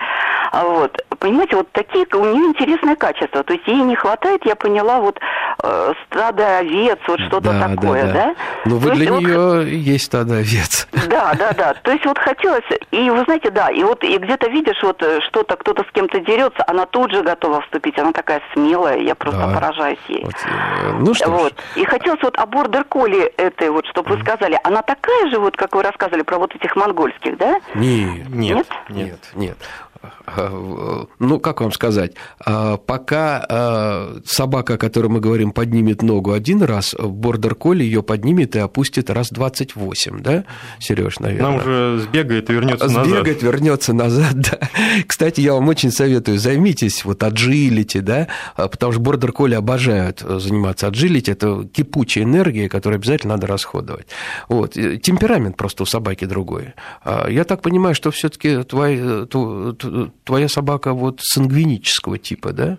А 0.54 0.66
вот, 0.66 1.04
понимаете, 1.18 1.56
вот 1.56 1.72
такие 1.72 2.06
у 2.14 2.26
нее 2.26 2.46
интересные 2.46 2.96
качества. 2.96 3.44
То 3.44 3.54
есть 3.54 3.68
ей 3.68 3.82
не 3.82 3.96
хватает, 3.96 4.46
я 4.46 4.56
поняла, 4.56 5.00
вот 5.00 5.20
э, 5.64 5.94
стада 6.06 6.60
овец, 6.60 7.00
вот 7.08 7.20
что-то 7.22 7.54
да, 7.54 7.70
такое, 7.70 8.06
да? 8.06 8.14
да? 8.14 8.36
Ну, 8.66 8.78
вы 8.78 8.92
для 8.92 9.06
есть, 9.06 9.20
нее 9.20 9.40
вот... 9.40 9.66
есть 9.66 10.06
стадо 10.06 10.36
овец. 10.36 10.88
Да, 11.10 11.34
да, 11.34 11.54
да. 11.54 11.74
То 11.82 11.92
есть 11.92 12.06
вот 12.06 12.20
хотелось, 12.20 12.64
и 12.92 13.10
вы 13.10 13.24
знаете, 13.24 13.50
да, 13.50 13.70
и 13.70 13.84
вот 13.84 14.04
и 14.04 14.16
где-то 14.16 14.48
видишь, 14.50 14.78
вот 14.84 15.02
э, 15.02 15.22
что-то, 15.22 15.56
кто-то 15.56 15.84
с 15.90 15.92
кем-то 15.92 16.20
дерется, 16.20 16.64
она 16.68 16.86
тут 16.86 17.12
же 17.12 17.24
готова 17.24 17.62
вступить, 17.62 17.98
она 17.98 18.12
такая 18.12 18.40
смелая, 18.54 19.00
я 19.00 19.16
просто 19.16 19.48
да. 19.48 19.56
поражаюсь 19.56 20.00
ей. 20.08 20.24
Вот, 20.24 20.36
э, 20.36 20.92
ну 21.00 21.16
что 21.16 21.32
вот. 21.32 21.54
Ж. 21.54 21.82
И 21.82 21.86
хотелось 21.86 22.22
вот 22.22 22.38
о 22.38 22.46
бордер-коле 22.46 23.26
этой, 23.38 23.72
вот, 23.72 23.88
чтобы 23.88 24.12
mm. 24.12 24.18
вы 24.18 24.22
сказали, 24.22 24.60
она 24.64 24.84
такая 24.84 25.32
же, 25.32 25.40
вот, 25.40 25.58
как 25.58 25.74
вы 25.74 25.82
рассказывали 25.82 26.22
про 26.22 26.38
вот 26.38 26.54
этих 26.54 26.76
монгольских, 26.76 27.40
да? 27.40 27.60
Нет, 27.74 28.30
нет, 28.30 28.68
нет, 28.68 28.68
нет. 28.90 29.20
нет 29.34 29.58
ну, 31.20 31.40
как 31.40 31.62
вам 31.62 31.72
сказать, 31.72 32.14
а, 32.40 32.78
пока 32.78 33.46
а, 33.48 34.20
собака, 34.26 34.76
о 34.76 34.78
которой 34.78 35.08
мы 35.08 35.20
говорим, 35.20 35.52
поднимет 35.52 36.02
ногу 36.02 36.32
один 36.34 36.62
раз, 36.64 36.96
бордер 36.98 37.56
колли 37.56 37.84
ее 37.84 38.04
поднимет 38.04 38.56
и 38.56 38.60
опустит 38.60 39.10
раз 39.10 39.30
28, 39.30 40.20
да, 40.22 40.46
Сереж, 40.80 41.20
наверное? 41.20 41.52
Нам 41.52 41.56
уже 41.58 42.00
сбегает 42.04 42.50
и 42.50 42.54
вернется 42.54 42.86
назад. 42.86 43.06
Сбегает, 43.06 43.44
вернется 43.44 43.94
назад, 43.94 44.34
да. 44.36 44.60
Кстати, 45.08 45.42
я 45.42 45.54
вам 45.54 45.68
очень 45.68 45.92
советую, 45.92 46.38
займитесь 46.38 47.06
вот 47.06 47.24
agility, 47.24 48.02
да, 48.02 48.28
потому 48.56 48.94
что 48.94 49.02
бордер 49.02 49.32
колли 49.32 49.56
обожают 49.56 50.20
заниматься 50.20 50.88
agility, 50.88 51.32
это 51.32 51.68
кипучая 51.72 52.24
энергия, 52.24 52.70
которую 52.70 52.98
обязательно 52.98 53.36
надо 53.36 53.48
расходовать. 53.48 54.08
Вот. 54.50 54.74
Темперамент 54.74 55.58
просто 55.58 55.84
у 55.84 55.86
собаки 55.86 56.26
другой. 56.26 56.74
А, 57.04 57.30
я 57.30 57.44
так 57.44 57.62
понимаю, 57.62 57.96
что 57.96 58.12
все 58.12 58.30
таки 58.30 58.64
твой, 58.64 59.28
твоя 60.24 60.48
собака 60.48 60.94
вот 60.94 61.20
сангвинического 61.22 62.18
типа, 62.18 62.54
да? 62.54 62.78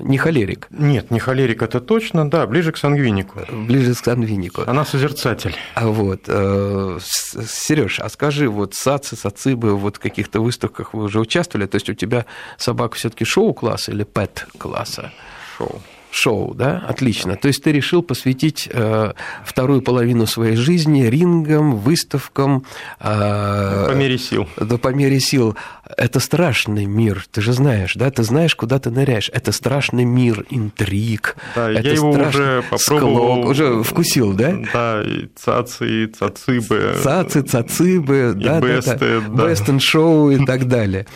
Не 0.00 0.18
холерик. 0.18 0.66
Нет, 0.70 1.12
не 1.12 1.20
холерик, 1.20 1.62
это 1.62 1.80
точно, 1.80 2.28
да, 2.28 2.46
ближе 2.46 2.72
к 2.72 2.76
сангвинику. 2.76 3.40
Ближе 3.52 3.94
к 3.94 3.98
сангвинику. 3.98 4.62
Она 4.66 4.84
созерцатель. 4.84 5.54
А 5.74 5.86
вот, 5.86 6.22
э, 6.26 6.98
Сереж, 7.00 8.00
а 8.00 8.08
скажи, 8.08 8.48
вот 8.48 8.74
сацы, 8.74 9.14
сацибы, 9.14 9.76
вот 9.76 9.96
в 9.96 10.00
каких-то 10.00 10.40
выставках 10.40 10.92
вы 10.92 11.04
уже 11.04 11.20
участвовали, 11.20 11.66
то 11.66 11.76
есть 11.76 11.88
у 11.88 11.94
тебя 11.94 12.26
собака 12.56 12.96
все 12.96 13.10
таки 13.10 13.24
шоу-класса 13.24 13.92
или 13.92 14.02
пэт-класса? 14.02 15.12
Шоу 15.56 15.80
шоу, 16.14 16.54
да? 16.54 16.84
Отлично. 16.88 17.36
То 17.36 17.48
есть 17.48 17.62
ты 17.62 17.72
решил 17.72 18.02
посвятить 18.02 18.68
э, 18.72 19.12
вторую 19.44 19.82
половину 19.82 20.26
своей 20.26 20.56
жизни 20.56 21.02
рингам, 21.02 21.76
выставкам. 21.76 22.64
Э, 23.00 23.86
по 23.88 23.94
мере 23.94 24.18
сил. 24.18 24.48
Да, 24.56 24.78
по 24.78 24.88
мере 24.88 25.20
сил. 25.20 25.56
Это 25.96 26.20
страшный 26.20 26.86
мир, 26.86 27.26
ты 27.30 27.40
же 27.40 27.52
знаешь, 27.52 27.94
да? 27.94 28.10
Ты 28.10 28.22
знаешь, 28.22 28.54
куда 28.54 28.78
ты 28.78 28.90
ныряешь. 28.90 29.30
Это 29.32 29.52
страшный 29.52 30.04
мир 30.04 30.46
интриг. 30.50 31.36
Да, 31.54 31.70
это 31.70 31.88
я 31.88 31.94
его 31.94 32.10
уже 32.10 32.64
попробовал. 32.70 33.38
Склок. 33.38 33.50
Уже 33.50 33.82
вкусил, 33.82 34.32
да? 34.32 34.54
Да, 34.72 35.02
и 35.02 35.28
цацы, 35.34 36.04
и 36.04 36.06
цацибы. 36.06 36.96
Цацы, 37.02 37.42
цацибы, 37.42 38.34
и 38.36 38.44
да, 38.44 38.60
бесты, 38.60 38.96
да, 38.98 39.20
да. 39.28 39.48
Бест 39.48 39.66
да. 39.66 39.78
шоу 39.78 40.30
и 40.30 40.44
так 40.46 40.68
далее. 40.68 41.06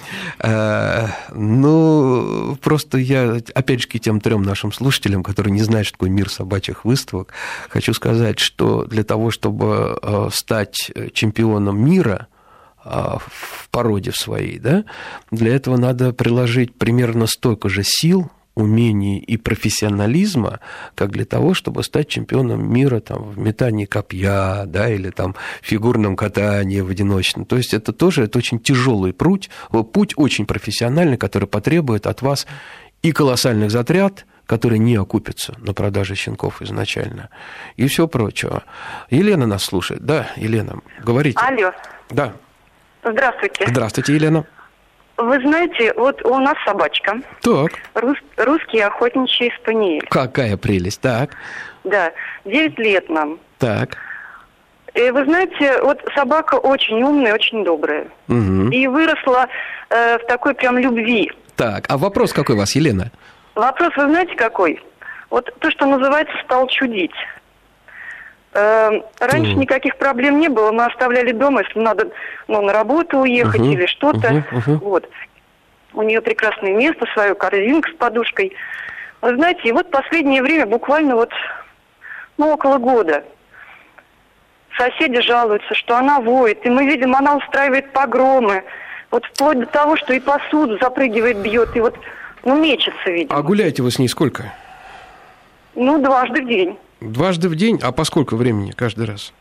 Э, 0.40 1.06
ну, 1.34 2.58
просто 2.60 2.98
я, 2.98 3.38
опять 3.54 3.82
же, 3.82 3.88
к 3.88 3.98
тем 3.98 4.20
трем 4.20 4.42
нашим 4.42 4.72
слушателям 4.72 4.87
слушателям, 4.88 5.22
которые 5.22 5.52
не 5.52 5.60
знают, 5.60 5.86
что 5.86 5.98
такое 5.98 6.08
мир 6.08 6.30
собачьих 6.30 6.86
выставок, 6.86 7.34
хочу 7.68 7.92
сказать, 7.92 8.38
что 8.38 8.86
для 8.86 9.04
того, 9.04 9.30
чтобы 9.30 9.98
э, 10.00 10.28
стать 10.32 10.90
чемпионом 11.12 11.84
мира 11.84 12.28
э, 12.84 12.88
в 12.88 13.68
породе 13.70 14.12
в 14.12 14.16
своей, 14.16 14.58
да, 14.58 14.84
для 15.30 15.54
этого 15.54 15.76
надо 15.76 16.14
приложить 16.14 16.74
примерно 16.74 17.26
столько 17.26 17.68
же 17.68 17.82
сил, 17.84 18.30
умений 18.54 19.18
и 19.18 19.36
профессионализма, 19.36 20.58
как 20.94 21.10
для 21.10 21.26
того, 21.26 21.52
чтобы 21.52 21.84
стать 21.84 22.08
чемпионом 22.08 22.72
мира 22.72 23.00
там, 23.00 23.22
в 23.30 23.38
метании 23.38 23.84
копья, 23.84 24.64
да, 24.66 24.88
или 24.90 25.10
там 25.10 25.36
фигурном 25.62 26.16
катании 26.16 26.80
в 26.80 26.88
одиночном. 26.88 27.44
То 27.44 27.56
есть 27.56 27.74
это 27.74 27.92
тоже 27.92 28.24
это 28.24 28.38
очень 28.38 28.58
тяжелый 28.58 29.12
путь, 29.12 29.50
путь 29.92 30.14
очень 30.16 30.46
профессиональный, 30.46 31.18
который 31.18 31.46
потребует 31.46 32.06
от 32.06 32.22
вас 32.22 32.46
и 33.02 33.12
колоссальных 33.12 33.70
затрат, 33.70 34.24
которые 34.48 34.78
не 34.78 34.96
окупятся 34.96 35.54
на 35.58 35.74
продаже 35.74 36.14
щенков 36.14 36.62
изначально, 36.62 37.28
и 37.76 37.86
все 37.86 38.08
прочего. 38.08 38.64
Елена 39.10 39.46
нас 39.46 39.62
слушает. 39.62 40.00
Да, 40.00 40.30
Елена, 40.36 40.80
говорите. 41.04 41.38
Алло. 41.38 41.70
Да. 42.08 42.32
Здравствуйте. 43.04 43.66
Здравствуйте, 43.68 44.14
Елена. 44.14 44.46
Вы 45.18 45.38
знаете, 45.40 45.92
вот 45.96 46.24
у 46.24 46.38
нас 46.38 46.54
собачка. 46.64 47.20
Так. 47.42 47.72
Рус, 47.94 48.16
русский 48.38 48.80
охотничий 48.80 49.52
спаниель. 49.60 50.06
Какая 50.08 50.56
прелесть, 50.56 51.00
так. 51.02 51.36
Да, 51.84 52.12
9 52.46 52.78
лет 52.78 53.10
нам. 53.10 53.38
Так. 53.58 53.98
И 54.94 55.10
вы 55.10 55.24
знаете, 55.24 55.82
вот 55.82 56.00
собака 56.14 56.54
очень 56.54 57.02
умная, 57.02 57.34
очень 57.34 57.64
добрая. 57.64 58.06
Угу. 58.28 58.70
И 58.70 58.86
выросла 58.86 59.46
э, 59.90 60.18
в 60.18 60.26
такой 60.26 60.54
прям 60.54 60.78
любви. 60.78 61.30
Так, 61.56 61.84
а 61.88 61.98
вопрос 61.98 62.32
какой 62.32 62.54
у 62.54 62.58
вас, 62.58 62.74
Елена? 62.76 63.10
Вопрос, 63.58 63.90
вы 63.96 64.04
знаете, 64.04 64.36
какой? 64.36 64.80
Вот 65.30 65.52
то, 65.58 65.70
что 65.72 65.84
называется, 65.84 66.32
стал 66.44 66.68
чудить. 66.68 67.14
Э, 68.54 68.90
раньше 69.18 69.52
mm. 69.52 69.56
никаких 69.56 69.96
проблем 69.96 70.38
не 70.38 70.48
было, 70.48 70.70
мы 70.70 70.84
оставляли 70.84 71.32
дома, 71.32 71.62
если 71.64 71.80
надо 71.80 72.08
ну, 72.46 72.62
на 72.62 72.72
работу 72.72 73.18
уехать 73.18 73.60
uh-huh, 73.60 73.72
или 73.72 73.86
что-то. 73.86 74.28
Uh-huh, 74.28 74.44
uh-huh. 74.52 74.78
Вот. 74.78 75.10
У 75.92 76.02
нее 76.02 76.20
прекрасное 76.20 76.72
место, 76.72 77.04
свою 77.12 77.34
корзинку 77.34 77.88
с 77.88 77.94
подушкой. 77.94 78.54
Вы 79.22 79.34
знаете, 79.34 79.62
и 79.64 79.72
вот 79.72 79.90
последнее 79.90 80.40
время, 80.40 80.66
буквально 80.66 81.16
вот, 81.16 81.32
ну, 82.36 82.52
около 82.52 82.78
года, 82.78 83.24
соседи 84.76 85.20
жалуются, 85.20 85.74
что 85.74 85.96
она 85.96 86.20
воет, 86.20 86.64
и 86.64 86.70
мы 86.70 86.86
видим, 86.86 87.12
она 87.12 87.34
устраивает 87.34 87.92
погромы, 87.92 88.62
вот 89.10 89.26
вплоть 89.26 89.58
до 89.58 89.66
того, 89.66 89.96
что 89.96 90.12
и 90.12 90.20
посуду 90.20 90.78
запрыгивает, 90.80 91.38
бьет, 91.38 91.76
и 91.76 91.80
вот 91.80 91.98
ну, 92.44 92.60
мечется, 92.62 93.10
видимо. 93.10 93.36
А 93.36 93.42
гуляете 93.42 93.82
вы 93.82 93.90
с 93.90 93.98
ней 93.98 94.08
сколько? 94.08 94.52
Ну, 95.74 96.02
дважды 96.02 96.42
в 96.42 96.48
день. 96.48 96.78
Дважды 97.00 97.48
в 97.48 97.56
день? 97.56 97.78
А 97.82 97.92
по 97.92 98.04
сколько 98.04 98.36
времени 98.36 98.72
каждый 98.72 99.06
раз? 99.06 99.32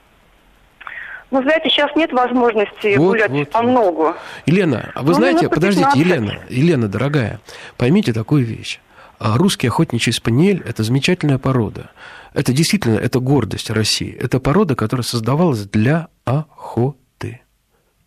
Ну, 1.30 1.41
знаете, 1.41 1.70
сейчас 1.70 1.93
нет 1.95 2.14
возможности 2.14 2.95
вот, 2.95 3.10
гулять 3.10 3.32
вот, 3.32 3.50
по 3.50 3.62
многу. 3.62 4.14
Елена, 4.45 4.91
а 4.95 5.02
вы 5.02 5.10
ну, 5.10 5.14
знаете, 5.16 5.50
подождите, 5.50 5.89
15. 5.93 6.06
Елена, 6.06 6.39
Елена, 6.50 6.88
дорогая, 6.88 7.41
поймите 7.76 8.14
такую 8.14 8.45
вещь. 8.45 8.80
А 9.20 9.38
русский 9.38 9.68
охотничий 9.68 10.14
спаниель– 10.14 10.64
это 10.66 10.84
замечательная 10.84 11.38
порода. 11.38 11.89
Это 12.34 12.54
действительно, 12.54 12.98
это 12.98 13.20
гордость 13.20 13.72
России. 13.72 14.16
Это 14.16 14.39
порода, 14.39 14.76
которая 14.76 15.04
создавалась 15.04 15.66
для 15.66 16.08
охоты. 16.24 17.41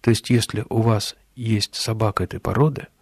То 0.01 0.11
есть, 0.11 0.31
если 0.31 0.65
у 0.71 0.81
вас 0.81 1.17
есть 1.35 1.75
собака 1.75 2.25
этой 2.25 2.41
породы– 2.41 2.87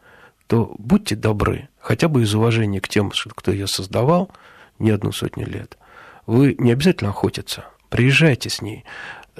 то 0.49 0.74
будьте 0.78 1.14
добры, 1.14 1.68
хотя 1.89 2.09
бы 2.09 2.22
из 2.22 2.34
уважения 2.34 2.82
к 2.82 2.89
тем, 2.89 3.11
кто 3.34 3.51
ее 3.51 3.66
создавал 3.66 4.30
не 4.78 4.91
одну 4.91 5.11
сотню 5.11 5.47
лет. 5.47 5.78
Вы 6.26 6.55
не 6.59 6.70
обязательно 6.70 7.09
охотиться, 7.09 7.64
приезжайте 7.89 8.51
с 8.51 8.61
ней. 8.61 8.84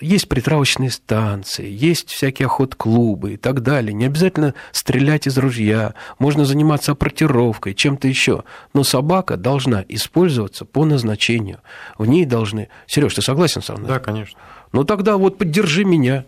Есть 0.01 0.31
притравочные 0.31 0.91
станции, 0.91 1.69
есть 1.69 2.09
всякие 2.09 2.47
охот-клубы 2.47 3.35
и 3.35 3.37
так 3.37 3.63
далее. 3.63 3.93
Не 3.93 4.07
обязательно 4.07 4.55
стрелять 4.73 5.27
из 5.27 5.37
ружья, 5.37 5.93
можно 6.19 6.47
заниматься 6.47 6.93
опротировкой, 6.93 7.75
чем-то 7.75 8.09
еще. 8.09 8.45
Но 8.73 8.83
собака 8.83 9.37
должна 9.37 9.85
использоваться 9.87 10.65
по 10.65 10.87
назначению. 10.87 11.59
В 11.99 12.07
ней 12.07 12.25
должны... 12.25 12.71
Сереж, 12.87 13.13
ты 13.13 13.21
согласен 13.21 13.61
со 13.61 13.75
мной? 13.75 13.89
Да, 13.89 13.99
конечно. 13.99 14.39
Ну 14.73 14.85
тогда 14.85 15.19
вот 15.19 15.37
поддержи 15.37 15.85
меня. 15.85 16.25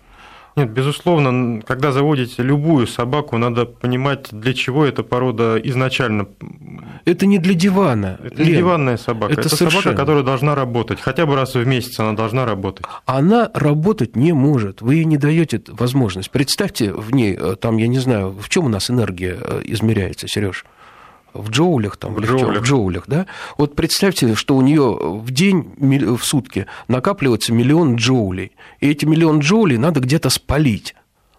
Нет, 0.57 0.71
безусловно, 0.71 1.63
когда 1.63 1.93
заводите 1.93 2.43
любую 2.43 2.87
собаку, 2.87 3.39
надо 3.39 3.67
понимать, 3.67 4.29
для 4.33 4.53
чего 4.53 4.85
эта 4.85 5.03
порода 5.03 5.59
изначально. 5.63 6.29
Это 7.05 7.27
не 7.27 7.39
для 7.39 7.55
дивана. 7.55 8.19
Это 8.23 8.43
не 8.43 8.53
диванная 8.53 8.97
собака. 8.97 9.33
Это, 9.33 9.43
это 9.43 9.57
совершенно... 9.57 9.83
собака, 9.83 9.99
которая 9.99 10.23
должна 10.23 10.55
работать. 10.55 11.01
Хотя 11.01 11.27
бы 11.27 11.37
раз 11.37 11.55
в 11.55 11.67
месяц 11.67 11.99
она 12.01 12.13
должна 12.13 12.45
работать. 12.45 12.87
Она 13.07 13.51
работать 13.55 14.17
не 14.17 14.33
может. 14.33 14.83
Вы 14.83 14.97
ей 14.97 15.05
не 15.05 15.17
даете 15.17 15.63
возможность. 15.69 16.31
Представьте 16.31 16.93
в 16.93 17.13
ней, 17.13 17.37
э, 17.39 17.57
там, 17.61 17.77
я 17.77 17.87
не 17.87 17.99
знаю, 17.99 18.37
в 18.41 18.49
чем 18.49 18.67
у 18.67 18.69
нас 18.69 18.91
энергия 18.91 19.37
э, 19.41 19.63
измеряется, 19.65 20.27
Сереж? 20.29 20.65
В 21.35 21.51
джоулях, 21.51 21.97
там, 21.97 22.15
В 22.15 22.19
в 22.19 22.25
джоулях. 22.25 22.63
в 22.63 22.65
джоулях, 22.67 23.05
да? 23.07 23.27
Вот 23.59 23.77
представьте, 23.77 24.35
что 24.35 24.57
у 24.57 24.61
нее 24.63 24.97
в 25.01 25.31
день, 25.31 25.73
в 25.79 26.23
сутки 26.23 26.67
накапливается 26.89 27.53
миллион 27.53 27.97
джоулей, 27.97 28.53
и 28.81 28.91
эти 28.91 29.05
миллион 29.05 29.41
джоулей 29.41 29.79
надо 29.79 30.01
где-то 30.01 30.31
спалить. 30.31 30.95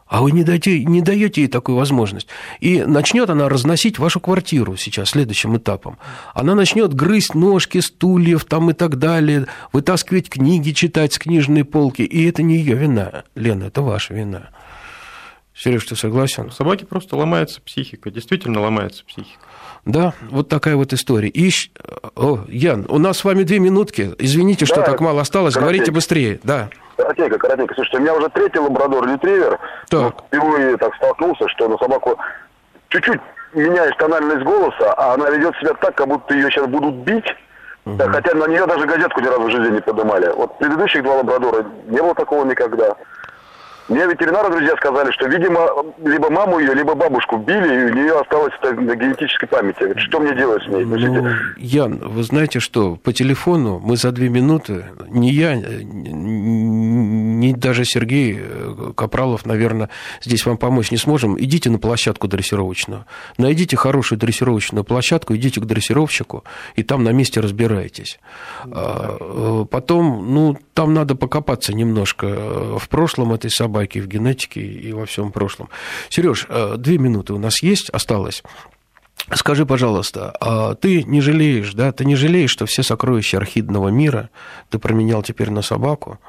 А 0.07 0.21
вы 0.21 0.33
не 0.33 0.43
даете, 0.43 0.83
не 0.83 1.01
даете 1.01 1.43
ей 1.43 1.47
такую 1.47 1.77
возможность. 1.77 2.27
И 2.59 2.83
начнет 2.83 3.29
она 3.29 3.47
разносить 3.47 3.97
вашу 3.97 4.19
квартиру 4.19 4.75
сейчас, 4.75 5.11
следующим 5.11 5.55
этапом. 5.55 5.97
Она 6.33 6.53
начнет 6.53 6.93
грызть 6.93 7.33
ножки 7.33 7.77
стульев 7.77 8.43
там 8.43 8.69
и 8.71 8.73
так 8.73 8.97
далее, 8.97 9.47
вытаскивать 9.71 10.29
книги, 10.29 10.71
читать 10.71 11.13
с 11.13 11.17
книжной 11.17 11.63
полки. 11.63 12.01
И 12.01 12.27
это 12.27 12.43
не 12.43 12.57
ее 12.57 12.75
вина, 12.75 13.23
Лена, 13.35 13.65
это 13.65 13.81
ваша 13.81 14.13
вина. 14.13 14.49
Сереж, 15.55 15.85
ты 15.85 15.95
согласен? 15.95 16.47
У 16.47 16.51
собаки 16.51 16.83
просто 16.83 17.15
ломается 17.15 17.61
психика, 17.61 18.11
действительно 18.11 18.59
ломается 18.59 19.05
психика. 19.05 19.45
Да, 19.85 20.13
вот 20.29 20.47
такая 20.49 20.75
вот 20.75 20.93
история. 20.93 21.29
И... 21.29 21.49
щ- 21.49 21.71
О, 22.15 22.39
Ян, 22.47 22.85
у 22.89 22.99
нас 22.99 23.17
с 23.19 23.23
вами 23.23 23.43
две 23.43 23.59
минутки. 23.59 24.13
Извините, 24.19 24.65
что 24.65 24.77
Да, 24.77 24.83
так 24.83 24.99
мало 25.01 25.21
осталось. 25.21 25.55
Говорите 25.55 25.85
коротенько. 25.85 25.95
быстрее. 25.95 26.39
Да. 26.43 26.69
Коротенько, 26.97 27.37
коротенько. 27.39 27.73
Слушайте, 27.73 27.97
у 27.97 28.01
меня 28.01 28.13
уже 28.15 28.29
третий 28.29 28.59
лабрадор-ретривер. 28.59 29.57
Так. 29.89 30.01
Вот 30.01 30.23
Впервые 30.27 30.77
так 30.77 30.95
столкнулся, 30.95 31.47
что 31.49 31.67
на 31.67 31.77
собаку 31.77 32.17
чуть-чуть 32.89 33.19
меняешь 33.53 33.95
тональность 33.97 34.43
голоса, 34.43 34.93
а 34.93 35.13
она 35.15 35.29
ведет 35.31 35.55
себя 35.57 35.73
так, 35.73 35.95
как 35.95 36.07
будто 36.07 36.33
ее 36.35 36.49
сейчас 36.51 36.67
будут 36.67 36.95
бить. 36.97 37.25
Да, 37.85 38.07
хотя 38.09 38.35
на 38.35 38.45
нее 38.47 38.67
даже 38.67 38.85
газетку 38.85 39.19
ни 39.21 39.25
разу 39.25 39.41
в 39.41 39.49
жизни 39.49 39.73
не 39.73 39.81
поднимали. 39.81 40.31
Вот 40.35 40.59
предыдущих 40.59 41.01
два 41.01 41.15
лабрадора 41.15 41.65
не 41.87 41.99
было 41.99 42.13
такого 42.13 42.45
никогда. 42.45 42.95
Мне 43.91 44.05
ветеринары, 44.05 44.49
друзья, 44.49 44.73
сказали, 44.77 45.11
что, 45.11 45.27
видимо, 45.27 45.67
либо 46.01 46.29
маму 46.29 46.59
ее, 46.59 46.73
либо 46.73 46.95
бабушку 46.95 47.35
били, 47.35 47.89
и 47.89 47.91
у 47.91 47.93
нее 47.93 48.17
осталось 48.21 48.53
это 48.61 48.73
на 48.73 48.95
генетической 48.95 49.47
памяти. 49.47 49.99
Что 49.99 50.21
мне 50.21 50.33
делать 50.33 50.63
с 50.63 50.67
ней? 50.67 50.85
Ну, 50.85 50.95
Ян, 51.57 51.97
вы 51.97 52.23
знаете 52.23 52.61
что, 52.61 52.95
по 52.95 53.11
телефону 53.11 53.81
мы 53.83 53.97
за 53.97 54.13
две 54.13 54.29
минуты, 54.29 54.85
ни 55.09 55.27
я, 55.27 55.55
ни 55.55 57.51
даже 57.51 57.83
Сергей 57.83 58.39
э, 58.41 58.93
Капралов, 58.95 59.45
наверное, 59.45 59.89
здесь 60.21 60.45
вам 60.45 60.55
помочь 60.55 60.91
не 60.91 60.97
сможем. 60.97 61.37
Идите 61.37 61.69
на 61.69 61.77
площадку 61.77 62.29
дрессировочную, 62.29 63.05
найдите 63.37 63.75
хорошую 63.75 64.19
дрессировочную 64.19 64.85
площадку, 64.85 65.35
идите 65.35 65.59
к 65.59 65.65
дрессировщику, 65.65 66.45
и 66.75 66.83
там 66.83 67.03
на 67.03 67.09
месте 67.09 67.41
разбирайтесь. 67.41 68.21
А, 68.71 69.17
э, 69.19 69.65
Потом, 69.69 70.33
ну, 70.33 70.57
там 70.73 70.93
надо 70.93 71.15
покопаться 71.15 71.73
немножко 71.73 72.27
э, 72.27 72.77
в 72.79 72.89
прошлом 72.89 73.33
этой 73.33 73.49
собаки, 73.51 73.99
в 73.99 74.07
генетике 74.07 74.61
и 74.61 74.93
во 74.93 75.05
всем 75.05 75.31
прошлом. 75.31 75.69
Сереж, 76.09 76.47
две 76.77 76.97
минуты 76.97 77.33
у 77.33 77.39
нас 77.39 77.61
есть, 77.63 77.89
осталось. 77.89 78.43
Скажи, 79.33 79.65
пожалуйста, 79.65 80.35
а 80.41 80.75
ты 80.75 81.03
не 81.03 81.21
жалеешь, 81.21 81.73
да, 81.73 81.91
ты 81.91 82.05
не 82.05 82.15
жалеешь, 82.15 82.49
что 82.49 82.65
все 82.65 82.83
сокровища 82.83 83.37
архидного 83.37 83.89
мира 83.89 84.29
ты 84.69 84.79
променял 84.79 85.21
теперь 85.23 85.51
на 85.51 85.61
собаку? 85.61 86.19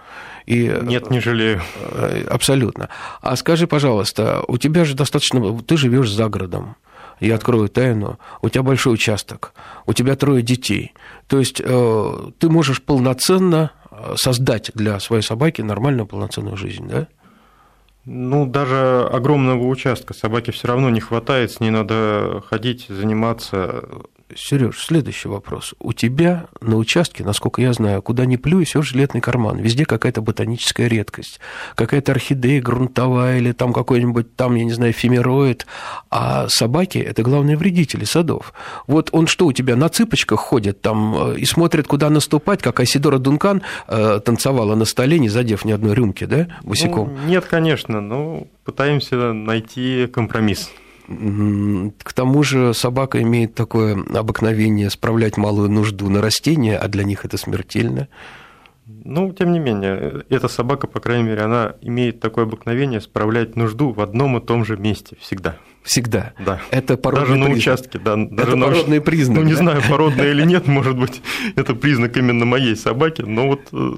И, 0.46 0.72
Нет, 0.82 1.10
не 1.10 1.20
жалею. 1.20 1.62
э, 1.80 2.26
Абсолютно. 2.28 2.88
А 3.20 3.36
скажи, 3.36 3.66
пожалуйста, 3.66 4.42
у 4.46 4.58
тебя 4.58 4.84
же 4.84 4.94
достаточно... 4.94 5.58
Ты 5.62 5.76
живешь 5.76 6.10
за 6.10 6.28
городом. 6.28 6.76
Я 7.20 7.36
открою 7.36 7.68
тайну. 7.68 8.18
У 8.40 8.48
тебя 8.48 8.62
большой 8.62 8.94
участок. 8.94 9.54
У 9.86 9.92
тебя 9.92 10.16
трое 10.16 10.42
детей. 10.42 10.92
То 11.28 11.38
есть 11.38 11.62
э, 11.64 12.30
ты 12.38 12.50
можешь 12.50 12.82
полноценно 12.82 13.70
э, 13.81 13.81
создать 14.16 14.70
для 14.74 14.98
своей 15.00 15.22
собаки 15.22 15.62
нормальную 15.62 16.06
полноценную 16.06 16.56
жизнь, 16.56 16.88
да? 16.88 17.08
Ну, 18.04 18.46
даже 18.46 19.08
огромного 19.12 19.64
участка 19.68 20.12
собаке 20.12 20.50
все 20.50 20.66
равно 20.66 20.90
не 20.90 21.00
хватает, 21.00 21.52
с 21.52 21.60
ней 21.60 21.70
надо 21.70 22.42
ходить, 22.48 22.86
заниматься. 22.88 23.84
Сереж, 24.36 24.78
следующий 24.78 25.28
вопрос. 25.28 25.74
У 25.78 25.92
тебя 25.92 26.46
на 26.60 26.76
участке, 26.76 27.24
насколько 27.24 27.60
я 27.60 27.72
знаю, 27.72 28.02
куда 28.02 28.24
ни 28.24 28.36
плюй, 28.36 28.64
все 28.64 28.82
жилетный 28.82 29.20
карман. 29.20 29.58
Везде 29.58 29.84
какая-то 29.84 30.22
ботаническая 30.22 30.88
редкость. 30.88 31.40
Какая-то 31.74 32.12
орхидея 32.12 32.60
грунтовая 32.60 33.38
или 33.38 33.52
там 33.52 33.72
какой-нибудь, 33.72 34.36
там, 34.36 34.54
я 34.54 34.64
не 34.64 34.72
знаю, 34.72 34.92
эфемероид. 34.92 35.66
А 36.10 36.48
собаки– 36.48 36.98
это 36.98 37.22
главные 37.22 37.56
вредители 37.56 38.04
садов. 38.04 38.52
Вот 38.86 39.10
он 39.12 39.26
что, 39.26 39.46
у 39.46 39.52
тебя 39.52 39.76
на 39.76 39.88
цыпочках 39.88 40.40
ходит 40.40 40.80
там 40.80 41.32
э, 41.32 41.38
и 41.38 41.44
смотрит, 41.44 41.86
куда 41.86 42.10
наступать, 42.10 42.62
как 42.62 42.80
Айсидора 42.80 43.18
Дункан 43.18 43.62
э, 43.88 44.20
танцевала 44.24 44.74
на 44.74 44.84
столе, 44.84 45.18
не 45.18 45.28
задев 45.28 45.64
ни 45.64 45.72
одной 45.72 45.94
рюмки, 45.94 46.24
да, 46.24 46.48
босиком? 46.62 47.14
Ну, 47.14 47.28
нет, 47.28 47.44
конечно, 47.46 48.00
но 48.00 48.46
пытаемся 48.64 49.32
найти 49.32 50.06
компромисс. 50.12 50.70
К 51.08 52.12
тому 52.12 52.42
же 52.42 52.74
собака 52.74 53.20
имеет 53.22 53.54
такое 53.54 53.96
обыкновение 54.14 54.90
справлять 54.90 55.36
малую 55.36 55.70
нужду 55.70 56.08
на 56.08 56.20
растения, 56.22 56.76
а 56.78 56.88
для 56.88 57.04
них 57.04 57.24
это 57.24 57.36
смертельно. 57.36 58.08
Ну, 59.04 59.32
тем 59.32 59.52
не 59.52 59.58
менее, 59.58 60.22
эта 60.28 60.48
собака, 60.48 60.86
по 60.86 61.00
крайней 61.00 61.24
мере, 61.24 61.42
она 61.42 61.74
имеет 61.82 62.20
такое 62.20 62.44
обыкновение 62.44 63.00
справлять 63.00 63.56
нужду 63.56 63.92
в 63.92 64.00
одном 64.00 64.36
и 64.38 64.40
том 64.44 64.64
же 64.64 64.76
месте 64.76 65.16
всегда. 65.20 65.56
Всегда. 65.82 66.32
Да. 66.44 66.60
Это 66.70 66.96
породный 66.96 67.26
даже 67.28 67.38
на 67.38 67.46
признак. 67.46 67.58
участке, 67.58 67.98
да. 67.98 68.16
Даже 68.16 68.56
на 68.56 68.64
уч- 68.64 68.68
породный 68.68 69.00
признак, 69.00 69.38
Ну, 69.38 69.44
не 69.44 69.52
да? 69.52 69.58
знаю, 69.58 69.82
породный 69.88 70.30
или 70.30 70.44
нет, 70.44 70.68
может 70.68 70.96
быть, 70.96 71.20
это 71.56 71.74
признак 71.74 72.16
именно 72.16 72.44
моей 72.44 72.76
собаки, 72.76 73.22
но 73.22 73.48
вот 73.48 73.60
э, 73.72 73.92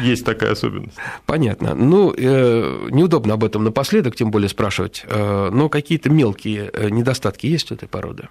есть 0.00 0.24
такая 0.24 0.52
особенность. 0.52 0.96
Понятно. 1.26 1.74
Ну, 1.74 2.12
э, 2.16 2.88
неудобно 2.90 3.34
об 3.34 3.44
этом 3.44 3.64
напоследок, 3.64 4.16
тем 4.16 4.30
более 4.30 4.48
спрашивать. 4.48 5.04
Э, 5.06 5.50
но 5.50 5.68
какие-то 5.68 6.10
мелкие 6.10 6.70
э, 6.72 6.88
недостатки 6.90 7.46
есть 7.46 7.70
у 7.70 7.74
этой 7.74 7.88
породы? 7.88 8.28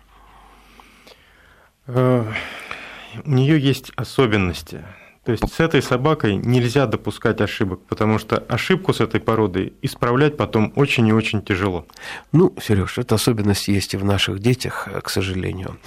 У 1.85 3.29
нее 3.29 3.59
есть 3.59 3.91
особенности. 3.95 4.83
То 5.25 5.31
есть 5.31 5.53
с 5.53 5.59
этой 5.59 5.81
собакой 5.81 6.35
нельзя 6.35 6.85
допускать 6.85 7.39
ошибок, 7.39 7.79
потому 7.87 8.19
что 8.19 8.37
ошибку 8.37 8.93
с 8.93 8.99
этой 8.99 9.21
породой 9.21 9.73
исправлять 9.81 10.35
потом 10.35 10.73
очень 10.75 11.07
и 11.07 11.13
очень 11.13 11.41
тяжело. 11.41 11.85
Ну, 12.33 12.53
Сереж, 12.61 12.97
эта 12.97 13.15
особенность 13.15 13.69
есть 13.69 13.93
и 13.93 13.97
в 13.97 14.03
наших 14.03 14.39
детях, 14.39 14.89
э, 14.91 14.99
к 15.01 15.09
сожалению. 15.09 15.77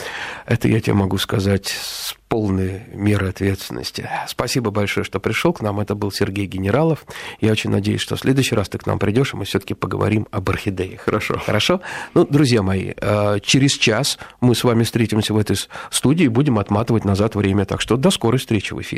Это 0.47 0.68
я 0.68 0.80
тебе 0.80 0.95
могу 0.95 1.18
сказать 1.18 1.66
с 1.66 2.16
полной 2.28 2.82
мерой 2.93 3.30
ответственности. 3.30 4.09
Спасибо 4.26 4.70
большое, 4.70 5.05
что 5.05 5.20
пришел 5.20 5.53
к 5.53 5.61
нам. 5.61 5.80
Это 5.80 5.95
был 5.95 6.11
Сергей 6.11 6.47
Генералов. 6.47 7.05
Я 7.41 7.53
очень 7.53 7.70
надеюсь, 7.70 8.01
что 8.01 8.16
в 8.16 8.20
следующий 8.20 8.55
раз 8.55 8.68
ты 8.68 8.78
к 8.78 8.87
нам 8.87 8.99
придешь, 8.99 9.32
и 9.32 9.37
мы 9.37 9.45
все-таки 9.45 9.74
поговорим 9.74 10.26
об 10.30 10.49
орхидеях. 10.51 11.03
Хорошо. 11.03 11.39
Хорошо? 11.39 11.80
Ну, 12.14 12.26
друзья 12.26 12.62
мои, 12.62 12.95
э, 12.97 13.39
через 13.43 13.72
час 13.72 14.18
мы 14.41 14.55
с 14.55 14.64
вами 14.64 14.82
встретимся 14.82 15.34
в 15.34 15.39
этой 15.39 15.57
студии 15.91 16.24
и 16.24 16.28
будем 16.28 16.59
отматывать 16.59 17.05
назад 17.05 17.37
время. 17.37 17.64
Так 17.64 17.80
что 17.80 17.97
до 17.97 18.11
скорой 18.11 18.39
встречи 18.39 18.72
в 18.72 18.80
эфире. 18.80 18.95